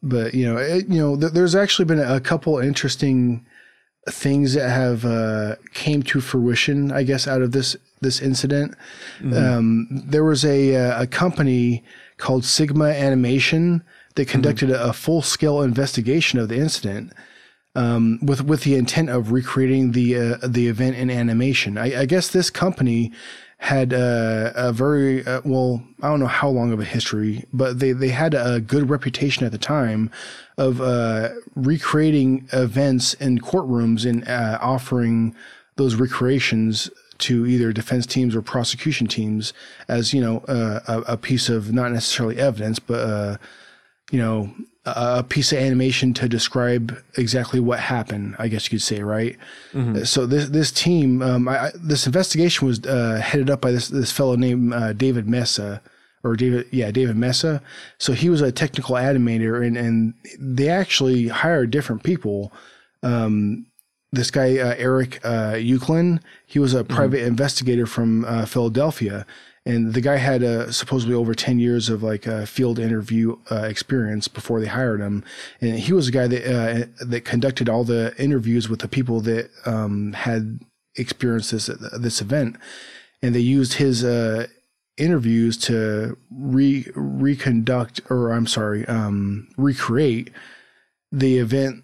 But 0.04 0.34
you 0.34 0.46
know, 0.46 0.58
it, 0.58 0.88
you 0.88 1.00
know, 1.00 1.18
th- 1.18 1.34
there's 1.34 1.56
actually 1.56 1.86
been 1.86 2.00
a 2.00 2.20
couple 2.20 2.60
interesting 2.60 3.46
things 4.10 4.54
that 4.54 4.70
have 4.70 5.06
uh, 5.06 5.56
came 5.74 6.02
to 6.04 6.22
fruition, 6.22 6.92
I 6.92 7.04
guess, 7.04 7.28
out 7.28 7.42
of 7.42 7.52
this 7.52 7.76
this 8.02 8.22
incident. 8.22 8.76
Um, 9.36 9.88
there 9.92 10.24
was 10.24 10.46
a 10.46 10.76
uh, 10.76 11.04
a 11.04 11.08
company 11.08 11.84
called 12.18 12.46
Sigma 12.46 12.86
Animation 12.86 13.84
that 14.16 14.28
conducted 14.28 14.70
a, 14.70 14.90
a 14.90 14.94
full 14.94 15.22
scale 15.22 15.62
investigation 15.62 16.40
of 16.40 16.50
the 16.50 16.58
incident. 16.58 17.14
Um, 17.76 18.20
with 18.24 18.44
with 18.44 18.64
the 18.64 18.76
intent 18.76 19.10
of 19.10 19.32
recreating 19.32 19.92
the 19.92 20.16
uh, 20.16 20.48
the 20.48 20.68
event 20.68 20.96
in 20.96 21.12
animation, 21.12 21.78
I, 21.78 22.02
I 22.02 22.06
guess 22.06 22.28
this 22.28 22.50
company 22.50 23.12
had 23.60 23.92
a 23.92 24.72
very 24.74 25.26
uh, 25.26 25.42
well, 25.44 25.84
I 26.02 26.10
don't 26.10 26.20
know 26.20 26.28
how 26.28 26.50
long 26.50 26.72
of 26.72 26.80
a 26.80 26.86
history, 26.86 27.46
but 27.52 27.80
they 27.80 27.92
they 27.92 28.10
had 28.10 28.34
a 28.34 28.60
good 28.60 28.90
reputation 28.90 29.46
at 29.46 29.52
the 29.52 29.58
time 29.58 30.12
of 30.58 30.80
uh, 30.80 31.30
recreating 31.56 32.48
events 32.54 33.14
in 33.16 33.40
courtrooms 33.40 34.08
and 34.08 34.28
uh, 34.28 34.60
offering 34.62 35.36
those 35.76 35.96
recreations 35.96 36.90
to 37.20 37.48
either 37.48 37.74
defense 37.74 38.06
teams 38.06 38.36
or 38.36 38.44
prosecution 38.44 39.08
teams 39.08 39.54
as 39.88 40.14
you 40.14 40.22
know 40.22 40.40
uh, 40.48 40.80
a, 40.88 41.14
a 41.14 41.18
piece 41.18 41.50
of 41.50 41.74
not 41.74 41.92
necessarily 41.92 42.38
evidence, 42.38 42.78
but 42.78 43.00
uh, 43.00 43.38
you 44.12 44.20
know 44.20 44.54
a 44.96 45.24
piece 45.24 45.52
of 45.52 45.60
animation 45.60 46.14
to 46.16 46.30
describe 46.30 46.98
exactly 47.18 47.60
what 47.60 47.80
happened. 47.80 48.36
I 48.40 48.48
guess 48.48 48.66
you 48.66 48.78
could 48.78 48.82
say, 48.82 49.02
right? 49.02 49.38
So 50.06 50.26
this 50.26 50.50
this 50.50 50.72
team, 50.72 51.22
um, 51.22 51.48
I, 51.48 51.72
this 51.76 52.06
investigation 52.06 52.68
was 52.68 52.84
uh, 52.86 53.20
headed 53.24 53.50
up 53.50 53.62
by 53.62 53.72
this 53.72 53.88
this 53.90 54.12
fellow 54.12 54.36
named 54.36 54.74
uh, 54.74 54.94
David 54.94 55.28
Mesa, 55.28 55.82
or 56.24 56.36
David, 56.36 56.68
yeah, 56.72 56.92
David 56.92 57.16
Mesa. 57.18 57.62
So 57.98 58.14
he 58.14 58.30
was 58.30 58.42
a 58.42 58.52
technical 58.52 58.96
animator, 58.96 59.66
and 59.66 59.78
and 59.78 60.14
they 60.40 60.70
actually 60.70 61.28
hired 61.28 61.72
different 61.72 62.04
people. 62.04 62.52
Um, 63.04 63.68
this 64.12 64.32
guy 64.32 64.58
uh, 64.58 64.76
Eric 64.78 65.20
uh, 65.26 65.58
Euclid, 65.60 66.20
he 66.46 66.60
was 66.60 66.74
a 66.74 66.84
private 66.84 67.24
investigator 67.24 67.86
from 67.86 68.26
uh, 68.26 68.46
Philadelphia, 68.46 69.26
and 69.68 69.94
the 69.94 70.02
guy 70.02 70.16
had 70.16 70.44
uh, 70.44 70.72
supposedly 70.72 71.14
over 71.14 71.36
ten 71.36 71.60
years 71.60 71.90
of 71.90 72.02
like 72.02 72.26
uh, 72.28 72.46
field 72.46 72.80
interview 72.80 73.36
uh, 73.52 73.64
experience 73.64 74.28
before 74.28 74.62
they 74.62 74.68
hired 74.68 75.02
him, 75.02 75.24
and 75.60 75.78
he 75.80 75.92
was 75.92 76.06
the 76.06 76.12
guy 76.14 76.28
that 76.28 76.44
uh, 76.46 76.86
that 77.06 77.26
conducted 77.26 77.68
all 77.68 77.84
the 77.84 78.16
interviews 78.18 78.70
with 78.70 78.80
the 78.80 78.88
people 78.88 79.20
that 79.22 79.50
um, 79.66 80.14
had 80.14 80.60
experienced 80.96 81.52
this 81.52 81.70
this 82.00 82.22
event, 82.22 82.56
and 83.22 83.36
they 83.36 83.42
used 83.42 83.74
his 83.74 84.06
uh, 84.06 84.48
interviews 84.98 85.58
to 85.58 86.18
re 86.32 86.88
reconduct 86.96 88.02
or 88.10 88.32
I'm 88.32 88.48
sorry, 88.48 88.86
um, 88.88 89.50
recreate 89.58 90.32
the 91.12 91.40
event 91.40 91.84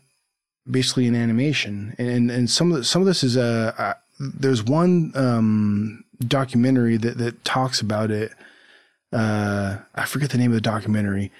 basically 0.69 1.05
in 1.05 1.15
animation. 1.15 1.95
And 1.97 2.31
and 2.31 2.49
some 2.49 2.71
of 2.71 2.77
the, 2.77 2.83
some 2.83 3.01
of 3.01 3.05
this 3.05 3.23
is 3.23 3.37
uh, 3.37 3.73
uh 3.77 3.93
there's 4.19 4.63
one 4.63 5.11
um, 5.15 6.02
documentary 6.19 6.97
that 6.97 7.17
that 7.17 7.43
talks 7.45 7.81
about 7.81 8.11
it. 8.11 8.31
Uh, 9.11 9.77
I 9.93 10.05
forget 10.05 10.31
the 10.31 10.37
name 10.37 10.51
of 10.51 10.55
the 10.55 10.61
documentary, 10.61 11.31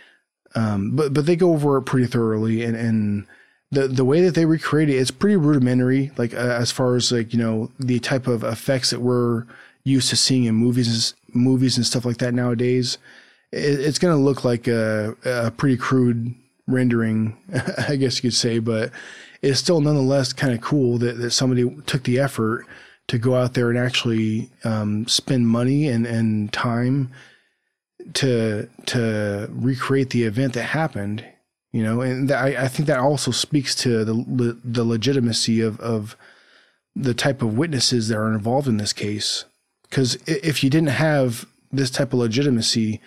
um, 0.56 0.96
but 0.96 1.14
but 1.14 1.26
they 1.26 1.36
go 1.36 1.54
over 1.54 1.78
it 1.78 1.84
pretty 1.84 2.08
thoroughly 2.08 2.64
and 2.64 2.76
and 2.76 3.28
the 3.74 3.88
the 3.88 4.06
way 4.06 4.22
that 4.22 4.36
they 4.36 4.46
recreate 4.46 4.90
it, 4.90 4.96
it's 4.96 5.12
pretty 5.12 5.36
rudimentary. 5.36 6.12
Like 6.18 6.34
uh, 6.34 6.38
as 6.38 6.72
far 6.72 6.96
as 6.96 7.12
like 7.12 7.34
you 7.34 7.40
know 7.40 7.72
the 7.80 8.00
type 8.00 8.28
of 8.28 8.44
effects 8.44 8.92
that 8.92 9.02
we're 9.02 9.46
used 9.84 10.10
to 10.10 10.16
seeing 10.16 10.46
in 10.46 10.56
movies 10.56 11.14
movies 11.34 11.78
and 11.78 11.86
stuff 11.86 12.06
like 12.06 12.18
that 12.18 12.34
nowadays. 12.34 12.98
It, 13.52 13.80
it's 13.80 14.00
going 14.00 14.16
to 14.16 14.24
look 14.24 14.44
like 14.44 14.68
a, 14.68 15.16
a 15.26 15.52
pretty 15.52 15.78
crude 15.78 16.34
rendering, 16.68 17.38
I 17.88 17.96
guess 17.96 18.18
you 18.18 18.30
could 18.30 18.36
say, 18.36 18.60
but 18.60 18.92
it's 19.42 19.60
still 19.60 19.82
nonetheless 19.82 20.32
kind 20.32 20.54
of 20.54 20.62
cool 20.62 20.98
that, 21.00 21.18
that 21.18 21.32
somebody 21.32 21.70
took 21.86 22.04
the 22.04 22.20
effort 22.20 22.66
to 23.08 23.18
go 23.18 23.36
out 23.36 23.54
there 23.54 23.70
and 23.70 23.78
actually 23.78 24.50
um, 24.64 25.08
spend 25.08 25.48
money 25.48 25.88
and, 25.88 26.06
and 26.06 26.52
time 26.54 27.12
to 28.14 28.68
to 28.86 29.48
recreate 29.52 30.10
the 30.10 30.24
event 30.24 30.54
that 30.54 30.64
happened 30.64 31.26
you 31.74 31.82
know? 31.82 32.02
And 32.02 32.32
I, 32.32 32.66
I 32.66 32.68
think 32.70 32.88
that 32.88 33.00
also 33.00 33.32
speaks 33.32 33.76
to 33.78 34.06
the 34.06 34.58
the 34.64 34.86
legitimacy 34.86 35.60
of 35.60 35.80
of 35.82 36.16
the 36.96 37.14
type 37.14 37.42
of 37.42 37.58
witnesses 37.58 38.08
that 38.08 38.18
are 38.18 38.32
involved 38.32 38.68
in 38.68 38.78
this 38.78 38.94
case. 38.94 39.46
Because 39.90 40.16
if 40.28 40.64
you 40.64 40.70
didn't 40.70 40.90
have 40.90 41.46
this 41.72 41.90
type 41.90 42.14
of 42.14 42.20
legitimacy 42.20 43.02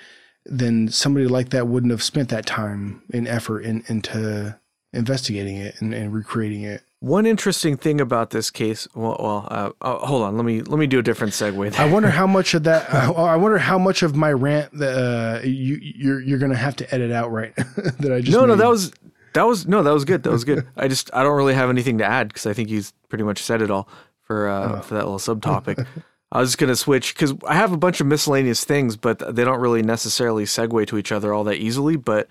then 0.48 0.88
somebody 0.88 1.26
like 1.26 1.48
that 1.48 1.66
wouldn't 1.66 1.90
have 1.90 2.02
spent 2.02 2.28
that 2.28 2.46
time 2.46 3.02
and 3.12 3.26
effort 3.26 3.62
in, 3.62 3.82
into 3.88 4.56
investigating 4.92 5.56
it 5.56 5.74
and, 5.80 5.92
and 5.92 6.14
recreating 6.14 6.62
it 6.62 6.82
one 7.00 7.26
interesting 7.26 7.76
thing 7.76 8.00
about 8.00 8.30
this 8.30 8.50
case, 8.50 8.88
well, 8.94 9.16
well 9.18 9.48
uh, 9.50 9.70
uh, 9.80 10.06
hold 10.06 10.22
on, 10.22 10.36
let 10.36 10.44
me 10.44 10.62
let 10.62 10.78
me 10.78 10.86
do 10.86 10.98
a 10.98 11.02
different 11.02 11.34
segue. 11.34 11.72
There. 11.72 11.80
I 11.80 11.90
wonder 11.90 12.10
how 12.10 12.26
much 12.26 12.54
of 12.54 12.64
that. 12.64 12.86
Uh, 12.96 13.12
I 13.12 13.36
wonder 13.36 13.58
how 13.58 13.78
much 13.78 14.02
of 14.02 14.16
my 14.16 14.32
rant 14.32 14.72
that 14.78 14.96
uh, 14.96 15.40
you 15.46 15.78
you're 15.80 16.20
you're 16.20 16.38
gonna 16.38 16.56
have 16.56 16.76
to 16.76 16.94
edit 16.94 17.12
out, 17.12 17.30
right? 17.30 17.54
that 17.56 18.12
I 18.12 18.20
just 18.20 18.32
no 18.32 18.40
made. 18.40 18.48
no 18.48 18.56
that 18.56 18.68
was 18.68 18.92
that 19.34 19.42
was 19.42 19.66
no 19.66 19.82
that 19.82 19.92
was 19.92 20.04
good 20.04 20.22
that 20.22 20.30
was 20.30 20.44
good. 20.44 20.66
I 20.76 20.88
just 20.88 21.10
I 21.14 21.22
don't 21.22 21.36
really 21.36 21.54
have 21.54 21.68
anything 21.68 21.98
to 21.98 22.04
add 22.04 22.28
because 22.28 22.46
I 22.46 22.52
think 22.52 22.68
he's 22.68 22.92
pretty 23.08 23.24
much 23.24 23.42
said 23.42 23.62
it 23.62 23.70
all 23.70 23.88
for 24.22 24.48
uh, 24.48 24.78
oh. 24.78 24.80
for 24.80 24.94
that 24.94 25.08
little 25.08 25.18
subtopic. 25.18 25.86
I 26.32 26.40
was 26.40 26.50
just 26.50 26.58
gonna 26.58 26.76
switch 26.76 27.14
because 27.14 27.34
I 27.46 27.54
have 27.54 27.72
a 27.72 27.76
bunch 27.76 28.00
of 28.00 28.06
miscellaneous 28.06 28.64
things, 28.64 28.96
but 28.96 29.18
they 29.34 29.44
don't 29.44 29.60
really 29.60 29.82
necessarily 29.82 30.44
segue 30.44 30.86
to 30.88 30.98
each 30.98 31.12
other 31.12 31.32
all 31.32 31.44
that 31.44 31.56
easily. 31.56 31.96
But 31.96 32.28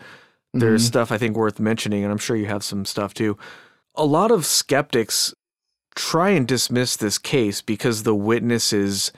there's 0.54 0.82
mm-hmm. 0.82 0.88
stuff 0.88 1.12
I 1.12 1.18
think 1.18 1.38
worth 1.38 1.60
mentioning, 1.60 2.04
and 2.04 2.12
I'm 2.12 2.18
sure 2.18 2.36
you 2.36 2.48
have 2.48 2.64
some 2.64 2.86
stuff 2.86 3.14
too 3.14 3.38
a 3.98 4.06
lot 4.06 4.32
of 4.32 4.46
skeptics 4.46 5.34
try 5.96 6.30
and 6.30 6.48
dismiss 6.48 6.96
this 6.96 7.18
case 7.18 7.62
because 7.62 8.04
the 8.04 8.16
witnesses 8.16 9.12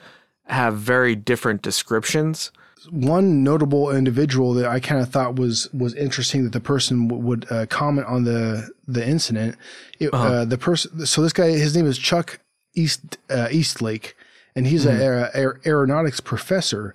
have 0.46 0.76
very 0.76 1.14
different 1.14 1.62
descriptions. 1.62 2.50
One 2.90 3.42
notable 3.42 3.90
individual 3.90 4.54
that 4.54 4.66
I 4.66 4.80
kind 4.80 5.00
of 5.00 5.10
thought 5.10 5.36
was 5.36 5.70
was 5.74 5.94
interesting 5.94 6.44
that 6.44 6.52
the 6.52 6.60
person 6.60 7.08
w- 7.08 7.22
would 7.22 7.50
uh, 7.50 7.66
comment 7.66 8.06
on 8.06 8.24
the 8.24 8.70
the 8.86 9.06
incident. 9.06 9.56
It, 9.98 10.14
uh-huh. 10.14 10.26
uh, 10.26 10.44
the 10.44 10.56
person, 10.56 11.04
so 11.04 11.20
this 11.20 11.32
guy, 11.32 11.50
his 11.50 11.76
name 11.76 11.86
is 11.86 11.98
Chuck 11.98 12.38
East 12.74 13.18
uh, 13.28 13.48
Eastlake, 13.50 14.16
and 14.54 14.66
he's 14.66 14.86
mm-hmm. 14.86 14.96
an 14.96 15.30
aer- 15.34 15.60
aeronautics 15.66 16.20
professor, 16.20 16.94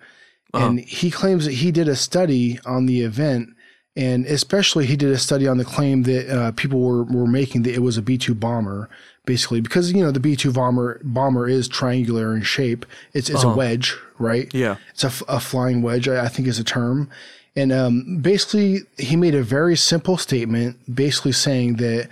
uh-huh. 0.54 0.66
and 0.66 0.80
he 0.80 1.12
claims 1.12 1.46
that 1.46 1.56
he 1.56 1.70
did 1.70 1.88
a 1.88 1.96
study 1.96 2.60
on 2.66 2.86
the 2.86 3.02
event 3.02 3.50
and 3.96 4.26
especially 4.26 4.86
he 4.86 4.96
did 4.96 5.12
a 5.12 5.18
study 5.18 5.48
on 5.48 5.58
the 5.58 5.66
claim 5.66 6.04
that 6.04 6.30
uh, 6.30 6.52
people 6.54 6.80
were, 6.80 7.04
were 7.04 7.28
making 7.28 7.64
that 7.64 7.76
it 7.76 7.82
was 7.82 7.98
a 7.98 8.02
B-2 8.02 8.40
bomber, 8.40 8.90
basically, 9.26 9.62
because, 9.62 9.92
you 9.92 10.04
know, 10.04 10.12
the 10.12 10.20
B-2 10.20 10.54
bomber 10.54 11.00
bomber 11.04 11.48
is 11.48 11.68
triangular 11.68 12.36
in 12.36 12.42
shape. 12.42 12.86
It's, 13.14 13.30
it's 13.30 13.44
uh-huh. 13.44 13.54
a 13.54 13.56
wedge, 13.56 13.96
right? 14.18 14.52
Yeah. 14.54 14.78
It's 14.92 15.04
a, 15.04 15.12
a 15.28 15.40
flying 15.40 15.84
wedge, 15.84 16.08
I, 16.08 16.26
I 16.26 16.28
think 16.28 16.48
is 16.48 16.60
a 16.60 16.64
term. 16.64 17.10
And 17.56 17.72
um, 17.72 18.18
basically, 18.20 18.82
he 18.98 19.16
made 19.16 19.36
a 19.36 19.44
very 19.44 19.76
simple 19.76 20.18
statement, 20.18 20.78
basically 20.94 21.34
saying 21.34 21.76
that 21.76 22.10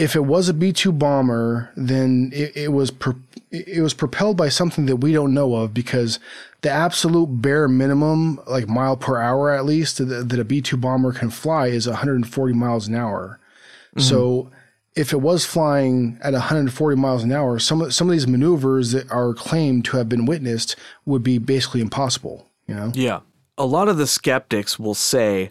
if 0.00 0.16
it 0.16 0.24
was 0.24 0.48
a 0.48 0.54
B 0.54 0.72
two 0.72 0.92
bomber, 0.92 1.70
then 1.76 2.30
it, 2.32 2.56
it 2.56 2.72
was 2.72 2.90
pro- 2.90 3.20
it 3.50 3.82
was 3.82 3.94
propelled 3.94 4.36
by 4.36 4.48
something 4.48 4.86
that 4.86 4.96
we 4.96 5.12
don't 5.12 5.34
know 5.34 5.54
of 5.56 5.74
because 5.74 6.18
the 6.62 6.70
absolute 6.70 7.26
bare 7.42 7.68
minimum, 7.68 8.40
like 8.46 8.68
mile 8.68 8.96
per 8.96 9.18
hour 9.18 9.50
at 9.50 9.64
least, 9.64 9.98
that, 9.98 10.28
that 10.28 10.38
a 10.38 10.44
B 10.44 10.60
two 10.60 10.76
bomber 10.76 11.12
can 11.12 11.30
fly 11.30 11.66
is 11.66 11.86
140 11.86 12.54
miles 12.54 12.88
an 12.88 12.94
hour. 12.94 13.38
Mm-hmm. 13.90 14.00
So 14.00 14.50
if 14.96 15.12
it 15.12 15.20
was 15.20 15.44
flying 15.44 16.18
at 16.22 16.32
140 16.32 16.96
miles 16.96 17.22
an 17.22 17.32
hour, 17.32 17.58
some 17.58 17.90
some 17.90 18.08
of 18.08 18.12
these 18.12 18.26
maneuvers 18.26 18.92
that 18.92 19.10
are 19.10 19.34
claimed 19.34 19.84
to 19.86 19.98
have 19.98 20.08
been 20.08 20.24
witnessed 20.24 20.76
would 21.04 21.22
be 21.22 21.38
basically 21.38 21.80
impossible. 21.80 22.46
You 22.66 22.74
know? 22.74 22.92
Yeah. 22.94 23.20
A 23.58 23.66
lot 23.66 23.88
of 23.88 23.98
the 23.98 24.06
skeptics 24.06 24.78
will 24.78 24.94
say 24.94 25.50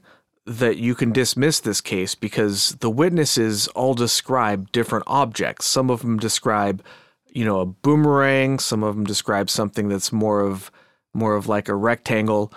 that 0.49 0.77
you 0.77 0.95
can 0.95 1.11
dismiss 1.11 1.59
this 1.59 1.79
case 1.79 2.15
because 2.15 2.71
the 2.79 2.89
witnesses 2.89 3.67
all 3.69 3.93
describe 3.93 4.71
different 4.71 5.03
objects. 5.05 5.67
Some 5.67 5.91
of 5.91 6.01
them 6.01 6.17
describe, 6.17 6.83
you 7.27 7.45
know, 7.45 7.59
a 7.59 7.67
boomerang. 7.67 8.57
Some 8.57 8.83
of 8.83 8.95
them 8.95 9.05
describe 9.05 9.51
something 9.51 9.89
that's 9.89 10.11
more 10.11 10.41
of 10.41 10.71
more 11.13 11.35
of 11.35 11.47
like 11.47 11.69
a 11.69 11.75
rectangle. 11.75 12.51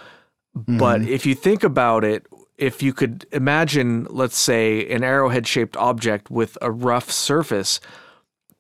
Mm-hmm. 0.57 0.79
But 0.79 1.03
if 1.03 1.27
you 1.27 1.35
think 1.35 1.63
about 1.63 2.03
it, 2.03 2.27
if 2.57 2.83
you 2.83 2.95
could 2.95 3.27
imagine, 3.31 4.07
let's 4.09 4.39
say, 4.39 4.89
an 4.89 5.05
arrowhead 5.05 5.47
shaped 5.47 5.77
object 5.77 6.31
with 6.31 6.57
a 6.63 6.71
rough 6.71 7.11
surface, 7.11 7.79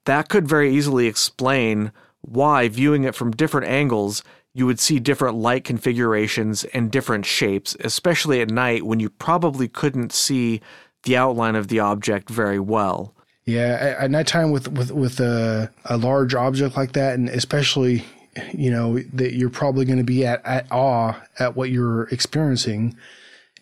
that 0.04 0.28
could 0.28 0.46
very 0.46 0.74
easily 0.74 1.06
explain 1.06 1.90
why 2.20 2.68
viewing 2.68 3.04
it 3.04 3.14
from 3.14 3.30
different 3.30 3.66
angles 3.66 4.22
you 4.54 4.66
would 4.66 4.80
see 4.80 4.98
different 4.98 5.36
light 5.36 5.64
configurations 5.64 6.64
and 6.64 6.90
different 6.90 7.24
shapes, 7.24 7.76
especially 7.80 8.40
at 8.40 8.50
night 8.50 8.84
when 8.84 9.00
you 9.00 9.08
probably 9.08 9.68
couldn't 9.68 10.12
see 10.12 10.60
the 11.04 11.16
outline 11.16 11.56
of 11.56 11.68
the 11.68 11.80
object 11.80 12.28
very 12.28 12.60
well. 12.60 13.14
Yeah, 13.44 13.96
at 13.98 14.10
nighttime 14.10 14.52
with 14.52 14.68
with 14.68 14.92
with 14.92 15.18
a, 15.18 15.70
a 15.86 15.96
large 15.96 16.34
object 16.34 16.76
like 16.76 16.92
that, 16.92 17.14
and 17.14 17.28
especially 17.28 18.04
you 18.52 18.70
know 18.70 19.00
that 19.14 19.34
you're 19.34 19.50
probably 19.50 19.84
going 19.84 19.98
to 19.98 20.04
be 20.04 20.24
at, 20.24 20.44
at 20.46 20.70
awe 20.70 21.20
at 21.38 21.56
what 21.56 21.70
you're 21.70 22.04
experiencing. 22.08 22.96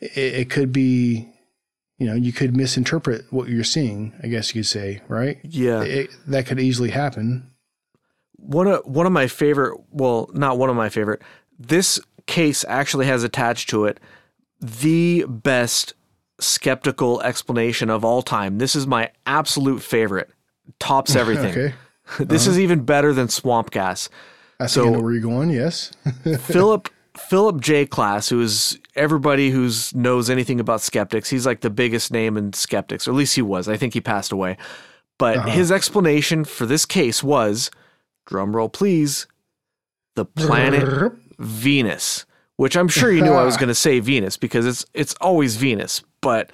It, 0.01 0.11
it 0.17 0.51
could 0.51 0.71
be, 0.71 1.29
you 1.99 2.07
know, 2.07 2.15
you 2.15 2.33
could 2.33 2.55
misinterpret 2.55 3.25
what 3.31 3.49
you're 3.49 3.65
seeing. 3.65 4.13
I 4.23 4.27
guess 4.27 4.55
you 4.55 4.61
could 4.61 4.69
say, 4.69 5.01
right? 5.09 5.39
Yeah, 5.45 5.83
it, 5.83 6.11
that 6.27 6.47
could 6.47 6.61
easily 6.61 6.91
happen 6.91 7.50
one 8.41 8.67
of 8.67 8.85
one 8.87 9.07
of 9.07 9.13
my 9.13 9.27
favorite 9.27 9.79
well 9.91 10.29
not 10.33 10.59
one 10.59 10.71
of 10.71 10.77
my 10.77 10.89
favorite 10.89 11.23
this 11.59 12.01
case 12.27 12.65
actually 12.69 13.07
has 13.07 13.23
attached 13.23 13.69
to 13.71 13.85
it 13.85 14.01
the 14.61 15.25
best 15.29 15.95
skeptical 16.39 17.21
explanation 17.23 17.91
of 17.91 18.05
all 18.05 18.23
time. 18.23 18.59
This 18.59 18.75
is 18.75 18.87
my 18.87 19.11
absolute 19.27 19.83
favorite. 19.83 20.31
Tops 20.79 21.17
everything. 21.17 21.51
Okay. 21.51 21.75
this 22.19 22.43
uh-huh. 22.43 22.53
is 22.53 22.59
even 22.59 22.85
better 22.85 23.13
than 23.13 23.29
swamp 23.29 23.71
gas. 23.71 24.09
I 24.59 24.67
so 24.67 24.87
I 24.87 24.91
know 24.91 25.01
where 25.01 25.13
you're 25.13 25.23
going 25.23 25.51
yes. 25.51 25.93
Philip 26.41 26.89
philip 27.17 27.61
j. 27.61 27.85
Klass 27.85 28.31
who 28.31 28.41
is 28.41 28.79
everybody 28.95 29.51
who 29.51 29.69
knows 29.95 30.31
anything 30.31 30.61
about 30.61 30.81
skeptics 30.81 31.29
he's 31.29 31.45
like 31.45 31.61
the 31.61 31.69
biggest 31.69 32.13
name 32.13 32.37
in 32.37 32.53
skeptics 32.53 33.07
or 33.07 33.11
at 33.11 33.17
least 33.17 33.35
he 33.35 33.43
was. 33.43 33.69
I 33.69 33.77
think 33.77 33.95
he 33.95 34.01
passed 34.01 34.33
away. 34.33 34.57
But 35.19 35.39
uh-huh. 35.39 35.51
his 35.51 35.73
explanation 35.73 36.45
for 36.45 36.67
this 36.67 36.87
case 36.87 37.23
was 37.23 37.71
drum 38.31 38.57
roll 38.57 38.69
please, 38.69 39.27
the 40.17 40.25
planet 40.25 41.13
Venus, 41.39 42.25
which 42.57 42.77
I'm 42.77 42.89
sure 42.89 43.13
you 43.13 43.23
knew 43.23 43.33
I 43.33 43.45
was 43.45 43.57
going 43.57 43.69
to 43.69 43.75
say 43.75 44.01
Venus 44.01 44.37
because 44.37 44.67
it's 44.67 44.87
it's 44.95 45.15
always 45.21 45.57
Venus, 45.57 46.03
but 46.23 46.51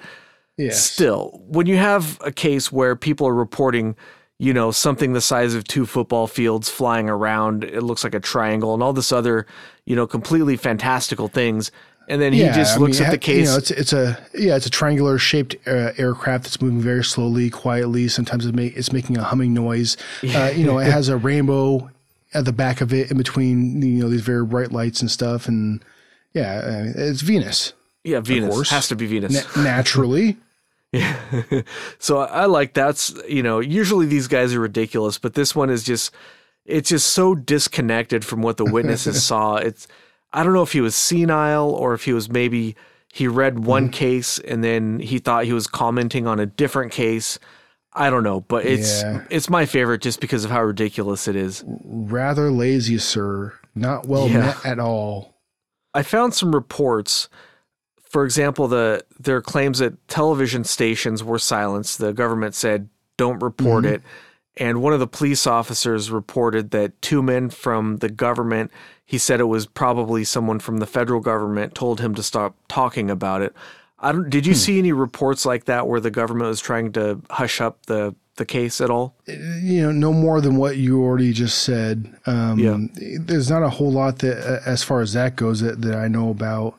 yes. 0.57 0.83
still, 0.83 1.41
when 1.47 1.67
you 1.67 1.77
have 1.77 2.17
a 2.21 2.31
case 2.31 2.71
where 2.71 2.95
people 2.95 3.27
are 3.27 3.33
reporting, 3.33 3.95
you 4.39 4.53
know, 4.53 4.71
something 4.71 5.13
the 5.13 5.21
size 5.21 5.53
of 5.53 5.63
two 5.65 5.85
football 5.85 6.25
fields 6.25 6.67
flying 6.69 7.09
around, 7.09 7.63
it 7.63 7.83
looks 7.83 8.03
like 8.03 8.15
a 8.15 8.19
triangle 8.19 8.73
and 8.73 8.81
all 8.81 8.93
this 8.93 9.11
other, 9.11 9.45
you 9.85 9.95
know, 9.95 10.07
completely 10.07 10.57
fantastical 10.57 11.27
things, 11.27 11.71
and 12.07 12.21
then 12.21 12.31
he 12.31 12.41
yeah, 12.41 12.53
just 12.53 12.79
looks 12.79 12.97
I 12.97 13.01
mean, 13.01 13.07
at 13.07 13.11
the 13.11 13.17
case. 13.17 13.37
You 13.39 13.45
know, 13.45 13.57
it's 13.57 13.71
it's 13.71 13.93
a 13.93 14.17
yeah, 14.33 14.55
it's 14.55 14.65
a 14.65 14.69
triangular 14.69 15.17
shaped 15.17 15.55
uh, 15.67 15.91
aircraft 15.97 16.45
that's 16.45 16.61
moving 16.61 16.79
very 16.79 17.03
slowly, 17.03 17.49
quietly. 17.49 18.07
Sometimes 18.07 18.45
it 18.45 18.55
make, 18.55 18.77
it's 18.77 18.93
making 18.93 19.17
a 19.17 19.23
humming 19.23 19.53
noise. 19.53 19.97
Uh, 20.37 20.51
you 20.55 20.65
know, 20.65 20.77
it 20.77 20.91
has 20.91 21.09
a 21.09 21.17
rainbow 21.17 21.89
at 22.33 22.45
the 22.45 22.51
back 22.51 22.81
of 22.81 22.93
it, 22.93 23.09
in 23.09 23.17
between 23.17 23.81
you 23.81 24.03
know 24.03 24.09
these 24.09 24.21
very 24.21 24.45
bright 24.45 24.71
lights 24.71 25.01
and 25.01 25.09
stuff. 25.09 25.47
And 25.47 25.83
yeah, 26.33 26.91
it's 26.95 27.21
Venus. 27.21 27.73
Yeah, 28.03 28.19
Venus 28.19 28.69
has 28.69 28.87
to 28.89 28.95
be 28.95 29.05
Venus 29.05 29.55
Na- 29.55 29.63
naturally. 29.63 30.37
Yeah. 30.93 31.19
so 31.99 32.19
I 32.19 32.45
like 32.45 32.73
that's, 32.73 33.13
you 33.27 33.43
know, 33.43 33.59
usually 33.59 34.05
these 34.05 34.27
guys 34.27 34.53
are 34.53 34.61
ridiculous, 34.61 35.17
but 35.17 35.33
this 35.33 35.53
one 35.53 35.69
is 35.69 35.83
just 35.83 36.13
it's 36.65 36.89
just 36.89 37.09
so 37.09 37.35
disconnected 37.35 38.23
from 38.23 38.41
what 38.41 38.55
the 38.55 38.63
witnesses 38.63 39.23
saw. 39.23 39.57
It's 39.57 39.87
I 40.33 40.43
don't 40.43 40.53
know 40.53 40.63
if 40.63 40.73
he 40.73 40.81
was 40.81 40.95
senile 40.95 41.69
or 41.69 41.93
if 41.93 42.05
he 42.05 42.13
was 42.13 42.29
maybe 42.29 42.75
he 43.11 43.27
read 43.27 43.59
one 43.59 43.85
mm-hmm. 43.85 43.91
case 43.91 44.39
and 44.39 44.63
then 44.63 44.99
he 44.99 45.19
thought 45.19 45.45
he 45.45 45.53
was 45.53 45.67
commenting 45.67 46.27
on 46.27 46.39
a 46.39 46.45
different 46.45 46.91
case. 46.91 47.39
I 47.93 48.09
don't 48.09 48.23
know, 48.23 48.41
but 48.41 48.65
it's 48.65 49.01
yeah. 49.01 49.23
it's 49.29 49.49
my 49.49 49.65
favorite 49.65 50.01
just 50.01 50.19
because 50.19 50.45
of 50.45 50.51
how 50.51 50.61
ridiculous 50.63 51.27
it 51.27 51.35
is. 51.35 51.63
Rather 51.65 52.51
lazy, 52.51 52.99
sir. 52.99 53.53
Not 53.73 54.05
well 54.05 54.27
yeah. 54.27 54.39
met 54.39 54.65
at 54.65 54.79
all. 54.79 55.35
I 55.93 56.03
found 56.03 56.33
some 56.35 56.53
reports. 56.53 57.27
For 58.03 58.23
example, 58.23 58.67
the 58.67 59.03
their 59.19 59.41
claims 59.41 59.79
that 59.79 60.07
television 60.07 60.63
stations 60.63 61.23
were 61.23 61.39
silenced. 61.39 61.97
The 61.97 62.13
government 62.13 62.53
said 62.53 62.89
don't 63.17 63.39
report 63.41 63.83
mm-hmm. 63.83 63.95
it. 63.95 64.01
And 64.57 64.81
one 64.81 64.93
of 64.93 64.99
the 64.99 65.07
police 65.07 65.45
officers 65.45 66.09
reported 66.09 66.71
that 66.71 66.99
two 67.01 67.21
men 67.21 67.49
from 67.49 67.97
the 67.97 68.09
government, 68.09 68.71
he 69.07 69.17
said 69.17 69.39
it 69.39 69.45
was 69.45 69.65
probably 69.65 70.25
someone 70.25 70.59
from 70.59 70.77
the 70.77 70.85
federal 70.85 71.21
government, 71.21 71.73
told 71.73 72.01
him 72.01 72.13
to 72.13 72.21
stop 72.21 72.55
talking 72.67 73.09
about 73.09 73.41
it. 73.41 73.55
I 73.99 74.11
don't, 74.11 74.29
did 74.29 74.45
you 74.45 74.53
hmm. 74.53 74.59
see 74.59 74.77
any 74.77 74.91
reports 74.91 75.45
like 75.45 75.63
that 75.65 75.87
where 75.87 76.01
the 76.01 76.11
government 76.11 76.49
was 76.49 76.59
trying 76.59 76.91
to 76.91 77.21
hush 77.29 77.61
up 77.61 77.85
the, 77.85 78.13
the 78.35 78.45
case 78.45 78.81
at 78.81 78.89
all? 78.89 79.15
You 79.25 79.83
know, 79.83 79.91
no 79.93 80.11
more 80.11 80.41
than 80.41 80.57
what 80.57 80.75
you 80.75 81.01
already 81.01 81.31
just 81.31 81.63
said. 81.63 82.13
Um, 82.25 82.59
yeah. 82.59 83.17
There's 83.17 83.49
not 83.49 83.63
a 83.63 83.69
whole 83.69 83.91
lot 83.91 84.19
that, 84.19 84.61
as 84.65 84.83
far 84.83 84.99
as 84.99 85.13
that 85.13 85.37
goes, 85.37 85.61
that, 85.61 85.81
that 85.83 85.95
I 85.95 86.09
know 86.09 86.29
about. 86.29 86.77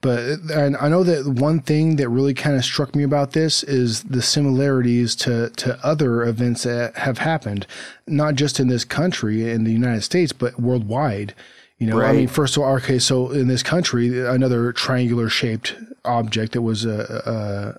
But 0.00 0.20
and 0.52 0.76
I 0.76 0.88
know 0.88 1.02
that 1.04 1.26
one 1.26 1.60
thing 1.60 1.96
that 1.96 2.08
really 2.08 2.34
kind 2.34 2.56
of 2.56 2.64
struck 2.64 2.94
me 2.94 3.02
about 3.02 3.32
this 3.32 3.62
is 3.64 4.02
the 4.04 4.22
similarities 4.22 5.16
to, 5.16 5.50
to 5.50 5.78
other 5.84 6.22
events 6.22 6.64
that 6.64 6.96
have 6.96 7.18
happened, 7.18 7.66
not 8.06 8.34
just 8.36 8.60
in 8.60 8.68
this 8.68 8.84
country, 8.84 9.50
in 9.50 9.64
the 9.64 9.72
United 9.72 10.02
States, 10.02 10.32
but 10.32 10.60
worldwide. 10.60 11.34
You 11.78 11.86
know, 11.86 11.98
right. 11.98 12.10
I 12.10 12.12
mean, 12.12 12.28
first 12.28 12.56
of 12.56 12.62
all, 12.62 12.74
okay, 12.76 12.98
so 12.98 13.30
in 13.30 13.46
this 13.46 13.62
country, 13.62 14.26
another 14.26 14.72
triangular 14.72 15.28
shaped 15.28 15.76
object 16.04 16.52
that 16.52 16.62
was 16.62 16.84
uh, 16.84 17.22
uh, 17.24 17.78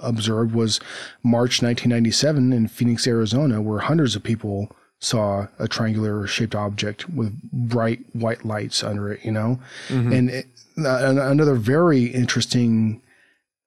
observed 0.00 0.54
was 0.54 0.80
March 1.22 1.62
1997 1.62 2.52
in 2.52 2.66
Phoenix, 2.66 3.06
Arizona, 3.06 3.60
where 3.60 3.78
hundreds 3.78 4.16
of 4.16 4.22
people 4.22 4.70
saw 4.98 5.46
a 5.58 5.68
triangular 5.68 6.26
shaped 6.26 6.54
object 6.54 7.08
with 7.08 7.40
bright 7.52 8.00
white 8.12 8.44
lights 8.44 8.82
under 8.82 9.12
it, 9.12 9.24
you 9.24 9.32
know? 9.32 9.60
Mm-hmm. 9.88 10.12
And 10.12 10.30
it, 10.30 10.46
uh, 10.78 11.14
another 11.16 11.54
very 11.54 12.06
interesting 12.06 13.00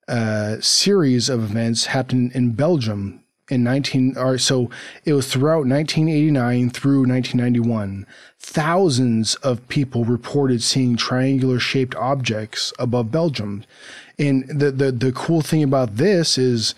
uh, 0.08 0.58
series 0.60 1.30
of 1.30 1.44
events 1.44 1.86
happened 1.86 2.34
in 2.34 2.52
Belgium 2.52 3.23
in 3.54 3.64
19 3.64 4.18
or 4.18 4.38
so 4.38 4.70
it 5.06 5.14
was 5.14 5.32
throughout 5.32 5.66
1989 5.66 6.70
through 6.70 7.06
1991 7.08 8.06
thousands 8.44 9.36
of 9.36 9.68
people 9.70 10.04
reported 10.04 10.62
seeing 10.62 10.98
triangular 10.98 11.60
shaped 11.60 11.96
objects 11.96 12.74
above 12.78 13.10
Belgium. 13.10 13.64
And 14.20 14.48
the, 14.48 14.70
the 14.70 14.92
the 14.92 15.12
cool 15.14 15.42
thing 15.42 15.64
about 15.64 15.96
this 15.96 16.38
is 16.38 16.76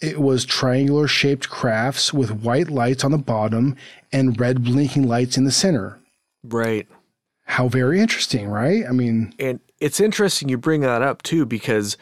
it 0.00 0.18
was 0.18 0.44
triangular 0.44 1.06
shaped 1.06 1.50
crafts 1.50 2.12
with 2.12 2.42
white 2.42 2.68
lights 2.68 3.04
on 3.04 3.12
the 3.12 3.18
bottom 3.18 3.76
and 4.12 4.40
red 4.40 4.64
blinking 4.64 5.06
lights 5.06 5.36
in 5.36 5.44
the 5.44 5.52
center. 5.52 6.00
Right. 6.42 6.88
How 7.44 7.68
very 7.68 8.00
interesting, 8.00 8.48
right? 8.48 8.84
I 8.88 8.92
mean, 8.92 9.34
and 9.38 9.60
it's 9.78 10.00
interesting 10.00 10.48
you 10.48 10.56
bring 10.56 10.80
that 10.80 11.02
up 11.02 11.22
too, 11.22 11.44
because 11.44 11.98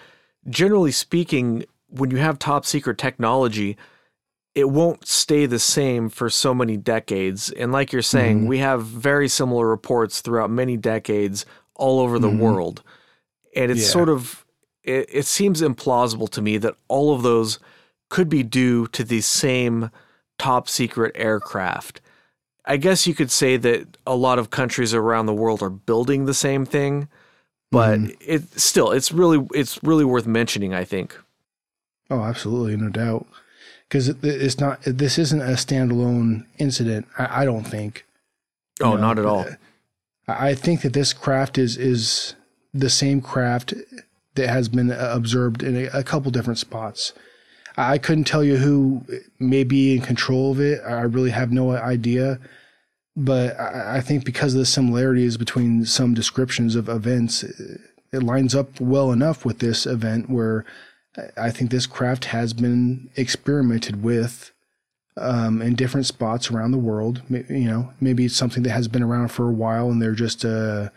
generally 0.48 0.92
speaking, 0.92 1.64
when 1.88 2.12
you 2.12 2.18
have 2.18 2.38
top 2.38 2.64
secret 2.64 2.98
technology, 2.98 3.76
it 4.54 4.68
won't 4.68 5.06
stay 5.06 5.46
the 5.46 5.58
same 5.58 6.08
for 6.08 6.28
so 6.28 6.52
many 6.54 6.76
decades. 6.76 7.50
And 7.50 7.72
like 7.72 7.92
you're 7.92 8.02
saying, 8.02 8.40
mm-hmm. 8.40 8.48
we 8.48 8.58
have 8.58 8.84
very 8.84 9.28
similar 9.28 9.66
reports 9.66 10.20
throughout 10.20 10.50
many 10.50 10.76
decades 10.76 11.46
all 11.74 12.00
over 12.00 12.18
the 12.18 12.28
mm-hmm. 12.28 12.40
world. 12.40 12.82
And 13.56 13.70
it's 13.70 13.82
yeah. 13.82 13.88
sort 13.88 14.08
of, 14.08 14.44
it, 14.82 15.08
it 15.10 15.26
seems 15.26 15.62
implausible 15.62 16.28
to 16.30 16.42
me 16.42 16.58
that 16.58 16.74
all 16.88 17.14
of 17.14 17.22
those 17.22 17.58
could 18.10 18.28
be 18.28 18.42
due 18.42 18.86
to 18.88 19.04
the 19.04 19.22
same 19.22 19.90
top 20.38 20.68
secret 20.68 21.12
aircraft. 21.14 22.00
I 22.64 22.76
guess 22.76 23.06
you 23.06 23.14
could 23.14 23.30
say 23.30 23.56
that 23.56 23.96
a 24.06 24.14
lot 24.14 24.38
of 24.38 24.50
countries 24.50 24.94
around 24.94 25.26
the 25.26 25.34
world 25.34 25.62
are 25.62 25.70
building 25.70 26.26
the 26.26 26.34
same 26.34 26.64
thing, 26.64 27.08
but 27.70 27.98
mm. 27.98 28.16
it 28.20 28.60
still 28.60 28.92
it's 28.92 29.10
really 29.10 29.44
it's 29.52 29.82
really 29.82 30.04
worth 30.04 30.26
mentioning. 30.26 30.72
I 30.72 30.84
think. 30.84 31.18
Oh, 32.10 32.22
absolutely, 32.22 32.76
no 32.76 32.90
doubt, 32.90 33.26
because 33.92 34.08
it, 34.08 34.16
it's 34.24 34.58
not 34.58 34.80
this 34.84 35.18
isn't 35.18 35.42
a 35.42 35.52
standalone 35.52 36.46
incident. 36.56 37.06
I, 37.18 37.42
I 37.42 37.44
don't 37.44 37.64
think. 37.64 38.06
Oh, 38.80 38.94
know, 38.94 38.96
not 38.96 39.18
at 39.18 39.26
all. 39.26 39.44
I 40.26 40.54
think 40.54 40.80
that 40.80 40.94
this 40.94 41.12
craft 41.12 41.58
is 41.58 41.76
is 41.76 42.34
the 42.72 42.88
same 42.88 43.20
craft 43.20 43.74
that 44.34 44.48
has 44.48 44.70
been 44.70 44.90
observed 44.90 45.62
in 45.62 45.76
a, 45.76 45.98
a 45.98 46.02
couple 46.02 46.30
different 46.30 46.58
spots. 46.58 47.12
I 47.76 47.98
couldn't 47.98 48.24
tell 48.24 48.42
you 48.42 48.56
who 48.56 49.04
may 49.38 49.62
be 49.62 49.94
in 49.94 50.00
control 50.00 50.52
of 50.52 50.60
it. 50.60 50.80
I 50.86 51.02
really 51.02 51.30
have 51.30 51.52
no 51.52 51.72
idea. 51.72 52.38
But 53.14 53.60
I 53.60 54.00
think 54.00 54.24
because 54.24 54.54
of 54.54 54.58
the 54.60 54.64
similarities 54.64 55.36
between 55.36 55.84
some 55.84 56.14
descriptions 56.14 56.76
of 56.76 56.88
events, 56.88 57.42
it 57.42 58.22
lines 58.22 58.54
up 58.54 58.80
well 58.80 59.12
enough 59.12 59.44
with 59.44 59.58
this 59.58 59.84
event 59.84 60.30
where 60.30 60.64
I 61.36 61.50
think 61.50 61.70
this 61.70 61.86
craft 61.86 62.26
has 62.26 62.52
been 62.52 63.10
experimented 63.16 64.02
with 64.02 64.52
um, 65.16 65.60
in 65.60 65.74
different 65.74 66.06
spots 66.06 66.50
around 66.50 66.70
the 66.70 66.78
world. 66.78 67.22
You 67.28 67.68
know, 67.68 67.92
maybe 68.00 68.24
it's 68.24 68.36
something 68.36 68.62
that 68.62 68.70
has 68.70 68.88
been 68.88 69.02
around 69.02 69.28
for 69.28 69.48
a 69.48 69.52
while 69.52 69.90
and 69.90 70.00
they're 70.00 70.12
just 70.12 70.44
uh, 70.44 70.88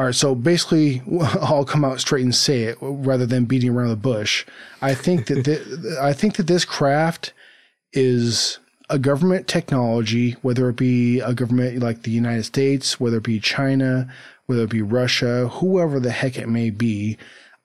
all 0.00 0.06
right, 0.06 0.14
so 0.14 0.34
basically, 0.34 1.02
I'll 1.20 1.66
come 1.66 1.84
out 1.84 2.00
straight 2.00 2.24
and 2.24 2.34
say 2.34 2.62
it 2.62 2.78
rather 2.80 3.26
than 3.26 3.44
beating 3.44 3.68
around 3.68 3.90
the 3.90 3.96
bush. 3.96 4.46
I 4.80 4.94
think 4.94 5.26
that 5.26 5.44
th- 5.44 5.60
I 6.00 6.14
think 6.14 6.36
that 6.36 6.46
this 6.46 6.64
craft 6.64 7.34
is 7.92 8.60
a 8.88 8.98
government 8.98 9.46
technology, 9.46 10.36
whether 10.40 10.70
it 10.70 10.76
be 10.76 11.20
a 11.20 11.34
government 11.34 11.80
like 11.80 12.04
the 12.04 12.10
United 12.10 12.44
States, 12.44 12.98
whether 12.98 13.18
it 13.18 13.24
be 13.24 13.40
China, 13.40 14.10
whether 14.46 14.62
it 14.62 14.70
be 14.70 14.80
Russia, 14.80 15.48
whoever 15.48 16.00
the 16.00 16.12
heck 16.12 16.38
it 16.38 16.48
may 16.48 16.70
be. 16.70 17.18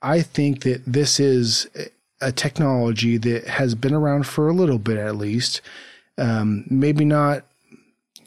I 0.05 0.21
think 0.21 0.61
that 0.61 0.83
this 0.85 1.19
is 1.19 1.67
a 2.21 2.31
technology 2.31 3.17
that 3.17 3.47
has 3.47 3.75
been 3.75 3.93
around 3.93 4.27
for 4.27 4.47
a 4.47 4.53
little 4.53 4.79
bit 4.79 4.97
at 4.97 5.15
least. 5.15 5.61
Um, 6.17 6.65
maybe 6.69 7.03
not 7.03 7.43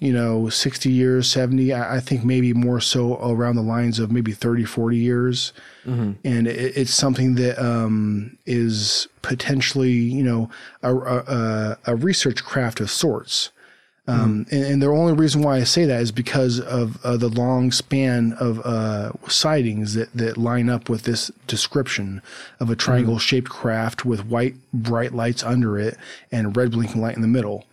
you 0.01 0.13
know, 0.13 0.49
60 0.49 0.91
years, 0.91 1.29
70, 1.29 1.75
I, 1.75 1.99
think 1.99 2.25
maybe 2.25 2.53
more 2.53 2.81
so 2.81 3.19
around 3.21 3.57
the 3.57 3.63
lines 3.63 3.99
of 3.99 4.13
maybe 4.13 4.31
30, 4.31 4.65
40 4.65 4.97
years. 4.97 5.53
Mm-hmm. 5.85 6.13
And 6.25 6.47
it, 6.47 6.77
it's 6.77 6.95
something 6.95 7.35
that 7.35 7.59
um, 7.59 8.39
is 8.47 9.09
potentially, 9.23 9.91
you 9.91 10.23
know, 10.23 10.51
a, 10.83 10.95
a, 10.95 11.79
a 11.87 11.97
research 11.97 12.45
craft 12.45 12.81
of 12.81 12.91
sorts. 12.91 13.51
Um, 14.09 14.47
mm-hmm. 14.47 14.55
and, 14.55 14.65
and, 14.65 14.83
the 14.83 14.87
only 14.87 15.13
reason 15.13 15.43
why 15.43 15.59
I 15.59 15.65
say 15.65 15.85
that 15.85 16.01
is 16.01 16.13
because 16.13 16.61
of 16.61 17.05
uh, 17.05 17.19
the 17.19 17.29
long 17.29 17.71
span 17.71 18.33
of 18.41 18.59
uh, 18.65 19.13
sightings 19.29 19.93
that, 19.95 20.11
that 20.15 20.39
line 20.39 20.71
up 20.71 20.89
with 20.89 21.03
this 21.03 21.31
description 21.47 22.23
of 22.59 22.71
a 22.71 22.77
triangle 22.77 23.19
shaped 23.19 23.49
mm-hmm. 23.51 23.61
craft 23.61 24.07
with 24.07 24.25
white 24.25 24.55
bright 24.73 25.13
lights 25.13 25.45
under 25.45 25.79
it 25.79 25.99
and 26.33 26.57
red 26.57 26.71
blinking 26.71 27.03
light 27.03 27.17
in 27.17 27.23
the 27.23 27.29
middle. 27.29 27.67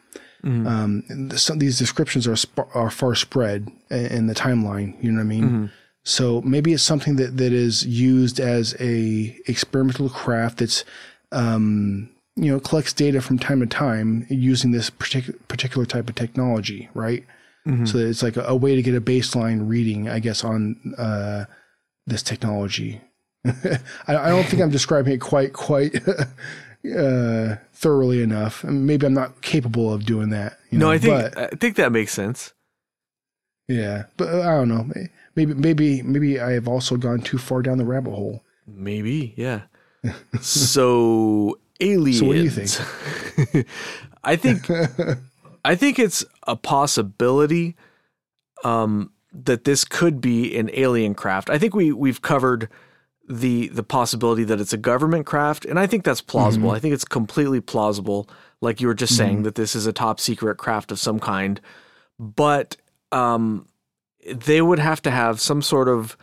Mm-hmm. 0.43 0.67
Um, 0.67 1.31
some 1.37 1.59
these 1.59 1.79
descriptions 1.79 2.27
are 2.27 2.35
sp- 2.35 2.67
are 2.75 2.91
far 2.91 3.15
spread 3.15 3.71
in 3.89 4.27
the 4.27 4.35
timeline. 4.35 5.01
You 5.01 5.13
know 5.13 5.19
what 5.19 5.25
I 5.25 5.27
mean? 5.27 5.43
Mm-hmm. 5.43 5.65
So 6.03 6.41
maybe 6.41 6.73
it's 6.73 6.83
something 6.83 7.15
that, 7.15 7.37
that 7.37 7.51
is 7.53 7.85
used 7.85 8.39
as 8.39 8.75
a 8.79 9.39
experimental 9.47 10.09
craft 10.09 10.59
that's 10.59 10.83
um, 11.31 12.09
you 12.35 12.51
know 12.51 12.59
collects 12.59 12.93
data 12.93 13.21
from 13.21 13.39
time 13.39 13.61
to 13.61 13.65
time 13.65 14.25
using 14.29 14.71
this 14.71 14.89
particular 14.89 15.39
particular 15.47 15.85
type 15.85 16.09
of 16.09 16.15
technology, 16.15 16.89
right? 16.93 17.25
Mm-hmm. 17.67 17.85
So 17.85 17.97
it's 17.97 18.21
like 18.21 18.37
a, 18.37 18.43
a, 18.43 18.55
way 18.55 18.75
to 18.75 18.81
get 18.83 18.93
a 18.93 19.01
baseline 19.01 19.67
reading, 19.67 20.07
I 20.07 20.19
guess, 20.19 20.43
on 20.43 20.93
uh, 20.99 21.45
this 22.05 22.21
technology. 22.21 23.01
I, 23.45 23.79
I, 24.07 24.29
don't 24.29 24.43
think 24.45 24.61
I'm 24.61 24.69
describing 24.69 25.13
it 25.13 25.21
quite 25.21 25.53
quite 25.53 25.95
uh, 26.97 27.55
thoroughly 27.73 28.21
enough. 28.21 28.63
Maybe 28.63 29.05
I'm 29.05 29.13
not 29.13 29.41
capable 29.41 29.91
of 29.91 30.05
doing 30.05 30.29
that. 30.29 30.59
You 30.69 30.77
know, 30.77 30.87
no, 30.87 30.91
I 30.91 30.97
think 30.99 31.33
but, 31.33 31.37
I 31.37 31.55
think 31.55 31.75
that 31.77 31.91
makes 31.91 32.13
sense. 32.13 32.53
Yeah, 33.67 34.03
but 34.17 34.31
uh, 34.31 34.41
I 34.41 34.51
don't 34.51 34.69
know. 34.69 34.91
Maybe 35.35 35.53
maybe 35.53 36.01
maybe 36.03 36.39
I 36.39 36.51
have 36.51 36.67
also 36.67 36.97
gone 36.97 37.21
too 37.21 37.37
far 37.37 37.61
down 37.61 37.77
the 37.77 37.85
rabbit 37.85 38.13
hole. 38.13 38.43
Maybe, 38.67 39.33
yeah. 39.37 39.61
so 40.41 41.59
aliens. 41.79 42.19
So 42.19 42.25
what 42.25 42.33
do 42.33 42.43
you 42.43 42.49
think? 42.49 43.67
I 44.23 44.35
think 44.35 44.69
I 45.65 45.75
think 45.75 45.99
it's 45.99 46.23
a 46.47 46.55
possibility 46.55 47.75
um, 48.63 49.11
that 49.33 49.63
this 49.63 49.83
could 49.83 50.21
be 50.21 50.55
an 50.57 50.69
alien 50.73 51.15
craft. 51.15 51.49
I 51.49 51.57
think 51.57 51.75
we 51.75 51.91
we've 51.91 52.21
covered 52.21 52.69
the 53.27 53.69
the 53.69 53.83
possibility 53.83 54.43
that 54.43 54.61
it's 54.61 54.73
a 54.73 54.77
government 54.77 55.25
craft, 55.25 55.65
and 55.65 55.79
I 55.79 55.87
think 55.87 56.03
that's 56.03 56.21
plausible. 56.21 56.71
I 56.71 56.79
think 56.79 56.93
it's 56.93 57.05
completely 57.05 57.61
plausible, 57.61 58.29
like 58.61 58.79
you 58.79 58.87
were 58.87 58.93
just 58.93 59.17
saying, 59.17 59.43
that 59.43 59.55
this 59.55 59.75
is 59.75 59.87
a 59.87 59.93
top 59.93 60.19
secret 60.19 60.57
craft 60.57 60.91
of 60.91 60.99
some 60.99 61.19
kind. 61.19 61.59
But 62.19 62.77
um, 63.11 63.67
they 64.31 64.61
would 64.61 64.79
have 64.79 65.01
to 65.03 65.11
have 65.11 65.41
some 65.41 65.61
sort 65.61 65.89
of 65.89 66.15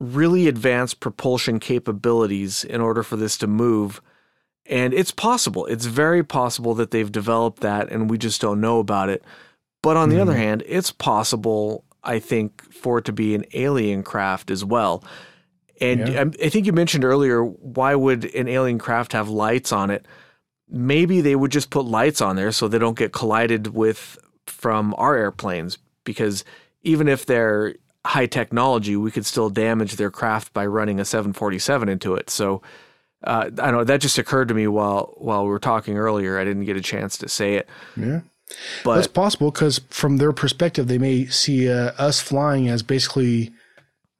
really 0.00 0.48
advanced 0.48 1.00
propulsion 1.00 1.58
capabilities 1.58 2.64
in 2.64 2.80
order 2.80 3.02
for 3.02 3.16
this 3.16 3.38
to 3.38 3.46
move. 3.46 4.00
And 4.68 4.92
it's 4.92 5.10
possible. 5.12 5.66
It's 5.66 5.86
very 5.86 6.24
possible 6.24 6.74
that 6.74 6.90
they've 6.90 7.10
developed 7.10 7.60
that 7.60 7.90
and 7.90 8.10
we 8.10 8.18
just 8.18 8.40
don't 8.40 8.60
know 8.60 8.78
about 8.80 9.08
it. 9.08 9.22
But 9.82 9.96
on 9.96 10.08
the 10.08 10.18
other 10.18 10.34
hand, 10.34 10.64
it's 10.66 10.90
possible, 10.90 11.84
I 12.02 12.18
think, 12.18 12.62
for 12.72 12.98
it 12.98 13.04
to 13.04 13.12
be 13.12 13.34
an 13.34 13.44
alien 13.54 14.02
craft 14.02 14.50
as 14.50 14.64
well. 14.64 15.04
And 15.80 16.08
Yeah. 16.08 16.20
um, 16.22 16.32
I 16.42 16.48
think 16.48 16.66
you 16.66 16.72
mentioned 16.72 17.04
earlier, 17.04 17.44
why 17.44 17.94
would 17.94 18.24
an 18.34 18.48
alien 18.48 18.78
craft 18.78 19.12
have 19.12 19.28
lights 19.28 19.70
on 19.72 19.90
it? 19.90 20.06
Maybe 20.68 21.20
they 21.20 21.36
would 21.36 21.52
just 21.52 21.70
put 21.70 21.84
lights 21.84 22.20
on 22.20 22.34
there 22.34 22.50
so 22.50 22.66
they 22.66 22.78
don't 22.78 22.98
get 22.98 23.12
collided 23.12 23.68
with 23.68 24.18
from 24.46 24.94
our 24.98 25.16
airplanes. 25.16 25.78
Because 26.02 26.44
even 26.82 27.06
if 27.06 27.26
they're 27.26 27.74
high 28.04 28.26
technology, 28.26 28.96
we 28.96 29.10
could 29.10 29.26
still 29.26 29.50
damage 29.50 29.96
their 29.96 30.10
craft 30.10 30.52
by 30.52 30.66
running 30.66 30.98
a 30.98 31.04
747 31.04 31.88
into 31.88 32.14
it. 32.14 32.30
So 32.30 32.62
uh, 33.26 33.50
I 33.60 33.70
know. 33.70 33.84
That 33.84 34.00
just 34.00 34.18
occurred 34.18 34.48
to 34.48 34.54
me 34.54 34.66
while 34.68 35.14
while 35.18 35.42
we 35.44 35.50
were 35.50 35.58
talking 35.58 35.98
earlier. 35.98 36.38
I 36.38 36.44
didn't 36.44 36.64
get 36.64 36.76
a 36.76 36.80
chance 36.80 37.18
to 37.18 37.28
say 37.28 37.54
it, 37.54 37.68
Yeah. 37.96 38.20
but 38.84 38.94
That's 38.96 39.06
possible 39.08 39.50
because 39.50 39.80
from 39.90 40.16
their 40.18 40.32
perspective, 40.32 40.86
they 40.88 40.98
may 40.98 41.26
see 41.26 41.70
uh, 41.70 41.92
us 41.98 42.20
flying 42.20 42.68
as 42.68 42.82
basically 42.82 43.52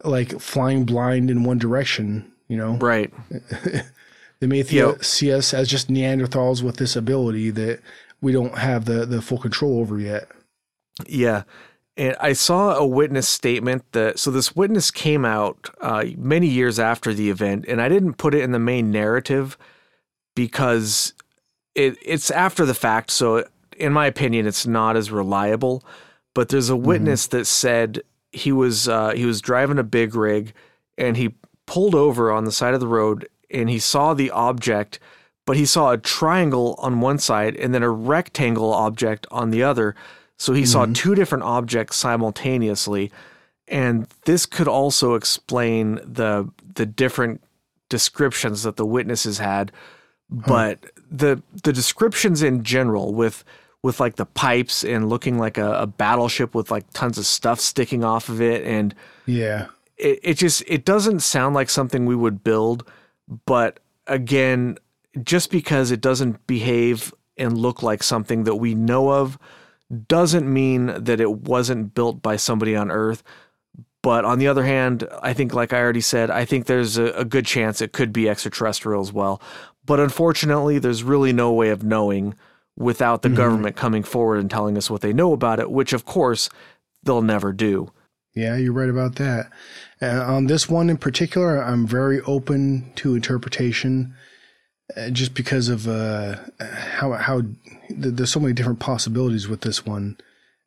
like 0.05 0.39
flying 0.41 0.85
blind 0.85 1.31
in 1.31 1.45
one 1.45 1.59
direction. 1.59 2.31
You 2.49 2.57
know, 2.59 2.77
right. 2.77 3.13
they 4.41 4.47
may 4.47 4.63
th- 4.63 4.73
Yeah. 4.73 4.93
see 5.01 5.33
us 5.33 5.53
as 5.55 5.69
just 5.69 5.89
Neanderthals 5.89 6.63
with 6.63 6.77
this 6.77 6.95
ability 6.97 7.51
that 7.51 7.81
we 8.21 8.33
don't 8.33 8.59
have 8.59 8.85
the 8.85 9.05
the 9.07 9.23
full 9.23 9.39
control 9.39 9.81
over 9.81 9.99
yet. 9.99 10.29
Yeah. 11.07 11.43
And 11.97 12.15
I 12.21 12.35
saw 12.35 12.75
a 12.75 12.87
witness 12.87 13.29
statement 13.29 13.85
that 13.93 14.19
so 14.19 14.31
this 14.31 14.55
witness 14.55 14.91
came 14.91 15.25
out 15.25 15.71
uh, 15.81 16.05
many 16.17 16.47
years 16.47 16.79
after 16.79 17.15
the 17.15 17.31
event, 17.31 17.65
and 17.67 17.81
I 17.81 17.89
didn't 17.89 18.15
put 18.15 18.35
it 18.35 18.43
in 18.43 18.53
the 18.53 18.59
main 18.59 18.91
narrative 18.91 19.57
because 20.35 21.15
it 21.75 21.97
it's 22.03 22.31
after 22.31 22.67
the 22.67 22.75
fact. 22.75 23.11
So 23.11 23.47
in 23.79 23.93
my 23.93 24.07
opinion, 24.07 24.47
it's 24.47 24.67
not 24.67 24.97
as 24.97 25.11
reliable. 25.11 25.83
But 26.35 26.51
there's 26.51 26.69
a 26.69 26.77
witness 26.77 27.29
that 27.29 27.47
said 27.47 28.03
he 28.31 28.53
was 28.53 28.89
uh, 28.89 29.13
he 29.13 29.25
was 29.25 29.41
driving 29.41 29.79
a 29.79 29.83
big 29.83 30.15
rig 30.15 30.53
and 30.99 31.17
he 31.17 31.35
pulled 31.67 31.95
over 31.95 32.31
on 32.31 32.45
the 32.45 32.53
side 32.53 32.75
of 32.75 32.81
the 32.81 32.87
road 32.87 33.27
and 33.51 33.71
he 33.71 33.79
saw 33.79 34.13
the 34.13 34.31
object, 34.31 34.99
but 35.47 35.57
he 35.57 35.65
saw 35.65 35.93
a 35.93 35.99
triangle 35.99 36.75
on 36.79 37.01
one 37.01 37.19
side 37.19 37.57
and 37.57 37.73
then 37.73 37.83
a 37.83 37.91
rectangle 37.91 38.73
object 38.75 39.27
on 39.31 39.51
the 39.51 39.63
other. 39.63 39.95
So 40.39 40.53
he 40.53 40.66
saw 40.66 40.84
mm-hmm. 40.84 40.93
two 40.93 41.14
different 41.14 41.45
objects 41.45 41.97
simultaneously. 41.97 43.11
And 43.68 44.07
this 44.24 44.47
could 44.47 44.68
also 44.68 45.14
explain 45.14 45.97
the 46.05 46.51
the 46.74 46.87
different 46.87 47.43
descriptions 47.89 48.62
that 48.64 48.76
the 48.76 48.87
witnesses 48.87 49.39
had. 49.39 49.72
But 50.28 50.78
the 51.11 51.43
the 51.62 51.72
descriptions 51.72 52.43
in 52.43 52.62
general 52.62 53.14
with 53.14 53.45
with 53.82 54.01
like 54.01 54.16
the 54.16 54.26
pipes 54.26 54.84
and 54.84 55.09
looking 55.09 55.39
like 55.39 55.59
a, 55.59 55.82
a 55.82 55.87
battleship 55.87 56.55
with 56.55 56.70
like 56.72 56.91
tons 56.93 57.18
of 57.18 57.26
stuff 57.26 57.61
sticking 57.61 58.03
off 58.03 58.28
of 58.28 58.41
it 58.41 58.64
and 58.64 58.95
Yeah. 59.26 59.66
it, 59.97 60.18
it 60.22 60.34
just 60.34 60.64
it 60.66 60.84
doesn't 60.84 61.20
sound 61.20 61.55
like 61.55 61.70
something 61.70 62.05
we 62.05 62.16
would 62.16 62.43
build 62.43 62.84
but 63.45 63.78
again 64.09 64.78
just 65.22 65.53
because 65.53 65.93
it 65.93 66.01
doesn't 66.01 66.45
behave 66.49 67.14
and 67.37 67.57
look 67.57 67.80
like 67.82 68.03
something 68.03 68.43
that 68.43 68.57
we 68.57 68.74
know 68.74 69.12
of 69.12 69.39
doesn't 70.09 70.53
mean 70.53 70.87
that 70.87 71.20
it 71.20 71.30
wasn't 71.30 71.95
built 71.95 72.22
by 72.22 72.37
somebody 72.37 72.74
on 72.74 72.91
earth 72.91 73.22
but 74.03 74.24
on 74.24 74.39
the 74.39 74.49
other 74.49 74.64
hand 74.64 75.07
i 75.22 75.32
think 75.32 75.55
like 75.55 75.72
i 75.72 75.80
already 75.80 76.01
said 76.01 76.30
i 76.30 76.45
think 76.45 76.66
there's 76.66 76.97
a, 76.97 77.12
a 77.12 77.24
good 77.24 77.47
chance 77.47 77.80
it 77.80 77.93
could 77.93 78.12
be 78.12 78.28
extraterrestrial 78.28 79.01
as 79.01 79.12
well. 79.12 79.41
But 79.84 80.01
unfortunately 80.01 80.78
there's 80.78 81.03
really 81.03 81.32
no 81.32 81.53
way 81.53 81.70
of 81.70 81.84
knowing 81.84 82.34
without 82.76 83.22
the 83.22 83.28
government 83.28 83.76
coming 83.76 84.03
forward 84.03 84.39
and 84.39 84.51
telling 84.51 84.76
us 84.76 84.91
what 84.91 85.01
they 85.01 85.12
know 85.12 85.32
about 85.32 85.61
it 85.61 85.70
which 85.70 85.93
of 85.93 86.05
course 86.05 86.51
they'll 87.05 87.22
never 87.22 87.53
do. 87.53 87.93
Yeah, 88.34 88.57
you're 88.57 88.72
right 88.72 88.91
about 88.91 89.14
that. 89.14 89.51
Uh, 90.03 90.24
on 90.26 90.47
this 90.47 90.68
one 90.68 90.91
in 90.91 90.99
particular, 90.99 91.62
I'm 91.62 91.87
very 91.87 92.20
open 92.22 92.93
to 92.97 93.14
interpretation, 93.14 94.14
uh, 94.95 95.09
just 95.09 95.32
because 95.32 95.70
of 95.70 95.89
uh, 95.89 96.37
how 96.61 97.12
how 97.12 97.43
there's 97.91 98.30
so 98.32 98.41
many 98.41 98.53
different 98.55 98.80
possibilities 98.80 99.49
with 99.49 99.61
this 99.62 99.84
one. 99.87 100.16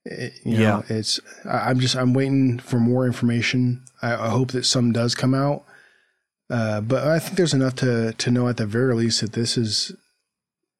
It- 0.05 0.33
you 0.45 0.57
know, 0.59 0.83
it's 0.89 1.19
I'm 1.45 1.79
just 1.79 1.95
I'm 1.95 2.13
waiting 2.13 2.59
for 2.59 2.79
more 2.79 3.05
information. 3.05 3.83
I, 4.01 4.13
I 4.13 4.29
hope 4.29 4.51
that 4.51 4.65
some 4.65 4.91
does 4.93 5.13
come 5.15 5.33
out, 5.35 5.65
uh, 6.49 6.81
but 6.81 7.05
I 7.07 7.19
think 7.19 7.35
there's 7.37 7.53
enough 7.53 7.75
to 7.75 8.13
to 8.13 8.31
know 8.31 8.47
at 8.47 8.57
the 8.57 8.65
very 8.65 8.95
least 8.95 9.21
that 9.21 9.33
this 9.33 9.57
is 9.57 9.91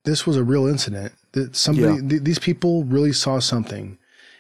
this 0.05 0.25
was 0.25 0.37
a 0.37 0.43
real 0.43 0.65
incident. 0.67 1.13
That 1.33 1.55
somebody 1.55 2.01
Yeah. 2.01 2.09
th- 2.09 2.23
these 2.23 2.39
people 2.39 2.83
really 2.85 3.13
saw 3.13 3.39
something, 3.39 3.97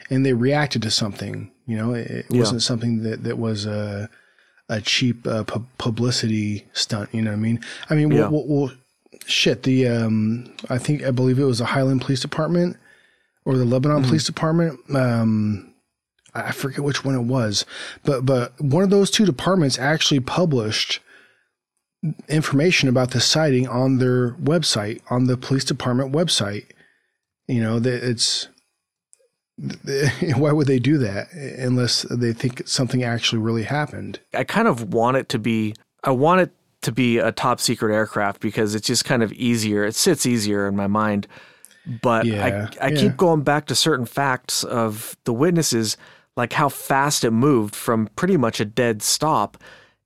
and 0.09 0.25
they 0.25 0.33
reacted 0.33 0.81
to 0.83 0.91
something. 0.91 1.51
You 1.67 1.77
know, 1.77 1.93
it, 1.93 2.09
it 2.09 2.25
Yeah. 2.29 2.39
wasn't 2.39 2.63
something 2.63 3.03
that 3.03 3.23
that 3.23 3.37
was 3.37 3.65
a 3.65 4.09
a 4.69 4.79
cheap 4.81 5.27
uh, 5.27 5.43
pu- 5.43 5.65
publicity 5.77 6.67
stunt. 6.73 7.09
You 7.13 7.21
know 7.23 7.31
what 7.31 7.37
I 7.37 7.41
mean? 7.41 7.59
I 7.89 7.95
mean, 7.95 8.11
Yeah. 8.11 8.29
well, 8.29 8.31
well, 8.31 8.45
well, 8.47 8.71
shit. 9.25 9.63
The 9.63 9.87
um, 9.87 10.53
I 10.69 10.77
think 10.77 11.03
I 11.03 11.11
believe 11.11 11.39
it 11.39 11.45
was 11.45 11.59
the 11.59 11.65
Highland 11.65 12.01
Police 12.01 12.21
Department 12.21 12.77
or 13.45 13.57
the 13.57 13.65
Lebanon 13.65 14.03
Police 14.03 14.25
Department. 14.25 14.79
Um, 14.95 15.73
I 16.33 16.41
I 16.41 16.51
forget 16.51 16.83
which 16.83 17.03
one 17.03 17.15
it 17.15 17.23
was, 17.23 17.65
but 18.03 18.25
but 18.25 18.59
one 18.61 18.83
of 18.83 18.89
those 18.89 19.11
two 19.11 19.25
departments 19.25 19.79
actually 19.79 20.19
published 20.19 20.99
information 22.29 22.87
about 22.87 23.11
the 23.11 23.19
sighting 23.19 23.67
on 23.67 23.97
their 23.97 24.31
website, 24.35 25.01
on 25.09 25.25
the 25.25 25.37
police 25.37 25.65
department 25.65 26.13
website. 26.13 26.65
You 27.47 27.61
know 27.61 27.79
that 27.79 28.03
it's 28.07 28.47
why 30.35 30.51
would 30.51 30.67
they 30.67 30.79
do 30.79 30.97
that 30.99 31.31
unless 31.33 32.03
they 32.03 32.33
think 32.33 32.67
something 32.67 33.03
actually 33.03 33.41
really 33.41 33.63
happened? 33.63 34.19
I 34.33 34.43
kind 34.43 34.67
of 34.67 34.93
want 34.93 35.17
it 35.17 35.29
to 35.29 35.39
be 35.39 35.73
I 36.03 36.11
want 36.11 36.41
it 36.41 36.51
to 36.81 36.91
be 36.91 37.17
a 37.17 37.31
top 37.31 37.59
secret 37.59 37.93
aircraft 37.93 38.41
because 38.41 38.75
it's 38.75 38.87
just 38.87 39.05
kind 39.05 39.23
of 39.23 39.31
easier. 39.33 39.83
It 39.83 39.95
sits 39.95 40.25
easier 40.25 40.67
in 40.67 40.75
my 40.75 40.87
mind. 40.87 41.27
But 41.85 42.27
Yeah, 42.27 42.37
I 42.37 42.53
I 42.81 42.91
yeah. 42.91 42.91
keep 42.91 43.17
going 43.17 43.41
back 43.41 43.65
to 43.67 43.75
certain 43.75 44.05
facts 44.05 44.63
of 44.63 45.17
the 45.23 45.33
witnesses 45.33 45.97
like 46.35 46.53
how 46.53 46.69
fast 46.69 47.23
it 47.23 47.31
moved 47.31 47.75
from 47.75 48.07
pretty 48.15 48.37
much 48.37 48.59
a 48.59 48.65
dead 48.65 49.01
stop. 49.01 49.57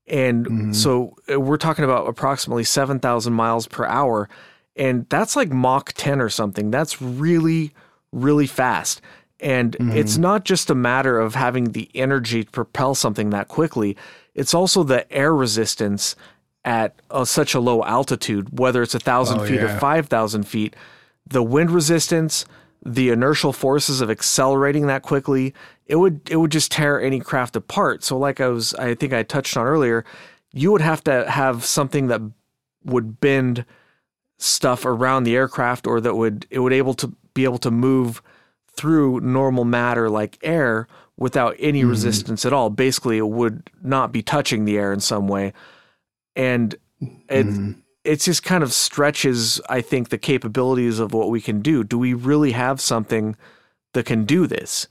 And 0.08 0.48
Mm-hmm. 0.50 0.72
so 0.72 1.16
uh, 1.32 1.40
we're 1.40 1.58
talking 1.58 1.86
about 1.86 2.08
approximately 2.08 2.64
7,000 2.64 3.34
miles 3.34 3.68
per 3.68 3.86
hour 3.86 4.30
and 4.76 5.08
that's 5.10 5.36
like 5.36 5.52
Mach 5.52 5.94
10 5.94 6.20
or 6.22 6.30
something. 6.30 6.72
That's 6.72 7.02
really 7.02 7.74
really 8.12 8.48
fast. 8.48 9.02
And 9.40 9.76
Mm-hmm. 9.80 9.92
it's 9.92 10.18
not 10.18 10.46
just 10.46 10.70
a 10.70 10.76
matter 10.76 11.20
of 11.20 11.36
having 11.36 11.72
the 11.72 11.90
energy 11.96 12.44
to 12.44 12.52
propel 12.52 12.96
something 12.96 13.32
that 13.32 13.48
quickly, 13.50 13.98
it's 14.36 14.54
also 14.54 14.84
the 14.84 15.12
air 15.12 15.36
resistance 15.36 16.16
at 16.66 16.96
uh, 17.12 17.26
such 17.26 17.54
a 17.54 17.60
low 17.60 17.84
altitude, 17.84 18.58
whether 18.58 18.82
it's 18.82 18.96
a 18.96 19.00
thousand 19.00 19.42
Oh, 19.42 19.46
feet 19.46 19.62
or 19.62 19.68
5,000 19.80 20.44
feet. 20.44 20.76
The 21.28 21.44
wind 21.44 21.72
resistance, 21.72 22.46
the 22.86 23.10
inertial 23.10 23.54
forces 23.54 24.02
of 24.02 24.10
accelerating 24.10 24.88
that 24.88 25.02
quickly, 25.04 25.54
it 25.86 25.98
would 25.98 26.22
it 26.30 26.38
would 26.38 26.52
just 26.52 26.72
tear 26.72 27.02
any 27.02 27.20
craft 27.20 27.56
apart. 27.56 28.04
So 28.04 28.18
like 28.18 28.40
I 28.40 28.48
was 28.48 28.74
I 28.76 28.96
think 28.96 29.14
I 29.14 29.24
touched 29.24 29.58
on 29.58 29.66
earlier, 29.66 30.06
you 30.54 30.72
would 30.72 30.82
have 30.82 31.04
to 31.06 31.30
have 31.30 31.66
something 31.66 32.08
that 32.08 32.22
would 32.86 33.20
bend 33.20 33.66
stuff 34.38 34.86
around 34.86 35.24
the 35.24 35.36
aircraft 35.36 35.88
or 35.88 36.02
that 36.02 36.16
would 36.16 36.46
it 36.50 36.60
would 36.60 36.74
able 36.74 36.94
to 36.96 37.14
be 37.34 37.44
able 37.44 37.58
to 37.60 37.72
move 37.72 38.22
through 38.72 39.20
normal 39.22 39.66
matter 39.66 40.10
like 40.10 40.38
air 40.44 40.88
without 41.18 41.56
any 41.60 41.84
resistance 41.84 42.46
at 42.46 42.54
all. 42.54 42.70
Basically, 42.70 43.18
it 43.18 43.28
would 43.28 43.70
not 43.82 44.12
be 44.12 44.22
touching 44.22 44.66
the 44.66 44.78
air 44.78 44.92
in 44.92 45.00
some 45.00 45.28
way. 45.28 45.54
And 46.36 46.76
it 47.30 47.76
it 48.04 48.20
just 48.20 48.44
kind 48.44 48.64
of 48.64 48.74
stretches, 48.74 49.62
I 49.70 49.82
think, 49.82 50.10
the 50.10 50.18
capabilities 50.18 51.00
of 51.00 51.14
what 51.14 51.30
we 51.30 51.42
can 51.42 51.62
do. 51.62 51.84
Do 51.84 51.98
we 51.98 52.14
really 52.14 52.52
have 52.52 52.82
something 52.82 53.36
that 53.94 54.06
can 54.06 54.26
do 54.26 54.48
this? 54.48 54.88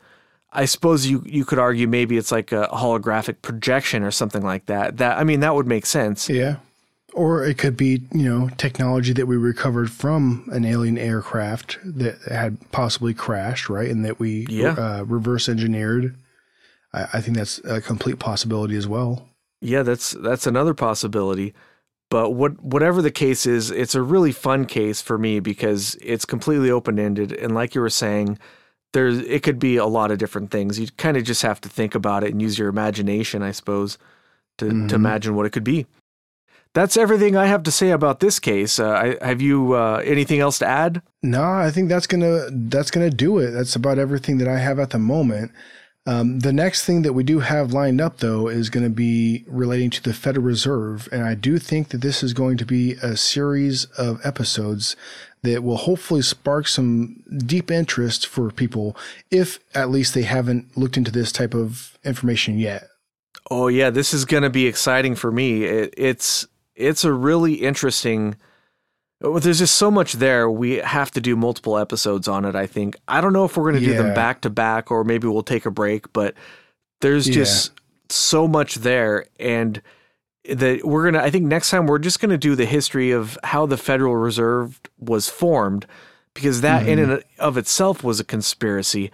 I 0.52 0.66
suppose 0.66 1.06
you 1.06 1.22
you 1.26 1.44
could 1.44 1.58
argue 1.58 1.88
maybe 1.88 2.16
it's 2.16 2.32
like 2.32 2.52
a 2.52 2.68
holographic 2.72 3.42
projection 3.42 4.02
or 4.02 4.10
something 4.10 4.42
like 4.42 4.66
that. 4.66 4.98
That 4.98 5.18
I 5.18 5.24
mean 5.24 5.40
that 5.40 5.54
would 5.54 5.66
make 5.66 5.86
sense. 5.86 6.28
Yeah. 6.28 6.56
Or 7.14 7.44
it 7.44 7.58
could 7.58 7.76
be, 7.76 8.02
you 8.12 8.22
know, 8.24 8.48
technology 8.56 9.12
that 9.12 9.26
we 9.26 9.36
recovered 9.36 9.90
from 9.90 10.48
an 10.50 10.64
alien 10.64 10.96
aircraft 10.96 11.78
that 11.84 12.18
had 12.22 12.56
possibly 12.72 13.12
crashed, 13.12 13.68
right? 13.68 13.90
And 13.90 14.02
that 14.06 14.18
we 14.18 14.46
Yeah. 14.48 14.72
uh, 14.72 15.04
reverse 15.06 15.46
engineered. 15.46 16.16
I, 16.94 17.08
I 17.14 17.20
think 17.20 17.36
that's 17.36 17.58
a 17.64 17.82
complete 17.82 18.18
possibility 18.18 18.76
as 18.76 18.86
well. 18.88 19.28
Yeah, 19.62 19.82
that's 19.82 20.10
that's 20.12 20.46
another 20.46 20.74
possibility. 20.74 21.54
But 22.10 22.30
what 22.30 22.62
whatever 22.62 23.00
the 23.00 23.10
case 23.10 23.46
is, 23.46 23.70
it's 23.70 23.94
a 23.94 24.02
really 24.02 24.32
fun 24.32 24.66
case 24.66 25.00
for 25.00 25.16
me 25.16 25.40
because 25.40 25.96
it's 26.02 26.24
completely 26.26 26.70
open 26.70 26.98
ended, 26.98 27.32
and 27.32 27.54
like 27.54 27.74
you 27.74 27.80
were 27.80 27.88
saying, 27.88 28.38
there's 28.92 29.18
it 29.20 29.42
could 29.42 29.58
be 29.58 29.76
a 29.76 29.86
lot 29.86 30.10
of 30.10 30.18
different 30.18 30.50
things. 30.50 30.78
You 30.78 30.88
kind 30.98 31.16
of 31.16 31.24
just 31.24 31.42
have 31.42 31.60
to 31.62 31.68
think 31.70 31.94
about 31.94 32.24
it 32.24 32.32
and 32.32 32.42
use 32.42 32.58
your 32.58 32.68
imagination, 32.68 33.42
I 33.42 33.52
suppose, 33.52 33.96
to 34.58 34.66
Mhm. 34.66 34.88
to 34.88 34.94
imagine 34.96 35.34
what 35.36 35.46
it 35.46 35.50
could 35.50 35.64
be. 35.64 35.86
That's 36.74 36.96
everything 36.96 37.36
I 37.36 37.46
have 37.46 37.62
to 37.64 37.70
say 37.70 37.90
about 37.90 38.20
this 38.20 38.38
case. 38.38 38.78
Uh, 38.80 39.16
I, 39.20 39.26
have 39.26 39.42
you 39.42 39.74
uh, 39.74 40.02
anything 40.04 40.40
else 40.40 40.58
to 40.58 40.66
add? 40.66 41.02
No, 41.22 41.42
I 41.44 41.70
think 41.70 41.88
that's 41.88 42.06
gonna 42.06 42.46
that's 42.50 42.90
gonna 42.90 43.10
do 43.10 43.38
it. 43.38 43.52
That's 43.52 43.76
about 43.76 43.98
everything 43.98 44.38
that 44.38 44.48
I 44.48 44.58
have 44.58 44.78
at 44.78 44.90
the 44.90 44.98
moment. 44.98 45.52
Um, 46.04 46.40
the 46.40 46.52
next 46.52 46.84
thing 46.84 47.02
that 47.02 47.12
we 47.12 47.22
do 47.22 47.40
have 47.40 47.72
lined 47.72 48.00
up, 48.00 48.18
though, 48.18 48.48
is 48.48 48.70
going 48.70 48.82
to 48.84 48.90
be 48.90 49.44
relating 49.46 49.88
to 49.90 50.02
the 50.02 50.12
Federal 50.12 50.44
Reserve, 50.44 51.08
and 51.12 51.22
I 51.22 51.34
do 51.34 51.58
think 51.58 51.90
that 51.90 52.00
this 52.00 52.24
is 52.24 52.32
going 52.32 52.56
to 52.56 52.66
be 52.66 52.94
a 52.94 53.16
series 53.16 53.84
of 53.96 54.20
episodes 54.24 54.96
that 55.42 55.62
will 55.62 55.76
hopefully 55.76 56.22
spark 56.22 56.66
some 56.66 57.22
deep 57.46 57.70
interest 57.70 58.26
for 58.26 58.50
people, 58.50 58.96
if 59.30 59.60
at 59.74 59.90
least 59.90 60.14
they 60.14 60.22
haven't 60.22 60.76
looked 60.76 60.96
into 60.96 61.12
this 61.12 61.30
type 61.30 61.54
of 61.54 61.96
information 62.04 62.58
yet. 62.58 62.88
Oh 63.50 63.68
yeah, 63.68 63.90
this 63.90 64.12
is 64.12 64.24
going 64.24 64.44
to 64.44 64.50
be 64.50 64.66
exciting 64.66 65.14
for 65.14 65.30
me. 65.30 65.64
It, 65.64 65.94
it's 65.96 66.46
it's 66.74 67.04
a 67.04 67.12
really 67.12 67.54
interesting. 67.54 68.36
Well, 69.22 69.40
There's 69.40 69.58
just 69.58 69.76
so 69.76 69.90
much 69.90 70.14
there. 70.14 70.50
We 70.50 70.76
have 70.76 71.10
to 71.12 71.20
do 71.20 71.36
multiple 71.36 71.78
episodes 71.78 72.28
on 72.28 72.44
it. 72.44 72.54
I 72.54 72.66
think. 72.66 72.96
I 73.08 73.20
don't 73.20 73.32
know 73.32 73.44
if 73.44 73.56
we're 73.56 73.70
going 73.70 73.82
to 73.82 73.88
do 73.88 73.96
them 73.96 74.14
back 74.14 74.40
to 74.42 74.50
back 74.50 74.90
or 74.90 75.04
maybe 75.04 75.26
we'll 75.28 75.42
take 75.42 75.66
a 75.66 75.70
break. 75.70 76.12
But 76.12 76.34
there's 77.00 77.28
Yeah. 77.28 77.34
just 77.34 77.72
so 78.08 78.46
much 78.46 78.76
there, 78.76 79.26
and 79.38 79.80
that 80.48 80.84
we're 80.84 81.04
gonna. 81.04 81.22
I 81.22 81.30
think 81.30 81.46
next 81.46 81.70
time 81.70 81.86
we're 81.86 81.98
just 81.98 82.20
going 82.20 82.30
to 82.30 82.38
do 82.38 82.54
the 82.54 82.66
history 82.66 83.10
of 83.10 83.38
how 83.44 83.66
the 83.66 83.76
Federal 83.76 84.16
Reserve 84.16 84.80
was 84.98 85.28
formed, 85.28 85.86
because 86.34 86.60
that 86.60 86.86
in 86.88 86.98
mm-hmm. 86.98 87.12
and 87.12 87.24
of 87.38 87.56
itself 87.56 88.02
was 88.02 88.20
a 88.20 88.24
conspiracy, 88.24 89.10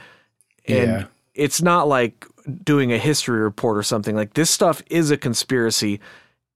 and 0.66 0.90
Yeah. 0.90 1.04
it's 1.34 1.60
not 1.62 1.86
like 1.86 2.26
doing 2.64 2.92
a 2.92 2.98
history 2.98 3.40
report 3.40 3.76
or 3.76 3.82
something. 3.82 4.16
Like 4.16 4.34
this 4.34 4.50
stuff 4.50 4.82
is 4.88 5.10
a 5.10 5.16
conspiracy, 5.18 6.00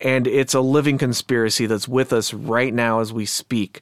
and 0.03 0.26
it's 0.26 0.55
a 0.55 0.61
living 0.61 0.98
conspiracy 0.98 1.66
that's 1.66 1.88
with 1.88 2.12
us 2.12 2.34
right 2.34 2.74
now 2.74 3.00
as 3.00 3.12
we 3.12 3.24
speak. 3.24 3.80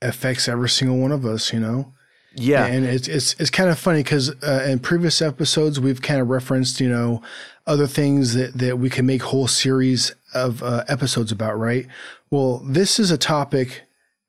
Affects 0.00 0.48
every 0.48 0.68
single 0.68 0.98
one 0.98 1.12
of 1.12 1.26
us, 1.26 1.52
you 1.52 1.60
know. 1.60 1.92
Yeah, 2.34 2.66
and 2.66 2.84
it's 2.84 3.08
it's 3.08 3.34
it's 3.40 3.50
kind 3.50 3.68
of 3.68 3.78
funny 3.78 4.02
because 4.02 4.30
uh, 4.42 4.64
in 4.68 4.78
previous 4.78 5.20
episodes 5.20 5.80
we've 5.80 6.02
kind 6.02 6.20
of 6.20 6.28
referenced 6.28 6.80
you 6.80 6.88
know 6.88 7.20
other 7.66 7.86
things 7.86 8.34
that 8.34 8.56
that 8.56 8.78
we 8.78 8.88
can 8.90 9.06
make 9.06 9.22
whole 9.22 9.48
series 9.48 10.14
of 10.34 10.62
uh, 10.62 10.84
episodes 10.88 11.32
about, 11.32 11.58
right? 11.58 11.86
Well, 12.30 12.58
this 12.58 13.00
is 13.00 13.10
a 13.10 13.18
topic 13.18 13.82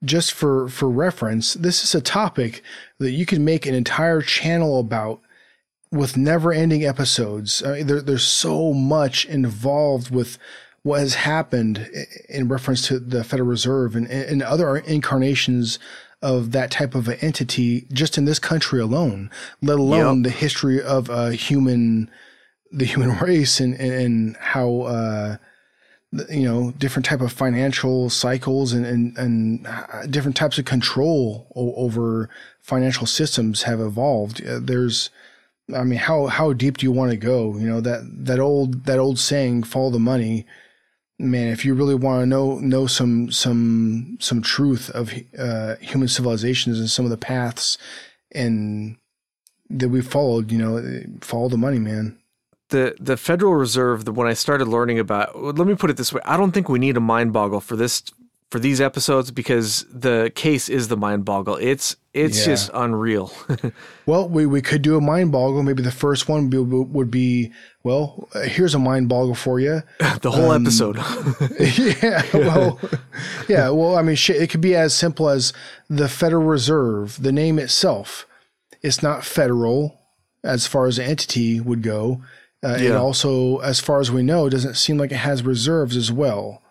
just 0.04 0.34
for 0.34 0.70
for 0.70 0.90
reference. 0.90 1.54
This 1.54 1.84
is 1.84 1.94
a 1.94 2.02
topic 2.02 2.64
that 2.98 3.12
you 3.12 3.26
can 3.26 3.46
make 3.46 3.66
an 3.66 3.76
entire 3.76 4.22
channel 4.22 4.80
about 4.80 5.22
with 5.92 6.18
never-ending 6.18 6.86
episodes. 6.86 7.64
I 7.64 7.78
mean, 7.78 7.88
there, 7.88 8.02
there's 8.02 8.24
so 8.24 8.74
much 8.74 9.26
involved 9.26 10.12
with 10.12 10.38
what 10.84 11.00
has 11.00 11.16
happened 11.16 11.90
in 12.30 12.48
reference 12.48 12.88
to 12.88 13.00
the 13.00 13.24
Federal 13.24 13.50
Reserve 13.50 13.96
and, 13.96 14.08
and 14.08 14.42
other 14.42 14.78
incarnations 14.78 15.80
of 16.22 16.52
that 16.52 16.72
type 16.72 16.96
of 16.96 17.08
an 17.08 17.18
entity 17.22 17.88
just 17.94 18.18
in 18.18 18.26
this 18.26 18.40
country 18.40 18.80
alone, 18.80 19.30
let 19.62 19.80
alone 19.80 20.24
the 20.24 20.30
history 20.30 20.82
of 20.82 21.10
uh, 21.10 21.30
human, 21.30 22.10
the 22.72 22.86
human 22.86 23.18
race 23.22 23.60
and, 23.60 23.74
and, 23.76 23.94
and 23.94 24.38
how, 24.38 24.82
uh, 24.82 25.38
you 26.30 26.44
know, 26.44 26.72
different 26.72 27.06
type 27.06 27.22
of 27.22 27.32
financial 27.32 28.10
cycles 28.10 28.74
and, 28.74 28.86
and, 28.86 29.18
and 29.18 29.68
uh, 29.68 30.06
different 30.08 30.36
types 30.36 30.58
of 30.58 30.66
control 30.66 31.48
o- 31.56 31.74
over 31.76 32.30
financial 32.60 33.06
systems 33.06 33.64
have 33.64 33.80
evolved. 33.80 34.46
Uh, 34.46 34.60
there's, 34.62 35.10
I 35.74 35.84
mean, 35.84 36.00
how, 36.00 36.26
how 36.26 36.52
deep 36.52 36.78
do 36.78 36.86
you 36.86 36.92
want 36.92 37.12
to 37.12 37.18
go? 37.18 37.56
You 37.58 37.70
know, 37.70 37.82
that, 37.82 38.02
that 38.26 38.40
old, 38.40 38.86
that 38.86 39.00
old 39.00 39.20
saying, 39.20 39.64
follow 39.64 39.92
the 39.92 40.00
money 40.00 40.46
man, 41.20 41.50
if 41.50 41.66
you 41.66 41.74
really 41.74 41.96
want 41.96 42.22
to 42.22 42.26
know 42.26 42.58
know 42.60 42.88
some 42.88 43.32
some 43.32 44.18
some 44.20 44.42
truth 44.42 44.90
of 44.92 45.14
uh, 45.38 45.76
human 45.82 46.08
civilizations 46.08 46.80
and 46.80 46.90
some 46.90 47.06
of 47.06 47.12
the 47.12 47.18
paths 47.18 47.78
and 48.32 48.98
that 49.70 49.90
we 49.90 50.02
followed, 50.02 50.52
you 50.52 50.58
know, 50.58 51.04
follow 51.22 51.50
the 51.50 51.58
money, 51.58 51.80
man. 51.80 52.18
the 52.70 52.96
the 53.00 53.18
Federal 53.18 53.54
Reserve. 53.56 54.06
The, 54.06 54.12
when 54.12 54.28
I 54.28 54.34
started 54.34 54.68
learning 54.68 55.00
about, 55.00 55.36
let 55.38 55.68
me 55.68 55.76
put 55.76 55.90
it 55.90 55.98
this 55.98 56.14
way: 56.14 56.22
I 56.26 56.38
don't 56.38 56.52
think 56.52 56.70
we 56.70 56.80
need 56.80 56.98
a 56.98 57.02
mind 57.02 57.34
boggle 57.34 57.60
for 57.60 57.76
this 57.76 58.04
for 58.52 58.58
these 58.60 58.82
episodes 58.82 59.30
because 59.32 59.86
the 59.94 60.32
case 60.34 60.70
is 60.70 60.88
the 60.88 60.98
mind 60.98 61.24
boggle. 61.26 61.56
It's 61.58 61.96
it's 62.14 62.40
Yeah. 62.40 62.46
just 62.46 62.72
unreal. 62.74 63.32
Well, 64.08 64.28
we, 64.28 64.48
we 64.48 64.64
could 64.64 64.82
do 64.82 64.98
a 64.98 65.02
mind 65.02 65.32
boggle. 65.32 65.62
Maybe 65.62 65.84
the 65.84 65.92
first 65.92 66.28
one 66.28 66.50
would 66.50 66.50
be, 66.50 66.58
would 66.58 67.12
be 67.12 67.52
well, 67.84 68.28
here's 68.44 68.74
a 68.74 68.80
mind 68.80 69.08
boggle 69.08 69.36
for 69.36 69.60
you. 69.60 69.84
the 70.22 70.32
whole 70.32 70.50
Um, 70.50 70.64
episode. 70.64 70.98
yeah, 72.02 72.24
well, 72.34 72.80
yeah, 73.48 73.70
well, 73.70 73.96
I 73.96 74.02
mean, 74.02 74.16
shit, 74.16 74.42
it 74.42 74.50
could 74.50 74.62
be 74.62 74.76
as 74.76 74.94
simple 74.96 75.30
as 75.30 75.54
the 75.90 76.10
Federal 76.10 76.44
Reserve, 76.44 77.22
the 77.22 77.32
name 77.32 77.60
itself. 77.60 78.26
It's 78.82 79.04
not 79.04 79.24
federal 79.24 80.00
as 80.44 80.66
far 80.66 80.88
as 80.88 80.96
the 80.98 81.04
entity 81.04 81.60
would 81.60 81.84
go. 81.84 82.22
Uh, 82.64 82.70
And 82.78 82.84
Yeah. 82.86 82.98
also, 82.98 83.58
as 83.60 83.80
far 83.80 84.00
as 84.00 84.10
we 84.12 84.24
know, 84.24 84.50
doesn't 84.50 84.76
seem 84.78 84.98
like 84.98 85.12
it 85.12 85.18
has 85.18 85.44
reserves 85.44 85.96
as 85.96 86.12
well. 86.12 86.64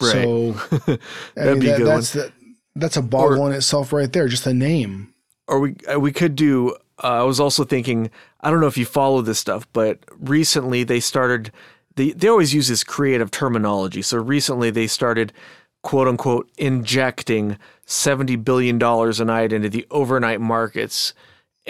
Right. 0.00 0.12
So, 0.12 0.54
I 0.88 0.98
That'd 1.36 1.52
mean, 1.54 1.60
be 1.60 1.66
that, 1.66 1.78
good 1.78 1.86
that's 1.86 2.12
the, 2.12 2.32
that's 2.74 2.96
a 2.96 3.02
boggle 3.02 3.46
in 3.46 3.52
itself 3.52 3.92
right 3.92 4.12
there, 4.12 4.28
just 4.28 4.46
a 4.46 4.54
name. 4.54 5.12
or 5.48 5.60
we 5.60 5.76
uh, 5.92 5.98
we 6.00 6.12
could 6.12 6.36
do. 6.36 6.70
Uh, 7.02 7.20
I 7.20 7.22
was 7.22 7.40
also 7.40 7.64
thinking. 7.64 8.10
I 8.40 8.50
don't 8.50 8.60
know 8.60 8.66
if 8.66 8.78
you 8.78 8.86
follow 8.86 9.20
this 9.20 9.38
stuff, 9.38 9.66
but 9.72 9.98
recently 10.18 10.84
they 10.84 11.00
started. 11.00 11.52
They 11.96 12.12
they 12.12 12.28
always 12.28 12.54
use 12.54 12.68
this 12.68 12.84
creative 12.84 13.30
terminology. 13.30 14.00
So 14.02 14.18
recently 14.18 14.70
they 14.70 14.86
started, 14.86 15.32
quote 15.82 16.08
unquote, 16.08 16.50
injecting 16.56 17.58
seventy 17.84 18.36
billion 18.36 18.78
dollars 18.78 19.20
a 19.20 19.24
night 19.24 19.52
into 19.52 19.68
the 19.68 19.86
overnight 19.90 20.40
markets. 20.40 21.12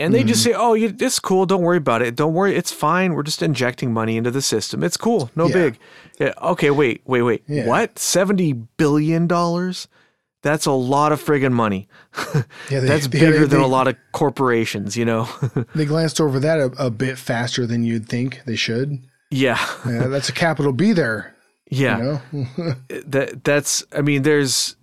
And 0.00 0.12
they 0.14 0.20
Mm-hmm. 0.20 0.28
just 0.28 0.42
say, 0.42 0.52
"Oh, 0.54 0.74
you, 0.74 0.94
it's 0.98 1.18
cool. 1.20 1.46
Don't 1.46 1.62
worry 1.62 1.76
about 1.76 2.02
it. 2.02 2.16
Don't 2.16 2.34
worry. 2.34 2.56
It's 2.56 2.72
fine. 2.72 3.12
We're 3.14 3.22
just 3.22 3.42
injecting 3.42 3.92
money 3.92 4.16
into 4.16 4.30
the 4.30 4.42
system. 4.42 4.82
It's 4.82 4.96
cool. 4.96 5.30
No 5.36 5.46
Yeah. 5.46 5.52
big." 5.54 5.78
Yeah, 6.18 6.32
okay, 6.42 6.70
wait, 6.70 7.02
wait, 7.06 7.22
wait. 7.22 7.44
Yeah. 7.46 7.66
What? 7.66 7.98
Seventy 7.98 8.52
billion 8.52 9.26
dollars? 9.26 9.88
That's 10.42 10.64
a 10.66 10.72
lot 10.72 11.12
of 11.12 11.22
friggin' 11.22 11.52
money. 11.52 11.86
Yeah, 12.70 12.80
they- 12.80 12.80
That's 12.86 13.06
they- 13.08 13.20
bigger 13.20 13.46
than 13.46 13.58
they- 13.60 13.64
a 13.64 13.68
lot 13.68 13.88
of 13.88 13.96
corporations, 14.12 14.96
you 14.96 15.04
know? 15.04 15.28
They 15.74 15.84
glanced 15.84 16.20
over 16.20 16.40
that 16.40 16.58
a, 16.58 16.86
a 16.86 16.90
bit 16.90 17.18
faster 17.18 17.66
than 17.66 17.84
you'd 17.84 18.08
think 18.08 18.40
they 18.46 18.56
should. 18.56 18.98
yeah. 19.30 19.58
Yeah, 19.86 20.06
that's 20.08 20.28
a 20.30 20.32
capital 20.32 20.72
B 20.72 20.92
there. 20.92 21.34
Yeah. 21.70 22.20
You 22.32 22.46
know? 22.56 22.74
That 23.06 23.44
that's 23.44 23.84
I 23.92 24.00
mean 24.00 24.22
there's 24.22 24.76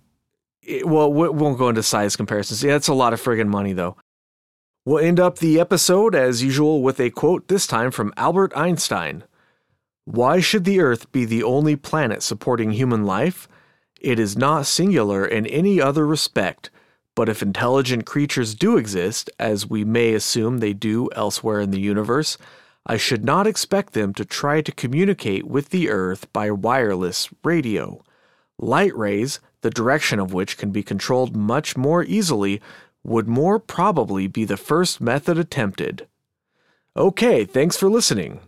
it- 0.62 0.86
well 0.86 1.12
we 1.12 1.28
won't 1.28 1.58
go 1.58 1.68
into 1.68 1.82
size 1.82 2.14
comparisons. 2.16 2.62
Yeah, 2.62 2.72
that's 2.72 2.88
a 2.88 2.94
lot 2.94 3.12
of 3.12 3.20
friggin' 3.22 3.48
money 3.48 3.72
though. 3.74 3.96
We'll 4.88 5.04
end 5.04 5.20
up 5.20 5.36
the 5.36 5.60
episode 5.60 6.14
as 6.14 6.42
usual 6.42 6.80
with 6.80 6.98
a 6.98 7.10
quote 7.10 7.48
this 7.48 7.66
time 7.66 7.90
from 7.90 8.14
Albert 8.16 8.56
Einstein. 8.56 9.22
Why 10.06 10.40
should 10.40 10.64
the 10.64 10.80
earth 10.80 11.12
be 11.12 11.26
the 11.26 11.42
only 11.42 11.76
planet 11.76 12.22
supporting 12.22 12.70
human 12.70 13.04
life? 13.04 13.48
It 14.00 14.18
is 14.18 14.38
not 14.38 14.64
singular 14.64 15.26
in 15.26 15.44
any 15.44 15.78
other 15.78 16.06
respect. 16.06 16.70
But 17.14 17.28
if 17.28 17.42
intelligent 17.42 18.06
creatures 18.06 18.54
do 18.54 18.78
exist, 18.78 19.28
as 19.38 19.68
we 19.68 19.84
may 19.84 20.14
assume 20.14 20.56
they 20.56 20.72
do 20.72 21.10
elsewhere 21.14 21.60
in 21.60 21.70
the 21.70 21.80
universe, 21.80 22.38
I 22.86 22.96
should 22.96 23.26
not 23.26 23.46
expect 23.46 23.92
them 23.92 24.14
to 24.14 24.24
try 24.24 24.62
to 24.62 24.72
communicate 24.72 25.46
with 25.46 25.68
the 25.68 25.90
Earth 25.90 26.32
by 26.32 26.50
wireless 26.50 27.28
radio. 27.44 28.02
Light 28.58 28.96
rays, 28.96 29.40
the 29.60 29.68
direction 29.68 30.18
of 30.18 30.32
which 30.32 30.56
can 30.56 30.70
be 30.70 30.82
controlled 30.82 31.36
much 31.36 31.76
more 31.76 32.04
easily, 32.04 32.62
would 33.04 33.28
more 33.28 33.58
probably 33.58 34.26
be 34.26 34.44
the 34.44 34.56
first 34.56 35.00
method 35.00 35.38
attempted. 35.38 36.06
Okay, 36.96 37.44
thanks 37.44 37.76
for 37.76 37.88
listening. 37.88 38.40